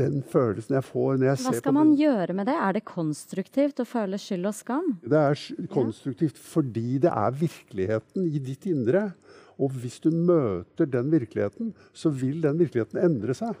den 0.00 0.22
følelsen 0.26 0.74
jeg 0.78 0.86
får 0.88 1.18
når 1.18 1.28
jeg 1.28 1.40
Hva 1.44 1.54
skal 1.60 1.76
man 1.76 1.92
gjøre 1.98 2.34
med 2.36 2.48
det? 2.50 2.56
Er 2.58 2.76
det 2.76 2.84
konstruktivt 2.88 3.82
å 3.82 3.86
føle 3.86 4.18
skyld 4.18 4.50
og 4.50 4.56
skam? 4.56 4.88
Det 5.04 5.20
er 5.20 5.68
konstruktivt 5.72 6.40
fordi 6.40 6.98
det 7.04 7.12
er 7.12 7.38
virkeligheten 7.44 8.26
i 8.26 8.42
ditt 8.42 8.66
indre. 8.70 9.12
Og 9.54 9.70
hvis 9.78 10.00
du 10.02 10.10
møter 10.10 10.88
den 10.90 11.12
virkeligheten, 11.12 11.70
så 11.94 12.10
vil 12.10 12.40
den 12.42 12.58
virkeligheten 12.58 12.98
endre 12.98 13.36
seg. 13.38 13.54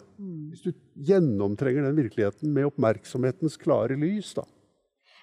Hvis 0.50 0.64
du 0.66 0.72
gjennomtrenger 1.06 1.86
den 1.86 2.00
virkeligheten 2.00 2.50
med 2.54 2.72
oppmerksomhetens 2.72 3.54
klare 3.60 3.94
lys, 3.98 4.32
da. 4.34 4.46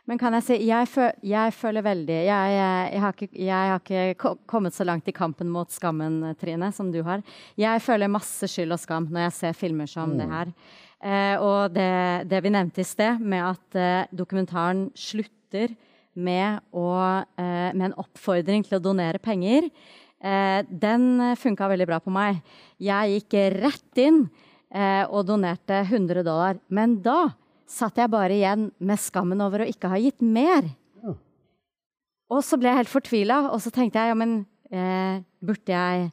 Men 0.10 0.17
kan 0.17 0.34
jeg 0.34 0.45
si, 0.47 0.56
jeg, 0.65 0.88
føl, 0.89 1.12
jeg 1.30 1.54
føler 1.54 1.84
veldig 1.86 2.15
jeg, 2.26 2.54
jeg, 2.56 2.86
jeg, 2.89 3.02
har 3.04 3.13
ikke, 3.13 3.28
jeg 3.38 3.69
har 3.71 3.84
ikke 3.84 4.32
kommet 4.50 4.74
så 4.74 4.88
langt 4.88 5.08
i 5.08 5.13
kampen 5.13 5.52
mot 5.54 5.69
skammen, 5.69 6.24
Trine, 6.41 6.71
som 6.74 6.89
du 6.91 7.04
har. 7.06 7.21
Jeg 7.60 7.84
føler 7.86 8.10
masse 8.10 8.50
skyld 8.50 8.74
og 8.74 8.82
skam 8.82 9.12
når 9.12 9.28
jeg 9.28 9.36
ser 9.38 9.60
filmer 9.60 9.91
som 9.91 10.15
det 10.17 10.26
her. 10.32 10.56
Eh, 11.01 11.35
og 11.41 11.73
det, 11.73 12.29
det 12.29 12.43
vi 12.45 12.51
nevnte 12.53 12.83
i 12.83 12.85
sted, 12.85 13.21
med 13.21 13.41
at 13.41 13.79
eh, 13.79 14.11
dokumentaren 14.13 14.89
slutter 14.93 15.73
med, 16.13 16.61
å, 16.75 16.91
eh, 17.41 17.71
med 17.73 17.87
en 17.87 17.97
oppfordring 18.03 18.65
til 18.67 18.77
å 18.77 18.83
donere 18.83 19.21
penger, 19.21 19.69
eh, 20.21 20.61
den 20.69 21.33
funka 21.41 21.71
veldig 21.71 21.89
bra 21.89 21.99
på 22.03 22.13
meg. 22.13 22.43
Jeg 22.77 23.15
gikk 23.15 23.37
rett 23.57 24.03
inn 24.03 24.23
eh, 24.69 25.03
og 25.07 25.25
donerte 25.29 25.81
100 25.87 26.21
dollar. 26.27 26.61
Men 26.69 26.99
da 27.01 27.31
satt 27.71 27.97
jeg 27.97 28.11
bare 28.11 28.37
igjen 28.37 28.69
med 28.77 29.01
skammen 29.01 29.41
over 29.41 29.63
å 29.63 29.69
ikke 29.71 29.89
ha 29.91 29.99
gitt 30.01 30.21
mer. 30.21 30.69
Ja. 31.01 31.15
Og 32.31 32.45
så 32.45 32.59
ble 32.59 32.71
jeg 32.71 32.83
helt 32.83 32.93
fortvila, 32.93 33.43
og 33.51 33.61
så 33.63 33.73
tenkte 33.73 34.03
jeg 34.03 34.13
ja, 34.13 34.17
men 34.17 34.41
eh, 34.69 35.21
burde 35.41 35.73
jeg 35.73 36.09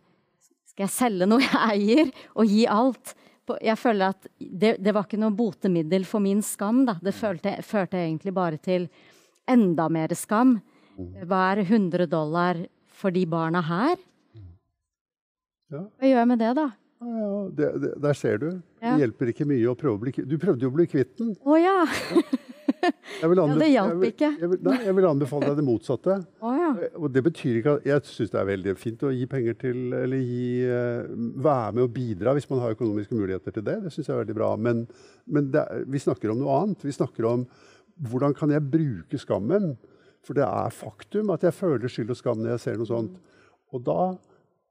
Skal 0.72 0.86
jeg 0.86 0.94
selge 0.94 1.26
noe 1.26 1.42
jeg 1.42 1.58
eier, 1.74 2.10
og 2.38 2.46
gi 2.46 2.62
alt? 2.70 3.16
Jeg 3.64 3.78
føler 3.80 4.14
at 4.14 4.26
det, 4.38 4.76
det 4.82 4.94
var 4.94 5.06
ikke 5.06 5.20
noe 5.20 5.34
botemiddel 5.36 6.04
for 6.08 6.24
min 6.24 6.42
skam. 6.44 6.84
Da. 6.88 6.98
Det 7.02 7.14
følte, 7.16 7.56
førte 7.66 8.00
egentlig 8.00 8.34
bare 8.36 8.60
til 8.62 8.88
enda 9.48 9.88
mer 9.92 10.12
skam. 10.18 10.58
Hva 10.98 11.44
er 11.52 11.62
100 11.64 12.08
dollar 12.10 12.60
for 12.98 13.14
de 13.14 13.24
barna 13.30 13.62
her? 13.64 13.96
Ja. 15.68 15.84
Hva 15.84 16.10
gjør 16.10 16.22
jeg 16.22 16.30
med 16.32 16.40
det, 16.42 16.52
da? 16.58 16.68
Ja, 16.98 17.14
ja, 17.14 17.32
det, 17.54 17.66
det, 17.82 17.90
der 18.02 18.16
ser 18.18 18.40
du. 18.42 18.48
Det 18.82 18.94
hjelper 19.04 19.30
ikke 19.30 19.46
mye 19.46 19.70
å 19.70 19.76
prøve 19.78 19.94
å 19.94 20.00
bli 20.02 20.12
kvitt 20.16 20.26
Du 20.26 20.34
prøvde 20.42 20.66
jo 20.66 20.72
å 20.72 20.74
bli 20.74 20.86
kvitt 20.90 21.12
den. 21.20 21.34
Å 21.46 21.58
ja! 21.60 21.76
Jeg 23.22 23.30
vil 23.30 23.40
Ja, 23.40 23.46
det 23.58 23.68
hjalp 23.72 24.04
ikke. 24.08 24.28
Jeg 24.40 24.50
vil, 24.52 24.58
nei, 24.66 24.76
jeg 24.84 24.94
vil 24.98 25.06
anbefale 25.08 25.48
deg 25.50 25.56
det 25.60 25.64
motsatte. 25.66 26.18
Oh, 26.44 26.54
ja. 26.54 26.68
Og 27.00 27.08
det 27.12 27.22
betyr 27.26 27.58
ikke 27.58 27.72
at 27.78 27.86
Jeg 27.88 28.04
syns 28.06 28.30
det 28.34 28.38
er 28.40 28.48
veldig 28.52 28.74
fint 28.78 29.02
å 29.02 29.10
gi 29.14 29.24
penger 29.30 29.56
til 29.58 29.80
Eller 29.98 30.20
gi, 30.22 30.44
eh, 30.68 31.08
være 31.42 31.72
med 31.74 31.82
og 31.88 31.92
bidra 31.96 32.34
hvis 32.36 32.48
man 32.50 32.60
har 32.62 32.76
økonomiske 32.76 33.16
muligheter 33.18 33.54
til 33.56 33.64
det. 33.66 33.78
Det 33.86 33.92
syns 33.94 34.06
jeg 34.10 34.14
er 34.16 34.22
veldig 34.22 34.36
bra. 34.38 34.52
Men, 34.60 34.84
men 35.26 35.50
det, 35.54 35.64
vi 35.90 35.98
snakker 36.04 36.30
om 36.34 36.38
noe 36.44 36.60
annet. 36.62 36.84
Vi 36.86 36.94
snakker 36.94 37.26
om 37.32 37.46
hvordan 38.08 38.36
kan 38.38 38.52
jeg 38.54 38.62
bruke 38.70 39.18
skammen? 39.18 39.72
For 40.22 40.36
det 40.38 40.44
er 40.46 40.70
faktum 40.74 41.32
at 41.34 41.42
jeg 41.46 41.56
føler 41.56 41.90
skyld 41.90 42.12
og 42.14 42.18
skam 42.20 42.38
når 42.44 42.52
jeg 42.54 42.62
ser 42.68 42.78
noe 42.78 42.86
sånt. 42.90 43.16
Og 43.74 43.82
da 43.86 44.00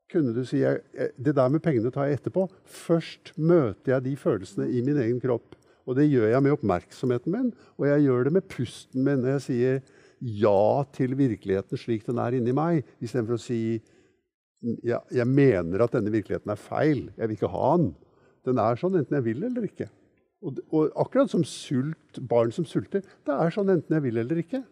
kunne 0.07 0.31
du 0.31 0.45
si 0.47 0.61
jeg- 0.61 1.11
Det 1.19 1.33
der 1.35 1.49
med 1.51 1.59
pengene 1.61 1.91
tar 1.91 2.07
jeg 2.07 2.21
etterpå. 2.21 2.45
Først 2.63 3.33
møter 3.35 3.91
jeg 3.97 4.03
de 4.05 4.15
følelsene 4.15 4.69
i 4.71 4.79
min 4.81 4.95
egen 5.03 5.19
kropp. 5.19 5.56
Og 5.87 5.95
det 5.95 6.09
gjør 6.09 6.27
jeg 6.33 6.43
med 6.43 6.55
oppmerksomheten 6.57 7.33
min, 7.33 7.51
og 7.79 7.87
jeg 7.87 8.07
gjør 8.07 8.27
det 8.27 8.33
med 8.35 8.47
pusten 8.51 9.05
min 9.05 9.21
når 9.23 9.37
jeg 9.37 9.45
sier 9.45 9.77
ja 10.19 10.83
til 10.95 11.13
virkeligheten 11.15 11.79
slik 11.79 12.07
den 12.07 12.19
er 12.19 12.35
inni 12.35 12.55
meg, 12.55 12.81
istedenfor 12.99 13.37
å 13.37 13.41
si 13.41 13.61
ja, 14.83 14.99
jeg 15.13 15.27
mener 15.29 15.83
at 15.85 15.93
denne 15.93 16.11
virkeligheten 16.11 16.51
er 16.51 16.59
feil. 16.59 17.05
Jeg 17.15 17.29
vil 17.29 17.37
ikke 17.37 17.51
ha 17.53 17.69
den. 17.77 17.91
Den 18.47 18.61
er 18.63 18.79
sånn 18.79 18.97
enten 18.97 19.19
jeg 19.19 19.25
vil 19.27 19.45
eller 19.47 19.67
ikke. 19.67 19.87
Og, 20.45 20.59
og 20.73 20.97
akkurat 21.01 21.31
som 21.31 21.43
sult, 21.47 22.19
barn 22.29 22.51
som 22.53 22.65
sulter, 22.67 23.05
det 23.25 23.37
er 23.37 23.53
sånn 23.53 23.69
enten 23.73 23.97
jeg 23.97 24.05
vil 24.05 24.19
eller 24.21 24.41
ikke. 24.41 24.63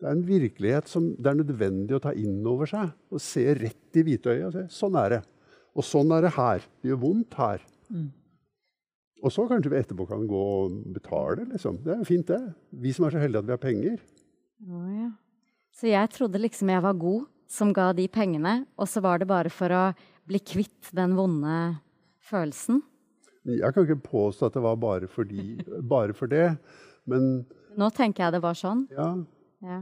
Det 0.00 0.08
er 0.08 0.16
en 0.16 0.24
virkelighet 0.26 0.88
som 0.90 1.12
det 1.14 1.30
er 1.30 1.38
nødvendig 1.38 1.94
å 1.94 2.02
ta 2.02 2.14
inn 2.18 2.40
over 2.48 2.66
seg. 2.70 2.90
Og 3.12 3.22
se 3.22 3.44
rett 3.54 4.00
i 4.00 4.04
hvitøyet 4.06 4.48
og 4.48 4.56
si 4.56 4.64
sånn 4.80 4.98
er 4.98 5.18
det. 5.18 5.20
Og 5.78 5.86
sånn 5.86 6.10
er 6.16 6.26
det 6.26 6.34
her. 6.34 6.64
Det 6.80 6.90
gjør 6.90 7.04
vondt 7.04 7.38
her. 7.38 7.62
Mm. 7.92 8.08
Og 9.22 9.30
så 9.30 9.44
kanskje 9.46 9.70
vi 9.70 9.78
etterpå 9.78 10.06
kan 10.10 10.24
gå 10.26 10.42
og 10.64 10.78
betale. 10.94 11.46
liksom. 11.52 11.78
Det 11.84 11.94
er 11.94 12.00
jo 12.00 12.08
fint, 12.08 12.26
det. 12.26 12.40
Vi 12.70 12.92
som 12.94 13.06
er 13.06 13.14
så 13.14 13.22
heldige 13.22 13.44
at 13.44 13.46
vi 13.46 13.54
har 13.54 13.62
penger. 13.62 14.00
Oh, 14.66 14.88
ja. 14.90 15.10
Så 15.72 15.86
jeg 15.90 16.10
trodde 16.10 16.40
liksom 16.42 16.70
jeg 16.70 16.82
var 16.82 16.98
god 16.98 17.28
som 17.52 17.72
ga 17.76 17.92
de 17.92 18.08
pengene, 18.08 18.64
og 18.80 18.88
så 18.88 19.02
var 19.04 19.20
det 19.20 19.28
bare 19.28 19.52
for 19.52 19.72
å 19.76 19.84
bli 20.28 20.40
kvitt 20.40 20.90
den 20.96 21.14
vonde 21.18 21.78
følelsen? 22.24 22.80
Jeg 23.44 23.74
kan 23.74 23.84
ikke 23.84 24.08
påstå 24.08 24.48
at 24.48 24.56
det 24.56 24.62
var 24.64 24.78
bare, 24.80 25.08
fordi, 25.10 25.58
bare 25.94 26.16
for 26.16 26.30
det, 26.30 26.56
men 27.06 27.44
Nå 27.72 27.88
tenker 27.96 28.26
jeg 28.26 28.34
det 28.34 28.42
var 28.44 28.56
sånn. 28.58 28.84
Ja. 28.92 29.08
ja. 29.64 29.78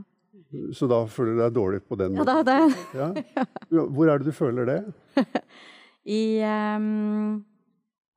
Så 0.76 0.86
da 0.90 1.00
føler 1.10 1.34
du 1.34 1.40
deg 1.42 1.54
dårlig 1.56 1.80
på 1.90 1.98
den 1.98 2.14
måten? 2.14 2.30
Ja, 2.30 2.38
er 2.38 2.46
det. 2.46 3.24
Ja. 3.34 3.46
Hvor 3.90 4.06
er 4.06 4.20
det 4.20 4.30
du 4.30 4.36
føler 4.36 4.68
det? 4.68 4.80
I 6.20 6.22
um 6.46 7.42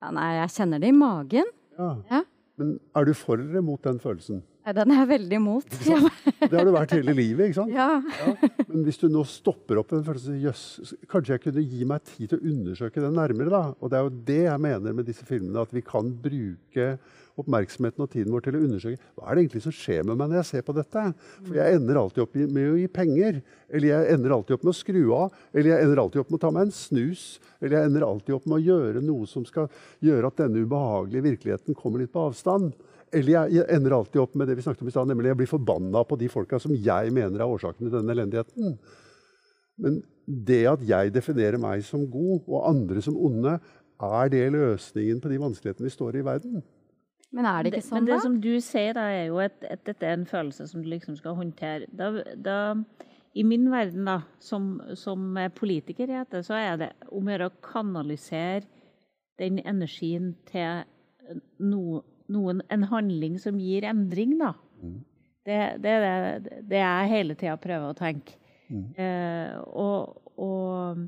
ja, 0.04 0.10
nei, 0.12 0.32
jeg 0.42 0.56
kjenner 0.58 0.82
det 0.84 0.90
i 0.92 0.96
magen. 0.96 1.52
Ja. 1.78 1.92
ja. 2.10 2.24
Men 2.60 2.76
er 2.94 3.08
du 3.08 3.14
for 3.18 3.40
eller 3.40 3.64
mot 3.66 3.82
den 3.86 4.02
følelsen? 4.04 4.42
Nei, 4.64 4.74
Den 4.78 4.92
er 4.94 5.02
jeg 5.02 5.10
veldig 5.10 5.38
imot. 5.40 5.78
det 6.40 6.52
har 6.54 6.68
du 6.68 6.74
vært 6.76 6.94
hele 6.96 7.16
livet, 7.16 7.50
ikke 7.50 7.58
sant? 7.62 7.74
Ja. 7.76 8.02
ja. 8.04 8.52
Men 8.68 8.86
hvis 8.88 9.00
du 9.02 9.08
nå 9.12 9.24
stopper 9.28 9.80
opp 9.82 9.92
den 9.96 10.06
følelsen 10.06 10.38
Jøss, 10.44 10.94
kanskje 11.12 11.36
jeg 11.36 11.44
kunne 11.48 11.66
gi 11.66 11.88
meg 11.88 12.06
tid 12.08 12.32
til 12.32 12.40
å 12.40 12.52
undersøke 12.52 13.04
den 13.04 13.16
nærmere, 13.18 13.52
da? 13.52 13.64
Og 13.80 13.92
det 13.92 14.00
er 14.00 14.06
jo 14.08 14.14
det 14.30 14.40
jeg 14.46 14.64
mener 14.68 14.96
med 15.00 15.08
disse 15.08 15.28
filmene, 15.28 15.64
at 15.64 15.76
vi 15.76 15.84
kan 15.88 16.12
bruke 16.24 16.88
oppmerksomheten 17.40 18.04
og 18.06 18.12
tiden 18.14 18.34
vår 18.34 18.46
til 18.46 18.58
å 18.58 18.62
undersøke 18.68 19.12
hva 19.18 19.26
er 19.28 19.36
det 19.36 19.44
egentlig 19.44 19.64
som 19.66 19.76
skjer 19.76 20.06
med 20.06 20.20
meg 20.20 20.30
når 20.30 20.40
jeg 20.40 20.50
ser 20.50 20.66
på 20.68 20.76
dette. 20.78 21.04
For 21.40 21.58
jeg 21.58 21.80
ender 21.80 22.00
alltid 22.00 22.24
opp 22.26 22.38
med 22.44 22.70
å 22.70 22.78
gi 22.78 22.88
penger. 22.94 23.42
Eller 23.74 23.90
jeg 23.90 24.16
ender 24.16 24.36
alltid 24.38 24.58
opp 24.58 24.66
med 24.68 24.74
å 24.74 24.78
skru 24.78 25.02
av. 25.18 25.38
Eller 25.54 25.72
jeg 25.74 25.88
ender 25.88 26.02
alltid 26.04 26.24
opp 26.24 26.32
med 26.34 26.40
å 26.40 26.44
ta 26.46 26.54
meg 26.54 26.68
en 26.68 26.76
snus. 26.78 27.26
Eller 27.60 27.78
jeg 27.78 27.90
ender 27.90 28.08
alltid 28.08 28.38
opp 28.38 28.48
med 28.50 28.60
å 28.60 28.64
gjøre 28.64 29.06
noe 29.06 29.30
som 29.30 29.46
skal 29.50 29.70
gjøre 30.04 30.30
at 30.30 30.42
denne 30.44 30.66
ubehagelige 30.66 31.28
virkeligheten 31.30 31.80
kommer 31.80 32.04
litt 32.04 32.14
på 32.14 32.28
avstand. 32.30 32.74
Eller 33.14 33.36
jeg 33.36 33.68
ender 33.70 33.98
alltid 33.98 34.22
opp 34.24 34.38
med 34.38 34.50
det 34.50 34.58
vi 34.58 34.66
snakket 34.66 34.86
om 34.86 34.90
i 34.90 34.94
sted, 34.94 35.10
nemlig 35.10 35.30
jeg 35.30 35.40
blir 35.44 35.52
forbanna 35.52 36.02
på 36.10 36.18
de 36.18 36.30
folka 36.34 36.58
som 36.62 36.74
jeg 36.74 37.14
mener 37.14 37.44
er 37.44 37.50
årsaken 37.50 37.86
til 37.86 37.94
denne 37.94 38.16
elendigheten. 38.16 38.78
Men 39.82 40.02
det 40.26 40.64
at 40.72 40.86
jeg 40.86 41.14
definerer 41.14 41.62
meg 41.62 41.84
som 41.86 42.06
god 42.10 42.48
og 42.48 42.70
andre 42.70 43.04
som 43.06 43.18
onde, 43.18 43.58
er 44.04 44.32
det 44.34 44.48
løsningen 44.56 45.22
på 45.22 45.30
de 45.32 45.42
vanskelighetene 45.42 45.88
vi 45.88 45.94
står 45.94 46.18
i 46.18 46.24
i 46.24 46.26
verden? 46.26 46.64
Men 47.34 47.48
er 47.50 47.64
det 47.64 47.74
ikke 47.74 47.82
sånn, 47.88 47.98
da? 47.98 48.02
Men 48.04 48.12
det 48.12 48.20
som 48.26 48.36
du 48.44 48.52
sier, 48.62 48.94
da, 48.98 49.08
er 49.10 49.26
jo 49.32 49.40
at, 49.42 49.58
at, 49.66 49.82
dette 49.88 50.06
er 50.06 50.20
en 50.20 50.30
følelse 50.30 50.68
som 50.70 50.84
du 50.84 50.90
liksom 50.92 51.18
skal 51.18 51.38
håndtere. 51.40 51.90
Da, 51.98 52.12
da, 52.46 52.58
I 53.34 53.46
min 53.48 53.66
verden, 53.74 54.06
da, 54.06 54.20
som, 54.44 54.76
som 55.00 55.40
politiker 55.58 56.06
i 56.06 56.20
dette, 56.20 56.44
så 56.46 56.60
er 56.60 56.78
det 56.84 56.92
om 57.10 57.26
å 57.26 57.34
gjøre 57.34 57.50
å 57.50 57.56
kanalisere 57.66 58.68
den 59.42 59.58
energien 59.66 60.36
til 60.46 60.86
no, 61.58 62.04
noen, 62.30 62.62
en 62.70 62.86
handling 62.92 63.40
som 63.42 63.58
gir 63.62 63.88
endring, 63.90 64.38
da. 64.42 64.54
Mm. 64.84 65.02
Det, 65.44 65.60
det, 65.84 65.98
er 65.98 66.40
det, 66.46 66.62
det 66.70 66.80
jeg 66.80 67.12
hele 67.12 67.36
tida 67.40 67.58
prøver 67.60 67.90
å 67.90 67.98
tenke. 67.98 68.38
Mm. 68.70 68.86
Eh, 68.96 69.58
og, 69.74 70.22
og 70.38 71.02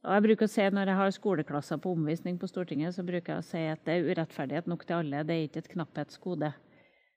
og 0.00 0.14
jeg 0.14 0.24
bruker 0.24 0.48
å 0.48 0.50
si 0.50 0.64
Når 0.72 0.90
jeg 0.90 0.98
har 1.00 1.12
skoleklasser 1.12 1.80
på 1.82 1.92
omvisning 1.92 2.38
på 2.40 2.48
Stortinget, 2.48 2.94
så 2.96 3.04
bruker 3.04 3.34
jeg 3.34 3.42
å 3.42 3.46
si 3.50 3.62
at 3.68 3.84
det 3.84 3.98
er 3.98 4.08
urettferdighet 4.08 4.70
nok 4.70 4.86
til 4.88 4.96
alle. 5.02 5.24
Det 5.28 5.36
er 5.36 5.46
ikke 5.48 5.64
et 5.64 5.72
knapphetsgode. 5.74 6.52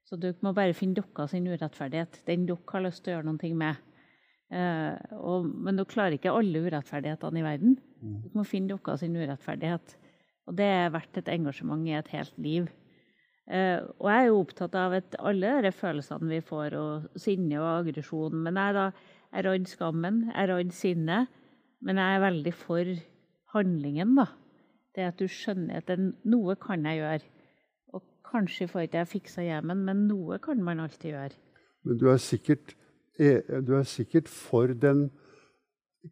Så 0.04 0.20
du 0.20 0.30
må 0.44 0.52
bare 0.56 0.76
finne 0.76 1.00
dere 1.00 1.28
sin 1.32 1.48
urettferdighet. 1.48 2.20
Den 2.28 2.46
dere 2.50 2.74
har 2.74 2.84
lyst 2.84 3.06
til 3.06 3.14
å 3.14 3.18
gjøre 3.18 3.30
noe 3.30 3.52
med. 3.62 3.90
Eh, 4.54 5.14
og, 5.16 5.48
men 5.48 5.80
dere 5.80 5.90
klarer 5.94 6.18
ikke 6.18 6.34
alle 6.36 6.64
urettferdighetene 6.66 7.40
i 7.40 7.46
verden. 7.46 7.78
Mm. 8.02 8.18
Dere 8.26 8.40
må 8.42 8.46
finne 8.48 8.76
dere 8.76 8.98
sin 9.00 9.16
urettferdighet. 9.16 9.96
Og 10.52 10.58
det 10.60 10.68
er 10.68 10.92
verdt 10.92 11.22
et 11.22 11.32
engasjement 11.32 11.88
i 11.88 11.96
et 11.96 12.12
helt 12.12 12.36
liv. 12.36 12.68
Eh, 13.48 13.80
og 13.80 14.10
jeg 14.12 14.26
er 14.26 14.28
jo 14.28 14.42
opptatt 14.42 14.76
av 14.80 14.98
at 15.00 15.16
alle 15.24 15.54
de 15.64 15.72
følelsene 15.76 16.30
vi 16.32 16.42
får, 16.44 16.76
og 16.80 17.20
sinne 17.20 17.58
og 17.60 17.70
aggresjon 17.82 18.38
Men 18.46 18.60
jeg 18.60 18.76
da, 18.78 18.86
er 19.34 19.48
redd 19.50 19.72
skammen, 19.72 20.20
jeg 20.30 20.38
er 20.44 20.52
redd 20.52 20.76
sinnet. 20.76 21.40
Men 21.84 22.00
jeg 22.00 22.16
er 22.16 22.24
veldig 22.24 22.54
for 22.56 22.94
handlingen, 23.54 24.16
da. 24.18 24.28
Det 24.94 25.08
at 25.10 25.20
du 25.20 25.26
skjønner 25.32 25.82
at 25.82 25.92
noe 26.30 26.56
kan 26.62 26.86
jeg 26.88 27.02
gjøre. 27.02 27.32
Og 27.94 28.06
kanskje 28.30 28.70
får 28.72 28.88
ikke 28.88 29.02
jeg 29.02 29.12
fiksa 29.16 29.46
hjemmen, 29.46 29.84
men 29.88 30.06
noe 30.08 30.40
kan 30.44 30.62
man 30.64 30.84
alltid 30.84 31.12
gjøre. 31.12 31.42
Men 31.84 32.00
du 32.00 32.08
er 32.12 32.22
sikkert, 32.24 32.76
eh, 33.20 33.42
du 33.66 33.76
er 33.76 33.84
sikkert 33.90 34.32
for 34.32 34.72
den 34.74 35.10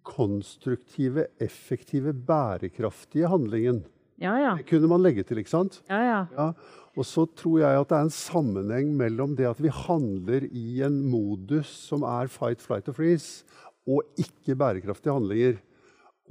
konstruktive, 0.08 1.28
effektive, 1.40 2.14
bærekraftige 2.14 3.28
handlingen. 3.28 3.84
Ja, 4.22 4.36
ja. 4.38 4.54
Det 4.58 4.68
kunne 4.70 4.88
man 4.88 5.02
legge 5.02 5.24
til, 5.24 5.42
ikke 5.42 5.50
sant? 5.50 5.82
Ja, 5.90 6.02
ja. 6.06 6.22
ja. 6.38 6.52
Og 7.00 7.08
så 7.08 7.26
tror 7.26 7.62
jeg 7.62 7.80
at 7.80 7.90
det 7.90 7.98
er 7.98 8.06
en 8.06 8.14
sammenheng 8.14 8.92
mellom 9.00 9.36
det 9.38 9.48
at 9.50 9.62
vi 9.64 9.72
handler 9.72 10.46
i 10.52 10.82
en 10.86 11.00
modus 11.10 11.72
som 11.88 12.04
er 12.04 12.30
fight, 12.32 12.62
flight 12.62 12.92
og 12.92 13.00
freeze, 13.00 13.46
og 13.90 14.22
ikke 14.22 14.58
bærekraftige 14.60 15.16
handlinger. 15.16 15.58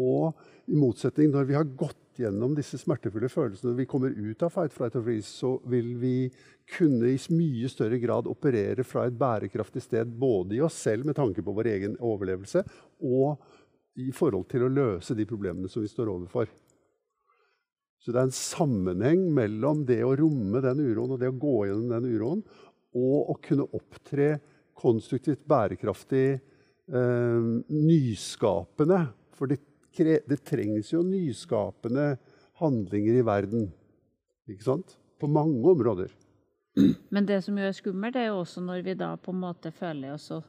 Og 0.01 0.36
i 0.70 0.78
motsetning, 0.78 1.32
når 1.32 1.48
vi 1.48 1.59
har 1.59 1.66
gått 1.78 1.98
gjennom 2.20 2.55
disse 2.57 2.78
smertefulle 2.80 3.30
følelsene, 3.32 3.72
når 3.72 3.78
vi 3.80 3.88
kommer 3.90 4.14
ut 4.14 4.42
av 4.44 4.53
fight, 4.55 4.74
flight 4.74 4.96
og 4.98 5.07
freeze, 5.07 5.30
så 5.30 5.55
vil 5.70 5.94
vi 6.01 6.14
kunne 6.70 7.11
i 7.11 7.18
mye 7.34 7.70
større 7.70 7.98
grad 8.03 8.28
operere 8.30 8.84
fra 8.86 9.07
et 9.09 9.16
bærekraftig 9.18 9.82
sted, 9.84 10.11
både 10.20 10.59
i 10.59 10.64
oss 10.64 10.78
selv 10.84 11.09
med 11.09 11.18
tanke 11.18 11.42
på 11.44 11.55
vår 11.57 11.72
egen 11.72 11.96
overlevelse, 11.98 12.62
og 13.03 13.40
i 14.01 14.11
forhold 14.14 14.46
til 14.51 14.64
å 14.66 14.72
løse 14.72 15.16
de 15.18 15.26
problemene 15.28 15.70
som 15.70 15.82
vi 15.84 15.90
står 15.90 16.12
overfor. 16.12 16.51
Så 18.01 18.14
det 18.14 18.20
er 18.20 18.30
en 18.30 18.36
sammenheng 18.36 19.26
mellom 19.36 19.82
det 19.88 20.01
å 20.07 20.14
romme 20.16 20.62
den 20.64 20.80
uroen 20.80 21.16
og 21.16 21.20
det 21.20 21.28
å 21.28 21.36
gå 21.36 21.57
gjennom 21.68 21.90
den 21.92 22.14
uroen, 22.14 22.44
og 22.96 23.34
å 23.34 23.36
kunne 23.44 23.68
opptre 23.76 24.38
konstruktivt, 24.80 25.42
bærekraftig, 25.48 26.40
nyskapende. 26.91 29.05
For 29.36 29.51
det, 29.51 29.61
det, 30.28 30.41
trengs 30.45 30.93
jo 30.93 31.03
nyskapende 31.07 32.14
handlinger 32.61 33.20
i 33.20 33.26
verden. 33.26 33.68
Ikke 34.51 34.66
sant? 34.66 34.97
På 35.20 35.30
mange 35.30 35.62
områder. 35.70 36.12
Men 37.14 37.26
det 37.26 37.43
som 37.45 37.59
jo 37.59 37.66
er 37.66 37.76
skummelt, 37.76 38.16
er 38.16 38.30
jo 38.30 38.41
også 38.41 38.62
når 38.64 38.82
vi 38.86 38.97
da 38.99 39.14
på 39.20 39.34
en 39.34 39.43
måte 39.43 39.72
føler 39.74 40.14
oss 40.14 40.30
så 40.30 40.43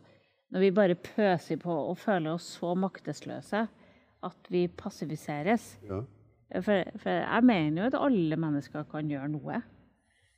Når 0.52 0.60
vi 0.60 0.72
bare 0.76 0.96
pøser 1.00 1.58
på 1.58 1.72
og 1.72 1.98
føler 1.98 2.34
oss 2.34 2.58
så 2.60 2.74
maktesløse 2.76 3.68
at 4.22 4.50
vi 4.52 4.66
passiviseres. 4.68 5.78
Ja. 5.88 6.02
For, 6.60 6.84
for, 7.00 7.10
jeg 7.10 7.46
mener 7.48 7.82
jo 7.82 7.88
at 7.88 7.96
alle 7.96 8.36
mennesker 8.36 8.84
kan 8.92 9.08
gjøre 9.08 9.30
noe. 9.32 9.62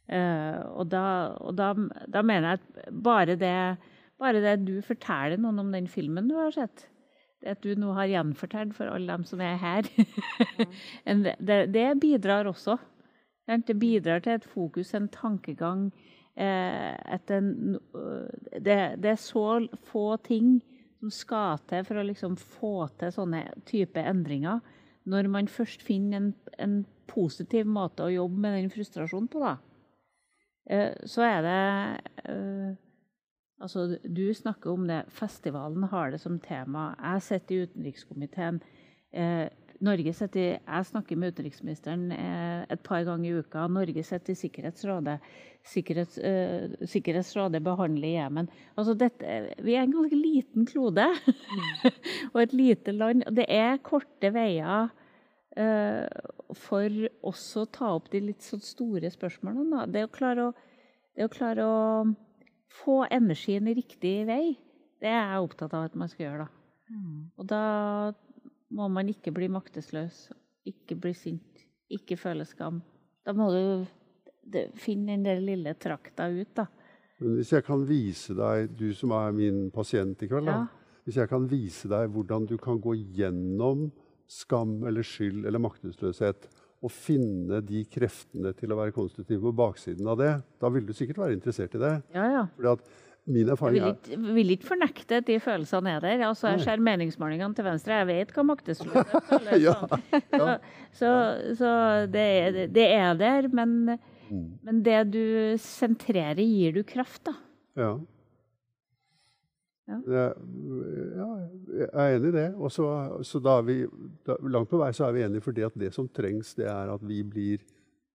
Uh, 0.04 0.60
og 0.78 0.92
da, 0.92 1.04
og 1.42 1.58
da, 1.58 1.72
da 2.14 2.22
mener 2.22 2.52
jeg 2.52 2.62
at 2.62 2.94
bare 2.94 3.36
det 3.40 3.56
bare 4.24 4.42
det 4.44 4.58
du 4.68 4.78
forteller 4.86 5.42
noen 5.42 5.62
om 5.66 5.72
den 5.76 5.90
filmen 5.92 6.30
du 6.30 6.38
har 6.40 6.54
sett, 6.56 6.88
det 7.44 7.58
at 7.58 7.66
du 7.66 7.76
nå 7.76 7.92
har 7.98 8.10
gjenfortalt 8.12 8.74
for 8.78 8.90
alle 8.90 9.12
dem 9.12 9.26
som 9.28 9.42
er 9.44 9.60
her, 9.62 9.88
det, 11.26 11.60
det, 11.76 11.88
bidrar 12.02 12.48
også. 12.50 12.78
Det 13.68 13.76
bidrar 13.76 14.24
til 14.24 14.38
et 14.38 14.48
fokus, 14.48 14.94
en 14.96 15.10
tankegang. 15.12 15.90
Eh, 16.40 17.18
en, 17.36 17.50
det, 18.56 18.78
det, 19.04 19.10
er 19.12 19.20
så 19.20 19.68
få 19.92 20.06
ting 20.24 20.62
som 21.02 21.12
skal 21.12 21.60
til 21.68 21.84
for 21.86 22.00
å 22.00 22.08
liksom 22.08 22.38
få 22.40 22.88
til 23.00 23.12
sånne 23.14 23.44
type 23.68 24.00
endringer. 24.00 24.64
Når 25.04 25.28
man 25.28 25.52
først 25.52 25.84
finner 25.84 26.22
en, 26.22 26.32
en 26.64 26.80
positiv 27.12 27.68
måte 27.68 28.06
å 28.06 28.14
jobbe 28.14 28.40
med 28.40 28.56
den 28.56 28.72
frustrasjonen 28.72 29.28
på, 29.28 29.44
da, 29.44 29.58
eh, 30.72 30.96
så 31.04 31.28
er 31.28 31.44
det 31.44 31.60
eh, 32.32 32.72
Altså, 33.64 33.98
du 34.04 34.26
snakker 34.36 34.74
om 34.74 34.88
det. 34.90 35.04
Festivalen 35.16 35.88
har 35.92 36.12
det 36.12 36.20
som 36.22 36.40
tema. 36.40 36.92
Jeg 37.00 37.28
sitter 37.30 37.56
i 37.56 37.68
utenrikskomiteen. 37.68 38.62
Eh, 39.14 39.48
Norge 39.84 40.14
sitter, 40.16 40.60
jeg 40.64 40.88
snakker 40.88 41.18
med 41.20 41.34
utenriksministeren 41.34 42.12
eh, 42.16 42.64
et 42.72 42.84
par 42.86 43.04
ganger 43.08 43.30
i 43.30 43.40
uka. 43.44 43.66
Norge 43.68 44.04
sitter 44.06 44.32
i 44.32 44.40
Sikkerhetsrådet. 44.40 45.18
Sikkerhets, 45.68 46.18
eh, 46.24 46.76
Sikkerhetsrådet 46.88 47.64
behandler 47.64 48.14
Jemen. 48.14 48.50
Altså 48.78 48.96
vi 48.96 49.76
er 49.76 49.84
en 49.84 49.96
ganske 49.96 50.20
liten 50.20 50.68
klode 50.70 51.08
og 52.34 52.42
et 52.42 52.54
lite 52.56 52.96
land. 52.96 53.28
Det 53.32 53.48
er 53.52 53.82
korte 53.84 54.32
veier 54.36 54.92
eh, 55.58 56.08
for 56.56 57.04
oss 57.32 57.46
å 57.60 57.66
ta 57.66 57.94
opp 57.98 58.12
de 58.14 58.24
litt 58.30 58.46
sånn 58.46 58.64
store 58.64 59.12
spørsmålene. 59.12 59.88
Det 59.92 60.06
å 60.08 60.14
klare 60.14 60.50
å, 60.50 60.54
det 61.16 61.28
å, 61.28 61.34
klare 61.34 61.68
å 61.68 61.82
få 62.74 63.04
energien 63.14 63.68
i 63.70 63.76
riktig 63.78 64.14
vei, 64.28 64.56
det 65.04 65.10
er 65.12 65.20
jeg 65.34 65.46
opptatt 65.46 65.74
av 65.78 65.90
at 65.90 65.98
man 66.00 66.10
skal 66.12 66.26
gjøre. 66.28 66.46
da. 66.46 66.94
Mm. 66.94 67.20
Og 67.38 67.48
da 67.50 67.64
må 68.74 68.88
man 68.92 69.10
ikke 69.12 69.34
bli 69.36 69.50
maktesløs, 69.52 70.30
ikke 70.70 70.98
bli 71.00 71.14
sint, 71.18 71.66
ikke 71.94 72.18
føle 72.18 72.46
skam. 72.50 72.82
Da 73.26 73.34
må 73.36 73.50
du 73.54 74.64
finne 74.80 75.14
den 75.14 75.26
der 75.28 75.42
lille 75.44 75.76
trakta 75.80 76.28
ut, 76.34 76.54
da. 76.58 76.66
Men 77.22 77.38
hvis 77.38 77.54
jeg 77.54 77.64
kan 77.64 77.84
vise 77.88 78.34
deg, 78.36 78.72
du 78.76 78.90
som 78.98 79.14
er 79.16 79.36
min 79.36 79.68
pasient 79.72 80.24
i 80.26 80.28
kveld, 80.28 80.50
da, 80.50 80.58
Ja. 80.64 80.66
hvis 81.06 81.18
jeg 81.22 81.30
kan 81.30 81.46
vise 81.48 81.88
deg 81.88 82.10
hvordan 82.12 82.48
du 82.50 82.58
kan 82.58 82.80
gå 82.82 82.96
gjennom 83.16 83.92
skam 84.28 84.84
eller 84.88 85.04
skyld 85.04 85.46
eller 85.46 85.60
maktesløshet 85.60 86.48
og 86.84 86.92
finne 86.92 87.62
de 87.64 87.86
kreftene 87.88 88.52
til 88.60 88.74
å 88.74 88.78
være 88.82 88.92
konstruktiv 88.96 89.40
på 89.46 89.54
baksiden 89.56 90.08
av 90.12 90.18
det, 90.20 90.34
da 90.60 90.70
vil 90.74 90.84
du 90.86 90.92
sikkert 90.94 91.22
være 91.24 91.38
interessert 91.38 91.76
i 91.78 91.82
det. 91.82 91.94
Ja, 92.16 92.26
ja. 92.34 92.44
Fordi 92.58 92.74
at 92.74 92.94
min 93.24 93.46
Jeg 93.48 93.54
erfaring 93.56 93.78
vil 93.80 93.86
er 93.88 93.94
ikke, 93.96 94.18
vil 94.36 94.50
ikke 94.58 94.68
fornekte 94.68 95.20
at 95.22 95.28
de 95.30 95.38
følelsene 95.40 95.94
er 95.96 96.02
der. 96.04 96.24
Altså, 96.28 96.50
jeg 96.52 96.66
ser 96.66 96.82
meningsmålingene 96.84 97.56
til 97.56 97.64
venstre. 97.70 98.02
Jeg 98.02 98.10
vet 98.10 98.34
hva 98.36 98.44
maktesløshet 98.50 99.14
føles 99.30 99.62
Ja, 99.64 99.76
som. 99.80 100.04
ja. 100.36 100.58
Så, 100.92 101.12
så 101.62 101.70
det, 102.12 102.26
er, 102.44 102.58
det 102.76 102.90
er 102.98 103.14
der, 103.24 103.48
men, 103.56 104.00
Mm. 104.34 104.46
men 104.66 104.78
det 104.82 105.00
du 105.14 105.20
sentrerer, 105.62 106.40
gir 106.42 106.72
du 106.74 106.80
kraft, 106.88 107.20
da. 107.28 107.34
Ja. 107.78 107.90
Ja. 109.90 110.00
Ja, 110.08 111.30
jeg 111.76 111.88
er 111.92 112.18
enig 112.18 112.32
i 112.32 112.36
det. 112.38 112.48
Og 112.56 112.72
så, 112.72 112.88
så 113.28 113.42
da 113.44 113.58
er 113.60 113.66
vi 113.68 113.78
da, 114.24 114.38
langt 114.48 114.72
på 114.72 114.80
vei 114.80 114.92
så 114.96 115.08
er 115.08 115.16
vi 115.18 115.24
enige 115.26 115.44
fordi 115.44 115.66
at 115.68 115.76
det 115.80 115.92
som 115.96 116.08
trengs, 116.08 116.54
det 116.60 116.70
er 116.72 116.92
at 116.94 117.04
vi 117.04 117.20
blir 117.28 117.64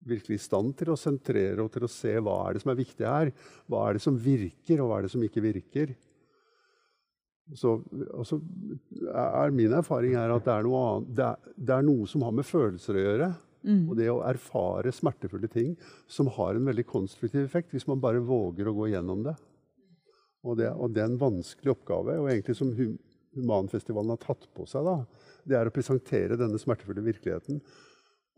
virkelig 0.08 0.38
i 0.38 0.44
stand 0.46 0.72
til 0.78 0.92
å 0.94 0.98
sentrere 0.98 1.60
og 1.60 1.72
til 1.74 1.84
å 1.84 1.90
se 1.92 2.14
hva 2.24 2.38
er 2.46 2.56
det 2.56 2.62
som 2.62 2.72
er 2.72 2.78
viktig 2.78 3.08
her. 3.08 3.32
Hva 3.68 3.88
er 3.88 3.98
det 3.98 4.04
som 4.04 4.16
virker, 4.16 4.80
og 4.80 4.88
hva 4.88 5.00
er 5.00 5.08
det 5.08 5.12
som 5.12 5.24
ikke 5.26 5.44
virker. 5.44 5.92
Så 7.56 7.78
så 8.28 8.38
er 9.08 9.52
Min 9.56 9.72
erfaring 9.72 10.16
er 10.20 10.32
at 10.34 10.44
det 10.44 10.54
er, 10.54 10.64
noe 10.64 10.80
annet, 10.86 11.12
det, 11.16 11.28
er, 11.28 11.52
det 11.68 11.76
er 11.76 11.86
noe 11.86 12.08
som 12.08 12.24
har 12.26 12.34
med 12.36 12.48
følelser 12.48 12.96
å 12.96 13.04
gjøre. 13.04 13.28
Og 13.90 13.94
det 13.98 14.08
å 14.08 14.22
erfare 14.24 14.92
smertefulle 14.94 15.48
ting 15.52 15.74
som 16.08 16.30
har 16.38 16.56
en 16.56 16.68
veldig 16.70 16.86
konstruktiv 16.88 17.42
effekt, 17.44 17.72
hvis 17.74 17.88
man 17.90 18.00
bare 18.00 18.22
våger 18.24 18.68
å 18.70 18.76
gå 18.76 18.88
gjennom 18.94 19.24
det. 19.26 19.34
Og 20.48 20.56
det, 20.56 20.70
og 20.72 20.94
det 20.94 21.04
er 21.04 21.10
en 21.10 21.20
vanskelig 21.20 21.74
oppgave, 21.74 22.16
og 22.22 22.30
egentlig 22.32 22.56
som 22.56 22.72
Hum- 22.76 22.96
Humanfestivalen 23.38 24.14
har 24.14 24.22
tatt 24.22 24.48
på 24.56 24.64
seg, 24.68 24.86
da, 24.86 24.96
det 25.48 25.58
er 25.58 25.68
å 25.68 25.74
presentere 25.74 26.38
denne 26.40 26.58
smertefulle 26.60 27.04
virkeligheten. 27.04 27.60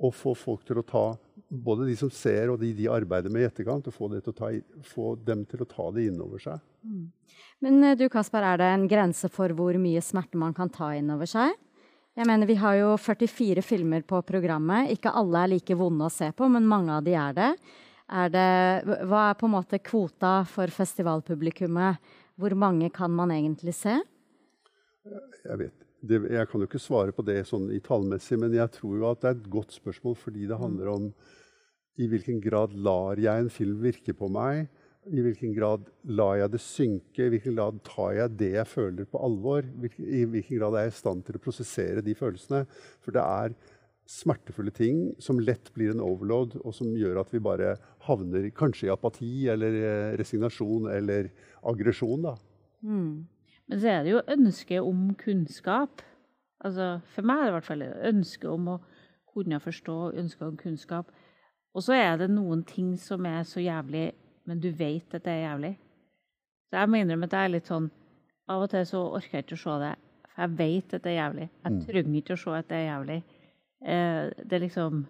Og 0.00 0.14
få 0.16 0.32
folk 0.38 0.64
til 0.64 0.80
å 0.80 0.84
ta, 0.86 1.04
både 1.48 1.86
de 1.90 1.96
som 1.98 2.11
ser 2.12 2.52
og 2.52 2.61
de 2.62 2.70
de 2.76 2.88
arbeider 2.88 3.32
med 3.32 3.44
i 3.44 3.48
etterkant, 3.50 3.88
og 3.88 3.96
få, 3.96 4.08
ta, 4.32 4.52
få 4.88 5.14
dem 5.26 5.44
til 5.48 5.64
å 5.64 5.68
ta 5.68 5.90
det 5.92 6.06
inn 6.08 6.20
over 6.24 6.40
seg. 6.40 6.62
Men 7.61 7.82
eh, 7.84 7.98
du 8.00 8.06
Kasper, 8.12 8.46
er 8.46 8.61
det 8.61 8.70
en 8.72 8.86
grense 8.88 9.28
for 9.32 9.52
hvor 9.56 9.76
mye 9.80 10.00
smerte 10.04 10.40
man 10.40 10.56
kan 10.56 10.72
ta 10.72 10.94
inn 10.96 11.12
over 11.12 11.28
seg? 11.28 11.52
Jeg 12.16 12.26
mener, 12.26 12.48
Vi 12.48 12.56
har 12.58 12.78
jo 12.80 12.94
44 12.98 13.62
filmer 13.62 14.02
på 14.02 14.18
programmet. 14.26 14.90
Ikke 14.96 15.12
alle 15.14 15.44
er 15.44 15.52
like 15.54 15.76
vonde 15.78 16.08
å 16.08 16.12
se 16.12 16.32
på, 16.36 16.48
men 16.50 16.66
mange 16.68 16.96
av 16.96 17.04
de 17.06 17.14
er 17.14 17.36
det. 17.36 17.50
Er 18.11 18.30
det 18.34 18.46
hva 19.06 19.28
er 19.28 19.36
på 19.38 19.46
en 19.46 19.54
måte 19.54 19.78
kvota 19.78 20.40
for 20.50 20.72
festivalpublikummet? 20.74 22.00
Hvor 22.40 22.56
mange 22.58 22.88
kan 22.90 23.12
man 23.14 23.30
egentlig 23.30 23.74
se? 23.76 24.00
Jeg 25.44 25.58
vet, 25.61 25.76
det, 26.02 26.18
jeg 26.32 26.48
kan 26.50 26.62
jo 26.62 26.66
ikke 26.66 26.82
svare 26.82 27.14
på 27.14 27.24
det 27.26 27.38
sånn 27.48 27.68
i 27.74 27.78
tallmessig, 27.84 28.38
men 28.40 28.56
jeg 28.56 28.72
tror 28.74 28.96
jo 28.98 29.08
at 29.11 29.22
det 29.22 29.30
er 29.30 29.38
et 29.38 29.50
godt 29.52 29.76
spørsmål 29.76 30.18
fordi 30.18 30.48
det 30.50 30.58
handler 30.58 30.90
om 30.92 31.08
i 32.00 32.08
hvilken 32.08 32.40
grad 32.42 32.74
lar 32.74 33.20
jeg 33.20 33.44
en 33.44 33.52
film 33.52 33.80
virke 33.84 34.14
på 34.16 34.30
meg? 34.32 34.66
I 35.11 35.22
hvilken 35.24 35.52
grad 35.56 35.86
lar 36.12 36.36
jeg 36.40 36.52
det 36.52 36.61
synke? 36.64 37.24
I 37.24 37.32
hvilken 37.32 37.56
grad 37.56 37.80
tar 37.86 38.14
jeg 38.16 38.38
det 38.40 38.50
jeg 38.56 38.68
føler, 38.68 39.06
på 39.08 39.20
alvor? 39.22 39.64
I 39.98 40.24
hvilken 40.28 40.61
grad 40.61 40.76
er 40.76 40.88
jeg 40.88 40.94
i 40.94 40.98
stand 40.98 41.24
til 41.26 41.38
å 41.38 41.44
prosessere 41.44 42.04
de 42.04 42.16
følelsene? 42.16 42.64
For 43.04 43.16
det 43.16 43.22
er 43.24 43.54
smertefulle 44.11 44.72
ting 44.74 45.02
som 45.22 45.38
lett 45.40 45.70
blir 45.76 45.92
en 45.92 46.02
overload, 46.02 46.56
og 46.64 46.74
som 46.74 46.90
gjør 46.98 47.20
at 47.22 47.30
vi 47.34 47.42
bare 47.42 47.76
havner 48.08 48.48
kanskje 48.56 48.88
i 48.88 48.92
apati 48.92 49.32
eller 49.52 49.76
eh, 49.80 50.14
resignasjon 50.18 50.88
eller 50.90 51.30
aggresjon. 51.70 52.24
da. 52.26 52.34
Men 53.70 53.78
så 53.80 53.92
er 53.92 54.02
det 54.02 54.14
jo 54.16 54.24
ønsket 54.34 54.82
om 54.82 55.12
kunnskap. 55.20 56.02
Altså, 56.64 56.96
for 57.14 57.24
meg 57.24 57.38
er 57.38 57.44
det 57.44 57.52
i 57.52 57.56
hvert 57.58 57.68
fall 57.68 57.84
ønsket 58.11 58.48
om 58.50 58.72
å 58.74 58.80
kunne 59.30 59.61
forstå, 59.62 59.98
ønsket 60.18 60.48
om 60.48 60.58
kunnskap. 60.58 61.12
Og 61.70 61.86
så 61.86 61.94
er 61.94 62.18
det 62.18 62.32
noen 62.34 62.64
ting 62.66 62.96
som 62.98 63.26
er 63.30 63.44
så 63.46 63.62
jævlig, 63.62 64.11
men 64.50 64.58
du 64.61 64.72
vet 64.74 65.14
at 65.14 65.22
det 65.22 65.36
er 65.36 65.44
jævlig. 65.44 65.74
Så 66.70 66.82
jeg 66.82 66.90
må 66.90 66.98
innrømme 66.98 67.28
at 67.30 67.36
jeg 67.36 67.48
er 67.48 67.54
litt 67.56 67.70
sånn 67.70 67.90
Av 68.50 68.64
og 68.64 68.70
til 68.72 68.82
så 68.88 68.98
orker 69.14 69.36
jeg 69.36 69.44
ikke 69.44 69.54
å 69.54 69.61
se 69.62 69.74
det, 69.78 69.90
for 70.26 70.42
jeg 70.42 70.54
vet 70.58 70.94
at 70.96 71.04
det 71.04 71.11
er 71.12 71.20
jævlig. 71.20 71.44
Jeg 71.62 71.82
trenger 71.84 72.16
ikke 72.18 72.34
å 72.34 72.40
se 72.42 72.54
at 72.56 72.66
det 72.66 72.78
er 72.80 72.88
jævlig. 72.88 73.18
Eh, 73.81 74.31
det 74.45 74.57
er 74.59 74.64
liksom 74.66 75.07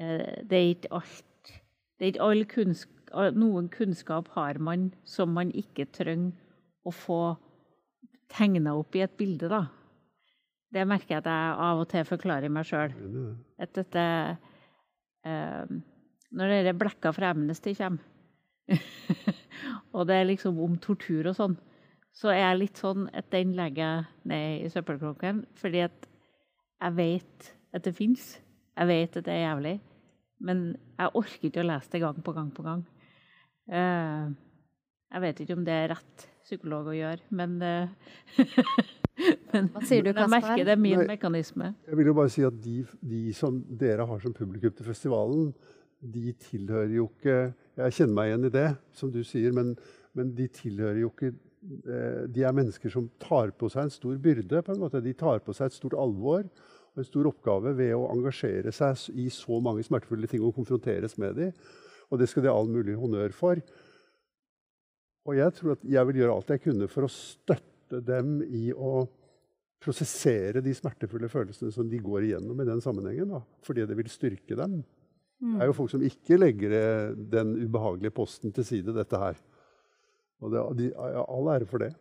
eh, 0.00 0.42
Det 0.44 0.56
er 0.58 0.66
ikke 0.74 0.92
alt. 0.92 1.52
Det 1.96 2.04
er 2.04 2.12
ikke 2.12 2.26
all 2.28 2.44
kunnskap 2.44 2.96
Noen 3.34 3.66
kunnskap 3.68 4.28
har 4.36 4.58
man 4.62 4.92
som 5.04 5.32
man 5.34 5.48
ikke 5.50 5.88
trenger 5.90 6.36
å 6.86 6.92
få 6.94 7.34
tegna 8.30 8.76
opp 8.78 8.94
i 8.94 9.02
et 9.02 9.16
bilde, 9.18 9.48
da. 9.50 9.64
Det 10.70 10.84
merker 10.86 11.16
jeg 11.16 11.24
at 11.24 11.26
jeg 11.26 11.56
av 11.66 11.80
og 11.82 11.88
til 11.90 12.06
forklarer 12.06 12.52
meg 12.54 12.68
sjøl. 12.68 12.94
At 13.58 13.74
dette 13.74 14.04
eh, 15.26 15.72
Når 16.30 16.54
denne 16.54 16.76
blekka 16.78 17.10
fra 17.10 17.32
Amnesty 17.34 17.74
kommer, 17.74 18.06
og 19.96 20.06
det 20.06 20.14
er 20.20 20.28
liksom 20.28 20.60
om 20.62 20.76
tortur 20.78 21.26
og 21.26 21.34
sånn, 21.34 21.56
så 22.14 22.30
er 22.30 22.44
jeg 22.44 22.60
litt 22.60 22.78
sånn 22.78 23.08
at 23.10 23.26
den 23.34 23.56
legger 23.58 23.82
jeg 23.82 24.28
ned 24.30 24.66
i 24.66 24.70
søppelkroken, 24.70 25.42
fordi 25.58 25.82
at 25.88 26.06
jeg 26.78 26.94
vet 26.94 27.50
at 27.72 27.84
det 27.86 27.94
fins. 27.96 28.34
Jeg 28.76 28.88
vet 28.90 29.16
at 29.16 29.26
det 29.26 29.34
er 29.34 29.44
jævlig. 29.48 29.76
Men 30.40 30.62
jeg 30.96 31.12
orker 31.20 31.50
ikke 31.50 31.62
å 31.62 31.68
lese 31.68 31.92
det 31.92 32.00
gang 32.02 32.22
på 32.24 32.32
gang 32.36 32.48
på 32.54 32.64
gang. 32.64 32.84
Eh, 33.70 34.30
jeg 35.10 35.24
vet 35.24 35.42
ikke 35.42 35.56
om 35.58 35.66
det 35.66 35.74
er 35.74 35.92
rett 35.92 36.26
psykolog 36.46 36.88
å 36.90 36.96
gjøre, 36.96 37.26
men, 37.36 37.58
eh, 37.62 37.90
men 39.52 39.68
Hva 39.74 39.82
sier 39.86 40.06
du, 40.06 40.10
men 40.14 40.24
jeg 40.24 40.32
merker 40.32 40.64
det 40.64 40.74
er 40.74 40.80
min 40.80 41.02
Nei. 41.02 41.08
mekanisme. 41.12 41.74
Jeg 41.86 41.98
vil 42.00 42.10
jo 42.10 42.16
bare 42.16 42.32
si 42.32 42.46
at 42.46 42.56
de, 42.64 42.80
de 43.12 43.34
som 43.36 43.60
dere 43.82 44.06
har 44.08 44.22
som 44.24 44.34
publikum 44.34 44.74
til 44.74 44.88
festivalen, 44.88 45.52
de 46.00 46.32
tilhører 46.40 46.94
jo 46.96 47.10
ikke 47.10 47.52
Jeg 47.76 47.92
kjenner 47.92 48.14
meg 48.16 48.30
igjen 48.30 48.46
i 48.48 48.52
det, 48.54 48.68
som 48.96 49.10
du 49.12 49.20
sier, 49.26 49.52
men, 49.52 49.74
men 50.16 50.30
de 50.36 50.46
tilhører 50.48 51.02
jo 51.02 51.10
ikke 51.12 51.28
eh, 51.28 52.22
De 52.32 52.44
er 52.48 52.56
mennesker 52.56 52.92
som 52.92 53.10
tar 53.20 53.52
på 53.52 53.68
seg 53.68 53.84
en 53.84 53.92
stor 53.92 54.16
byrde. 54.16 54.62
på 54.64 54.72
en 54.72 54.80
måte. 54.80 55.02
De 55.04 55.12
tar 55.12 55.42
på 55.44 55.52
seg 55.52 55.68
et 55.68 55.76
stort 55.76 55.98
alvor 56.00 56.48
en 57.00 57.08
stor 57.08 57.28
oppgave 57.30 57.74
ved 57.78 57.94
å 57.96 58.08
engasjere 58.12 58.72
seg 58.74 59.08
i 59.18 59.28
så 59.32 59.60
mange 59.64 59.84
smertefulle 59.86 60.28
ting 60.30 60.44
og 60.44 60.54
konfronteres 60.56 61.16
med 61.20 61.38
dem. 61.38 61.54
Og 62.10 62.20
det 62.20 62.28
skal 62.30 62.44
de 62.44 62.50
ha 62.50 62.56
all 62.58 62.70
mulig 62.70 62.96
honnør 62.98 63.34
for. 63.36 63.60
Og 65.28 65.36
jeg 65.36 65.54
tror 65.56 65.76
at 65.76 65.84
jeg 65.86 66.08
vil 66.08 66.22
gjøre 66.22 66.36
alt 66.36 66.52
jeg 66.54 66.64
kunne 66.64 66.88
for 66.90 67.06
å 67.06 67.12
støtte 67.12 68.00
dem 68.06 68.40
i 68.46 68.70
å 68.72 69.04
prosessere 69.80 70.60
de 70.64 70.72
smertefulle 70.76 71.30
følelsene 71.32 71.72
som 71.72 71.88
de 71.88 72.00
går 72.02 72.26
igjennom 72.28 72.58
i 72.60 72.68
den 72.68 72.82
sammenhengen. 72.84 73.30
Da, 73.32 73.40
fordi 73.64 73.86
det 73.88 73.96
vil 73.98 74.10
styrke 74.12 74.58
dem. 74.58 74.80
Det 75.40 75.62
er 75.64 75.70
jo 75.70 75.76
folk 75.78 75.92
som 75.92 76.02
ikke 76.04 76.36
legger 76.36 76.74
eh, 76.76 77.14
den 77.32 77.54
ubehagelige 77.62 78.12
posten 78.12 78.52
til 78.52 78.66
side, 78.66 78.92
dette 78.92 79.20
her. 79.22 79.38
Og 80.44 80.52
det, 80.52 80.64
de, 80.76 80.90
all 81.00 81.48
ære 81.54 81.68
for 81.68 81.80
det. 81.80 81.94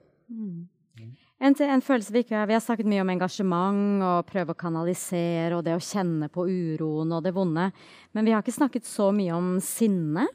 En, 1.39 1.55
en 1.55 1.81
følelse 1.81 2.11
Vi 2.11 2.23
ikke 2.25 2.35
har 2.35 2.49
Vi 2.49 2.55
har 2.57 2.63
snakket 2.63 2.89
mye 2.91 3.03
om 3.03 3.11
engasjement 3.13 4.03
og 4.03 4.27
prøve 4.27 4.51
å 4.53 4.59
kanalisere 4.59 5.55
og 5.55 5.63
det 5.63 5.77
å 5.77 5.83
kjenne 5.83 6.27
på 6.31 6.43
uroen 6.49 7.13
og 7.15 7.23
det 7.23 7.33
vonde. 7.35 7.69
Men 8.11 8.27
vi 8.27 8.33
har 8.35 8.43
ikke 8.43 8.57
snakket 8.57 8.87
så 8.87 9.09
mye 9.15 9.35
om 9.37 9.53
sinne. 9.63 10.27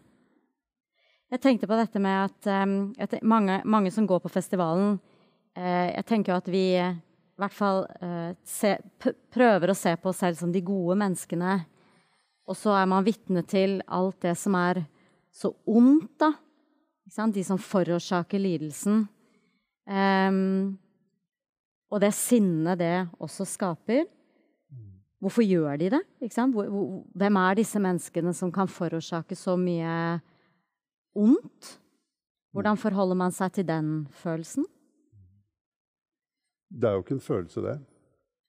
Jeg 1.32 1.42
tenkte 1.42 1.68
på 1.68 1.76
dette 1.76 2.00
med 2.00 2.28
at 2.28 2.48
um, 2.64 2.94
mange, 3.26 3.59
mange 3.64 3.90
som 3.92 4.07
går 4.07 4.20
på 4.22 4.30
festivalen 4.32 4.94
uh, 5.59 5.88
Jeg 5.90 6.05
tenker 6.09 6.32
jo 6.32 6.38
at 6.38 6.50
vi 6.52 6.64
i 6.78 7.40
hvert 7.42 7.57
fall 7.57 7.82
uh, 8.00 8.32
se, 8.46 8.76
prøver 9.34 9.72
å 9.72 9.76
se 9.76 9.96
på 9.98 10.12
oss 10.12 10.22
selv 10.22 10.38
som 10.38 10.52
de 10.55 10.62
gode 10.64 10.96
menneskene. 11.00 11.59
Og 12.48 12.57
så 12.57 12.76
er 12.78 12.88
man 12.88 13.05
vitne 13.05 13.42
til 13.48 13.80
alt 13.88 14.20
det 14.22 14.36
som 14.38 14.57
er 14.57 14.84
så 15.34 15.50
ondt, 15.66 16.14
da. 16.20 16.30
De 17.34 17.42
som 17.44 17.59
forårsaker 17.61 18.40
lidelsen. 18.40 19.05
Em, 19.90 20.76
og 21.95 22.03
det 22.03 22.11
sinnet 22.16 22.80
det 22.80 23.07
også 23.22 23.47
skaper. 23.47 24.09
Hvorfor 25.22 25.47
gjør 25.47 25.78
de 25.80 25.92
det? 25.95 26.03
Hvem 26.20 27.36
er 27.40 27.57
disse 27.57 27.80
menneskene 27.80 28.34
som 28.36 28.51
kan 28.53 28.68
forårsake 28.68 29.38
så 29.38 29.55
mye 29.57 30.18
ondt? 31.14 31.70
Hvordan 32.55 32.78
forholder 32.78 33.18
man 33.18 33.32
seg 33.34 33.55
til 33.55 33.66
den 33.66 33.92
følelsen? 34.11 34.66
Det 36.74 36.90
er 36.90 36.99
jo 36.99 37.05
ikke 37.05 37.16
en 37.16 37.24
følelse, 37.24 37.62
det. 37.62 37.78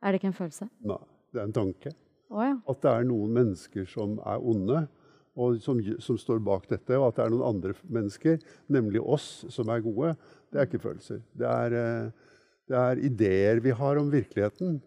Er 0.02 0.12
det 0.12 0.20
ikke 0.20 0.32
en 0.34 0.38
følelse? 0.38 0.68
Nei, 0.86 1.00
det 1.34 1.42
er 1.42 1.48
en 1.48 1.56
tanke. 1.56 1.94
Å 2.34 2.44
ja. 2.44 2.54
At 2.70 2.82
det 2.82 2.92
er 2.92 3.08
noen 3.08 3.34
mennesker 3.34 3.88
som 3.90 4.18
er 4.26 4.42
onde, 4.42 4.86
og 5.36 5.60
som, 5.62 5.80
som 6.02 6.18
står 6.20 6.42
bak 6.44 6.66
dette. 6.70 6.98
Og 6.98 7.08
at 7.08 7.20
det 7.20 7.26
er 7.26 7.34
noen 7.34 7.50
andre 7.56 7.76
mennesker, 7.84 8.40
nemlig 8.72 9.02
oss, 9.02 9.46
som 9.54 9.70
er 9.70 9.84
gode. 9.86 10.16
Det 10.52 10.62
er 10.62 10.70
ikke 10.70 10.84
følelser. 10.86 11.22
Det 11.38 11.50
er, 11.50 11.78
eh, 11.80 12.35
det 12.70 12.78
er 12.82 13.02
ideer 13.08 13.62
vi 13.64 13.74
har 13.76 14.00
om 14.02 14.10
virkeligheten. 14.12 14.80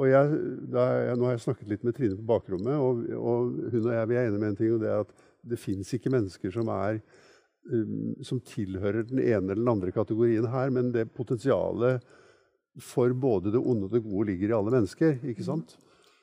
Og 0.00 0.08
jeg, 0.08 0.36
jeg, 0.72 1.16
nå 1.18 1.26
har 1.26 1.34
jeg 1.34 1.42
snakket 1.44 1.72
litt 1.72 1.82
med 1.84 1.96
Trine 1.96 2.16
på 2.16 2.28
bakrommet, 2.28 2.76
og, 2.78 3.02
og 3.16 3.50
hun 3.72 3.82
og 3.82 3.92
jeg 3.92 4.08
vi 4.08 4.16
er 4.16 4.28
enige 4.28 4.40
med 4.40 4.52
en 4.52 4.60
ting, 4.60 4.72
og 4.76 4.80
det 4.84 4.92
er 4.92 5.02
at 5.04 5.12
det 5.50 5.58
fins 5.60 5.90
ikke 5.96 6.12
mennesker 6.12 6.54
som 6.54 6.70
er 6.72 7.00
um, 7.72 8.14
som 8.24 8.40
tilhører 8.44 9.04
den 9.08 9.20
ene 9.20 9.52
eller 9.52 9.60
den 9.60 9.72
andre 9.74 9.92
kategorien 9.94 10.48
her, 10.52 10.72
men 10.72 10.92
det 10.94 11.10
potensialet 11.16 12.04
for 12.80 13.12
både 13.12 13.52
det 13.52 13.60
onde 13.60 13.88
og 13.88 13.94
det 13.94 14.04
gode 14.04 14.30
ligger 14.30 14.52
i 14.52 14.56
alle 14.56 14.72
mennesker. 14.72 15.18
ikke 15.26 15.44
sant? 15.44 15.74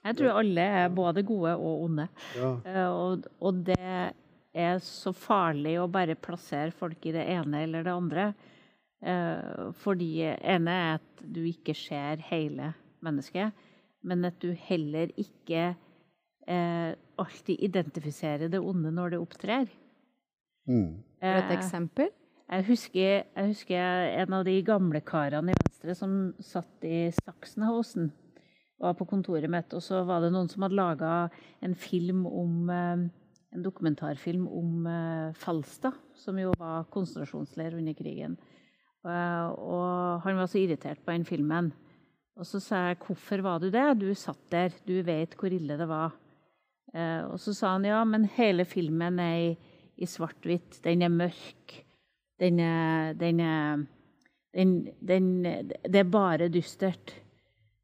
Jeg 0.08 0.16
tror 0.18 0.40
alle 0.40 0.68
er 0.82 0.94
både 0.94 1.24
gode 1.28 1.54
og 1.60 1.84
onde. 1.90 2.08
Ja. 2.38 2.52
Eh, 2.64 2.88
og, 2.88 3.28
og 3.44 3.64
det 3.68 3.78
er 4.58 4.80
så 4.82 5.12
farlig 5.14 5.76
å 5.82 5.90
bare 5.92 6.16
plassere 6.16 6.72
folk 6.74 7.04
i 7.06 7.14
det 7.14 7.26
ene 7.36 7.66
eller 7.66 7.84
det 7.86 7.94
andre. 7.94 8.30
Eh, 9.06 9.72
fordi 9.78 10.12
ene 10.26 10.74
er 10.74 10.94
at 10.98 11.22
du 11.22 11.44
ikke 11.46 11.76
ser 11.78 12.22
hele 12.32 12.72
mennesket, 13.06 13.54
men 14.08 14.26
at 14.26 14.40
du 14.42 14.54
heller 14.58 15.12
ikke 15.20 15.76
eh, 16.48 16.96
alltid 17.18 17.62
identifiserer 17.68 18.50
det 18.50 18.62
onde 18.62 18.92
når 18.94 19.14
det 19.14 19.20
opptrer. 19.22 19.68
Mm. 20.68 21.04
Et 21.22 21.44
Eh, 21.44 21.52
eksempel? 21.54 22.10
jeg 22.50 22.66
husker, 22.66 23.24
jeg 23.36 23.48
husker 23.48 24.22
en 24.24 24.34
av 24.34 24.46
de 24.46 24.62
gamle 24.64 25.02
karene 25.02 25.52
i 25.52 25.60
Venstre 25.60 25.96
som 25.96 26.34
satt 26.40 26.84
i 26.84 27.12
Saksenhausen. 27.12 28.12
Var 28.80 28.94
på 28.94 29.08
kontoret 29.10 29.50
mitt, 29.50 29.74
og 29.74 29.82
så 29.82 30.04
var 30.06 30.22
det 30.22 30.32
noen 30.32 30.50
som 30.50 30.62
hadde 30.62 30.78
laga 30.78 31.30
en 31.62 31.74
film 31.76 32.26
om 32.28 32.70
eh, 32.70 33.08
en 33.54 33.64
dokumentarfilm 33.64 34.48
om 34.48 34.86
Falstad, 35.34 35.96
som 36.14 36.38
jo 36.38 36.52
var 36.60 36.86
konsentrasjonsleir 36.94 37.78
under 37.78 37.94
krigen. 37.94 38.38
Eh, 39.08 39.50
og 39.58 40.24
han 40.26 40.40
var 40.40 40.50
så 40.52 40.62
irritert 40.62 41.04
på 41.04 41.16
den 41.16 41.26
filmen. 41.28 41.72
Og 42.38 42.46
så 42.46 42.60
sa 42.60 42.76
jeg 42.88 43.00
'Hvorfor 43.00 43.42
var 43.42 43.60
du 43.60 43.70
det? 43.72 44.00
Du 44.00 44.14
satt 44.14 44.50
der. 44.52 44.70
Du 44.86 45.02
vet 45.02 45.36
hvor 45.36 45.52
ille 45.52 45.78
det 45.78 45.88
var'. 45.88 46.12
Eh, 46.94 47.24
og 47.26 47.40
så 47.40 47.54
sa 47.54 47.74
han 47.74 47.86
ja, 47.86 48.04
men 48.04 48.26
hele 48.26 48.66
filmen 48.66 49.20
er 49.20 49.36
i, 49.36 49.58
i 49.98 50.06
svart-hvitt. 50.06 50.84
Den 50.84 51.02
er 51.02 51.10
mørk. 51.10 51.86
Den 52.40 52.60
er, 52.60 53.14
den 53.14 53.88
den, 54.54 54.90
den, 55.08 55.44
Det 55.84 55.96
er 55.96 56.12
bare 56.12 56.50
dystert. 56.50 57.14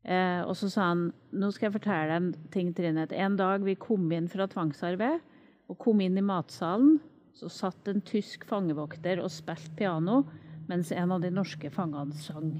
Eh, 0.04 0.42
og 0.44 0.56
så 0.56 0.70
sa 0.70 0.90
han 0.92 1.14
nå 1.32 1.50
skal 1.52 1.70
jeg 1.70 1.78
fortelle 1.78 2.08
deg 2.10 2.16
en 2.18 2.50
ting, 2.52 2.74
Trine. 2.76 3.08
En 3.12 3.38
dag 3.40 3.64
vi 3.64 3.76
kom 3.80 4.12
inn 4.12 4.28
fra 4.28 4.48
tvangsarbeid 4.52 5.22
og 5.70 5.80
kom 5.80 6.02
inn 6.04 6.18
i 6.20 6.26
matsalen, 6.26 6.98
så 7.34 7.50
satt 7.50 7.88
en 7.88 8.02
tysk 8.02 8.44
fangevokter 8.46 9.22
og 9.24 9.32
spilte 9.32 9.72
piano 9.80 10.24
mens 10.70 10.92
en 10.96 11.12
av 11.12 11.22
de 11.24 11.32
norske 11.34 11.70
fangene 11.74 12.16
sang. 12.18 12.52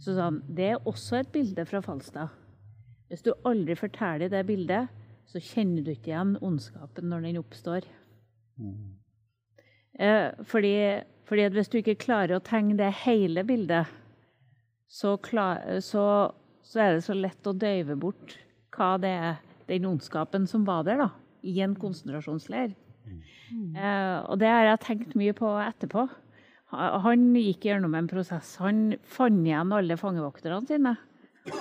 Så 0.00 0.14
sa 0.16 0.30
han 0.30 0.40
det 0.48 0.72
er 0.74 0.88
også 0.88 1.20
et 1.20 1.32
bilde 1.32 1.64
fra 1.68 1.82
Falstad. 1.84 2.32
Hvis 3.10 3.24
du 3.26 3.32
aldri 3.48 3.74
forteller 3.76 4.30
det 4.32 4.44
bildet, 4.48 4.88
så 5.26 5.42
kjenner 5.42 5.84
du 5.84 5.92
ikke 5.92 6.12
igjen 6.12 6.36
ondskapen 6.42 7.10
når 7.10 7.26
den 7.26 7.40
oppstår. 7.40 7.86
Eh, 9.98 10.28
fordi, 10.46 10.74
fordi 11.28 11.48
hvis 11.54 11.70
du 11.70 11.80
ikke 11.80 11.98
klarer 12.02 12.38
å 12.38 12.44
tegne 12.44 12.78
det 12.78 12.92
hele 13.04 13.44
bildet, 13.46 13.90
så, 14.90 15.16
klar, 15.22 15.62
så, 15.84 16.04
så 16.66 16.82
er 16.82 16.96
det 16.96 17.04
så 17.06 17.14
lett 17.14 17.46
å 17.46 17.54
døyve 17.54 17.98
bort 18.00 18.38
hva 18.74 18.96
det 19.02 19.10
er, 19.10 19.40
den 19.70 19.86
ondskapen 19.86 20.48
som 20.50 20.64
var 20.66 20.82
der, 20.86 20.98
da, 20.98 21.10
i 21.46 21.60
en 21.62 21.76
konsentrasjonsleir. 21.78 22.72
Eh, 23.08 24.18
og 24.30 24.40
det 24.40 24.50
har 24.50 24.66
jeg 24.68 24.82
tenkt 24.84 25.14
mye 25.18 25.34
på 25.36 25.50
etterpå. 25.62 26.06
Han 26.70 27.30
gikk 27.34 27.66
gjennom 27.66 27.96
en 27.98 28.08
prosess. 28.10 28.54
Han 28.62 28.92
fant 29.02 29.46
igjen 29.46 29.72
alle 29.74 29.96
fangevokterne 29.98 30.62
sine. 30.68 30.94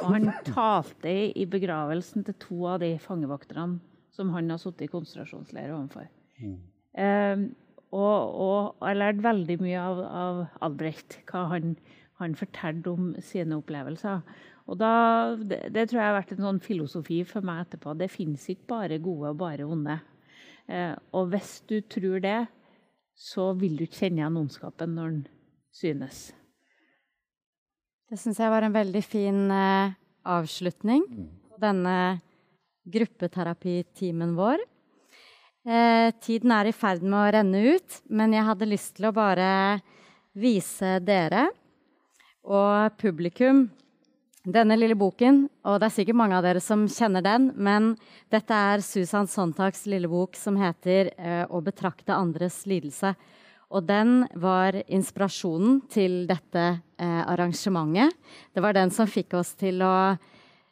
Og 0.04 0.12
han 0.14 0.30
talte 0.52 1.14
i 1.34 1.48
begravelsen 1.50 2.28
til 2.28 2.38
to 2.42 2.60
av 2.76 2.84
de 2.84 2.94
fangevokterne 3.02 3.80
som 4.14 4.34
han 4.36 4.52
har 4.52 4.60
sittet 4.62 4.88
i 4.90 4.92
konsentrasjonsleir 4.92 5.72
overfor. 5.72 6.10
Eh, 7.00 7.48
og, 7.90 8.36
og 8.46 8.86
jeg 8.86 9.00
lærte 9.00 9.26
veldig 9.26 9.58
mye 9.64 9.82
av, 9.82 10.04
av 10.06 10.44
Albrecht, 10.68 11.22
hva 11.32 11.48
han, 11.56 11.74
han 12.22 12.36
fortalte 12.38 12.92
om 12.92 13.12
sine 13.24 13.58
opplevelser. 13.58 14.22
Og 14.70 14.78
da, 14.78 14.92
det, 15.42 15.64
det 15.74 15.88
tror 15.90 16.04
jeg 16.04 16.12
har 16.12 16.20
vært 16.20 16.36
en 16.36 16.46
sånn 16.46 16.62
filosofi 16.62 17.24
for 17.26 17.46
meg 17.46 17.64
etterpå. 17.64 17.96
Det 17.98 18.12
fins 18.14 18.46
ikke 18.52 18.70
bare 18.76 19.02
gode 19.02 19.32
og 19.34 19.40
bare 19.40 19.66
onde. 19.66 19.98
Eh, 20.70 20.96
og 21.18 21.32
hvis 21.34 21.60
du 21.70 21.80
tror 21.90 22.22
det, 22.22 22.40
så 23.18 23.50
vil 23.58 23.76
du 23.78 23.86
ikke 23.88 24.06
kjenne 24.06 24.22
igjen 24.22 24.40
ondskapen 24.40 24.94
når 24.96 25.16
den 25.16 25.24
synes. 25.76 26.30
Det 28.10 28.18
syns 28.18 28.40
jeg 28.42 28.54
var 28.54 28.66
en 28.66 28.76
veldig 28.76 29.02
fin 29.06 29.40
eh, 29.54 29.96
avslutning 30.30 31.06
på 31.50 31.60
denne 31.62 31.96
gruppeterapitimen 32.90 34.36
vår. 34.38 34.62
Eh, 35.70 36.10
tiden 36.22 36.54
er 36.56 36.70
i 36.70 36.76
ferd 36.76 37.04
med 37.06 37.20
å 37.20 37.32
renne 37.36 37.64
ut, 37.76 38.00
men 38.10 38.34
jeg 38.34 38.48
hadde 38.48 38.70
lyst 38.70 38.96
til 38.98 39.10
å 39.10 39.16
bare 39.16 39.50
vise 40.38 40.98
dere 41.04 41.50
og 42.46 42.96
publikum 43.02 43.68
denne 44.48 44.78
lille 44.80 44.96
boken. 44.96 45.44
Og 45.68 45.80
det 45.80 45.90
er 45.90 45.96
sikkert 45.98 46.20
mange 46.20 46.38
av 46.38 46.46
dere 46.46 46.62
som 46.64 46.88
kjenner 46.92 47.24
den, 47.26 47.50
men 47.56 47.94
dette 48.32 48.56
er 48.56 48.84
Susan 48.86 49.28
Sontags 49.28 49.86
lille 49.90 50.10
bok 50.10 50.38
som 50.40 50.58
heter 50.60 51.12
eh, 51.18 51.46
'Å 51.46 51.62
betrakte 51.64 52.16
andres 52.16 52.66
lidelse'. 52.66 53.16
Og 53.70 53.86
den 53.86 54.28
var 54.34 54.74
inspirasjonen 54.88 55.82
til 55.90 56.26
dette 56.28 56.82
eh, 56.98 57.24
arrangementet. 57.30 58.16
Det 58.54 58.62
var 58.62 58.74
den 58.74 58.90
som 58.90 59.08
fikk 59.08 59.36
oss 59.38 59.54
til 59.54 59.84
å 59.86 60.18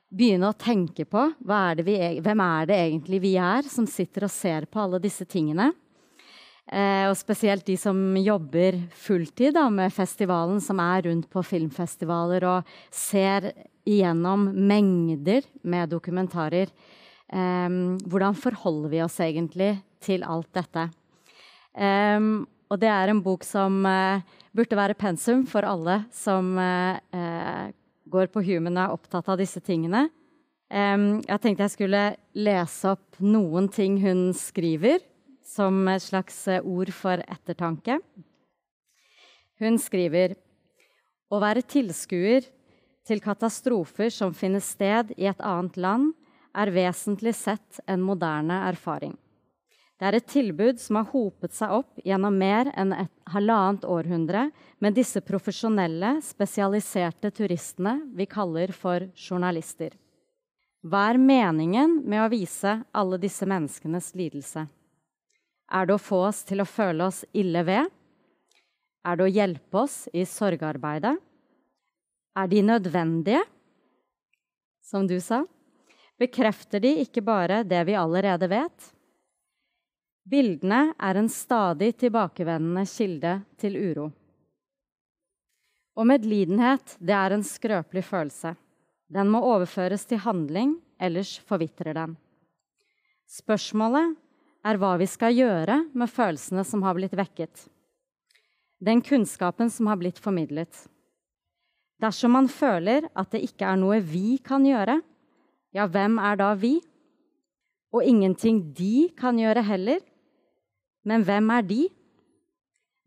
begynne 0.09 0.49
å 0.49 0.57
tenke 0.57 1.05
på 1.05 1.28
er 1.51 1.84
vi, 1.84 1.97
e- 1.99 2.22
hvem 2.24 2.41
er 2.41 2.65
det 2.65 2.78
egentlig 2.80 3.20
vi 3.22 3.36
er 3.38 3.68
som 3.70 3.86
sitter 3.86 4.26
og 4.26 4.32
ser 4.34 4.65
på 4.65 4.80
alle 4.82 4.99
disse 5.03 5.28
tingene. 5.30 5.74
Eh, 6.68 7.05
og 7.07 7.15
spesielt 7.15 7.63
de 7.68 7.78
som 7.80 7.95
jobber 8.20 8.76
fulltid 8.91 9.55
da, 9.55 9.70
med 9.72 9.93
festivalen, 9.95 10.59
som 10.63 10.82
er 10.84 11.05
rundt 11.07 11.30
på 11.32 11.43
filmfestivaler 11.45 12.43
og 12.49 12.76
ser 12.91 13.53
igjennom 13.88 14.49
mengder 14.51 15.47
med 15.63 15.93
dokumentarer. 15.95 16.74
Eh, 17.32 17.80
hvordan 18.03 18.36
forholder 18.36 18.91
vi 18.91 19.01
oss 19.05 19.18
egentlig 19.24 19.72
til 20.03 20.28
alt 20.28 20.51
dette? 20.59 20.89
Eh, 21.78 22.20
og 22.68 22.80
det 22.82 22.89
er 22.91 23.11
en 23.11 23.24
bok 23.24 23.45
som 23.47 23.80
eh, 23.88 24.24
burde 24.55 24.80
være 24.80 24.97
pensum 24.99 25.45
for 25.47 25.68
alle 25.68 26.01
som 26.15 26.55
eh, 26.59 26.99
eh, 27.15 27.68
går 28.11 28.32
på 28.32 28.43
Human 28.47 28.78
og 28.78 28.84
er 28.84 28.95
opptatt 28.97 29.30
av 29.32 29.39
disse 29.39 29.63
tingene. 29.63 30.07
Jeg 30.68 31.39
tenkte 31.39 31.63
jeg 31.63 31.72
skulle 31.72 31.99
lese 32.36 32.89
opp 32.91 33.20
noen 33.24 33.70
ting 33.72 33.93
hun 34.01 34.34
skriver, 34.36 34.99
som 35.48 35.80
et 35.88 36.04
slags 36.04 36.41
eh, 36.52 36.64
ord 36.64 36.91
for 36.95 37.24
ettertanke. 37.24 38.00
Hun 39.58 39.80
skriver 39.82 40.36
å 41.32 41.39
være 41.41 41.64
tilskuer 41.66 42.45
til 43.08 43.24
katastrofer 43.24 44.12
som 44.14 44.36
finner 44.36 44.64
sted 44.64 45.14
i 45.18 45.30
et 45.32 45.39
annet 45.41 45.80
land, 45.80 46.12
er 46.58 46.74
vesentlig 46.74 47.36
sett 47.38 47.80
en 47.88 48.02
moderne 48.04 48.64
erfaring. 48.68 49.14
Det 49.98 50.06
er 50.06 50.18
et 50.20 50.28
tilbud 50.30 50.80
som 50.82 51.00
har 51.00 51.10
hopet 51.10 51.54
seg 51.58 51.74
opp 51.74 52.02
gjennom 52.06 52.36
mer 52.38 52.70
enn 52.78 52.93
et 52.93 53.14
halvannet 53.34 53.86
århundre 53.89 54.43
med 54.84 54.93
disse 54.98 55.24
profesjonelle, 55.26 56.20
spesialiserte 56.22 57.32
turistene 57.34 57.95
vi 58.14 58.28
kaller 58.30 58.74
for 58.78 59.08
journalister. 59.18 59.95
Hva 60.86 61.08
er 61.12 61.18
meningen 61.18 62.04
med 62.06 62.22
å 62.22 62.30
vise 62.30 62.78
alle 62.93 63.18
disse 63.22 63.48
menneskenes 63.50 64.14
lidelse? 64.18 64.68
Er 65.68 65.88
det 65.88 65.97
å 65.97 66.01
få 66.01 66.22
oss 66.30 66.43
til 66.47 66.63
å 66.63 66.70
føle 66.70 67.09
oss 67.09 67.24
ille 67.36 67.63
ved? 67.68 67.89
Er 69.07 69.18
det 69.20 69.26
å 69.26 69.32
hjelpe 69.32 69.82
oss 69.84 70.05
i 70.15 70.24
sorgarbeidet? 70.28 71.15
Er 72.38 72.51
de 72.51 72.61
nødvendige? 72.63 73.43
Som 74.84 75.07
du 75.07 75.18
sa. 75.24 75.43
Bekrefter 76.18 76.82
de 76.82 76.93
ikke 77.03 77.22
bare 77.22 77.63
det 77.68 77.82
vi 77.89 77.97
allerede 77.99 78.47
vet? 78.51 78.93
Bildene 80.28 80.93
er 80.99 81.20
en 81.20 81.30
stadig 81.32 81.93
tilbakevendende 82.01 82.84
kilde 82.89 83.34
til 83.59 83.78
uro. 83.80 84.07
Og 85.97 86.07
medlidenhet, 86.07 86.97
det 86.99 87.15
er 87.15 87.34
en 87.34 87.45
skrøpelig 87.47 88.03
følelse. 88.05 88.53
Den 89.07 89.32
må 89.32 89.39
overføres 89.47 90.03
til 90.05 90.20
handling, 90.22 90.76
ellers 90.99 91.38
forvitrer 91.47 91.95
den. 91.95 92.18
Spørsmålet 93.28 94.18
er 94.66 94.80
hva 94.80 94.95
vi 94.99 95.08
skal 95.10 95.36
gjøre 95.36 95.82
med 95.93 96.12
følelsene 96.12 96.64
som 96.68 96.84
har 96.86 96.95
blitt 96.97 97.16
vekket. 97.18 97.68
Den 98.78 99.01
kunnskapen 99.01 99.72
som 99.74 99.89
har 99.89 99.97
blitt 99.99 100.20
formidlet. 100.22 100.86
Dersom 102.01 102.36
man 102.38 102.49
føler 102.49 103.08
at 103.18 103.32
det 103.34 103.41
ikke 103.47 103.66
er 103.66 103.80
noe 103.80 103.97
vi 104.05 104.38
kan 104.45 104.66
gjøre, 104.66 104.99
ja, 105.74 105.86
hvem 105.89 106.18
er 106.22 106.38
da 106.39 106.51
vi? 106.58 106.78
Og 107.93 108.05
ingenting 108.05 108.62
de 108.78 109.10
kan 109.18 109.38
gjøre 109.39 109.64
heller. 109.66 110.01
Men 111.08 111.24
hvem 111.26 111.49
er 111.55 111.66
de? 111.66 111.82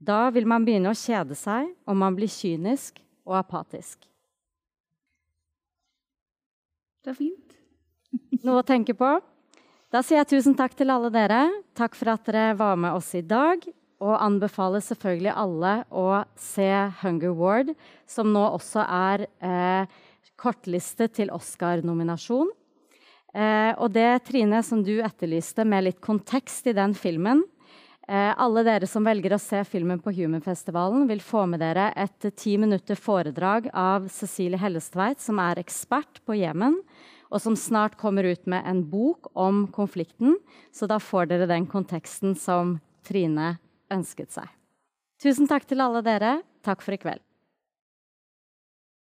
Da 0.00 0.30
vil 0.34 0.46
man 0.48 0.64
begynne 0.64 0.92
å 0.92 0.96
kjede 0.96 1.36
seg, 1.36 1.68
og 1.84 1.98
man 1.98 2.16
blir 2.16 2.30
kynisk 2.32 3.02
og 3.28 3.36
apatisk. 3.42 4.06
Det 7.04 7.12
er 7.12 7.18
fint. 7.18 7.56
Noe 8.44 8.62
å 8.62 8.66
tenke 8.66 8.96
på. 8.96 9.10
Da 9.90 10.04
sier 10.06 10.20
jeg 10.20 10.28
tusen 10.30 10.54
takk 10.54 10.76
til 10.78 10.90
alle 10.94 11.08
dere. 11.10 11.48
Takk 11.74 11.96
for 11.98 12.12
at 12.12 12.28
dere 12.28 12.52
var 12.54 12.76
med 12.78 12.94
oss 12.94 13.08
i 13.18 13.24
dag. 13.26 13.64
Og 14.00 14.12
anbefaler 14.14 14.84
selvfølgelig 14.86 15.32
alle 15.34 15.72
å 15.90 16.04
se 16.38 16.68
Hunger 17.02 17.34
Ward, 17.34 17.72
som 18.08 18.30
nå 18.30 18.44
også 18.54 18.84
er 18.86 19.26
eh, 19.42 19.98
kortlistet 20.38 21.18
til 21.18 21.34
Oscar-nominasjon. 21.34 22.54
Eh, 23.34 23.72
og 23.82 23.90
det, 23.98 24.22
Trine, 24.30 24.62
som 24.62 24.86
du 24.86 24.94
etterlyste 25.02 25.66
med 25.66 25.88
litt 25.88 26.00
kontekst 26.02 26.70
i 26.70 26.74
den 26.74 26.96
filmen 26.98 27.44
eh, 28.08 28.32
Alle 28.32 28.64
dere 28.66 28.88
som 28.90 29.06
velger 29.06 29.36
å 29.36 29.42
se 29.42 29.60
filmen 29.68 30.00
på 30.02 30.14
Humanfestivalen, 30.16 31.04
vil 31.10 31.22
få 31.22 31.44
med 31.50 31.62
dere 31.62 31.90
et 31.98 32.30
ti 32.38 32.56
minutter 32.62 32.98
foredrag 32.98 33.68
av 33.74 34.06
Cecilie 34.10 34.58
Hellestveit, 34.58 35.18
som 35.22 35.42
er 35.42 35.62
ekspert 35.62 36.22
på 36.26 36.38
Jemen 36.38 36.78
og 37.30 37.42
som 37.42 37.56
snart 37.56 37.96
kommer 38.00 38.26
ut 38.26 38.46
med 38.50 38.66
en 38.66 38.82
bok 38.90 39.30
om 39.38 39.64
konflikten. 39.72 40.36
Så 40.74 40.88
da 40.90 40.98
får 40.98 41.30
dere 41.30 41.50
den 41.50 41.68
konteksten 41.70 42.34
som 42.38 42.78
Trine 43.06 43.56
ønsket 43.90 44.34
seg. 44.34 44.50
Tusen 45.22 45.48
takk 45.50 45.66
til 45.68 45.82
alle 45.84 46.02
dere. 46.04 46.40
Takk 46.66 46.82
for 46.84 46.96
i 46.96 47.00
kveld. 47.00 47.22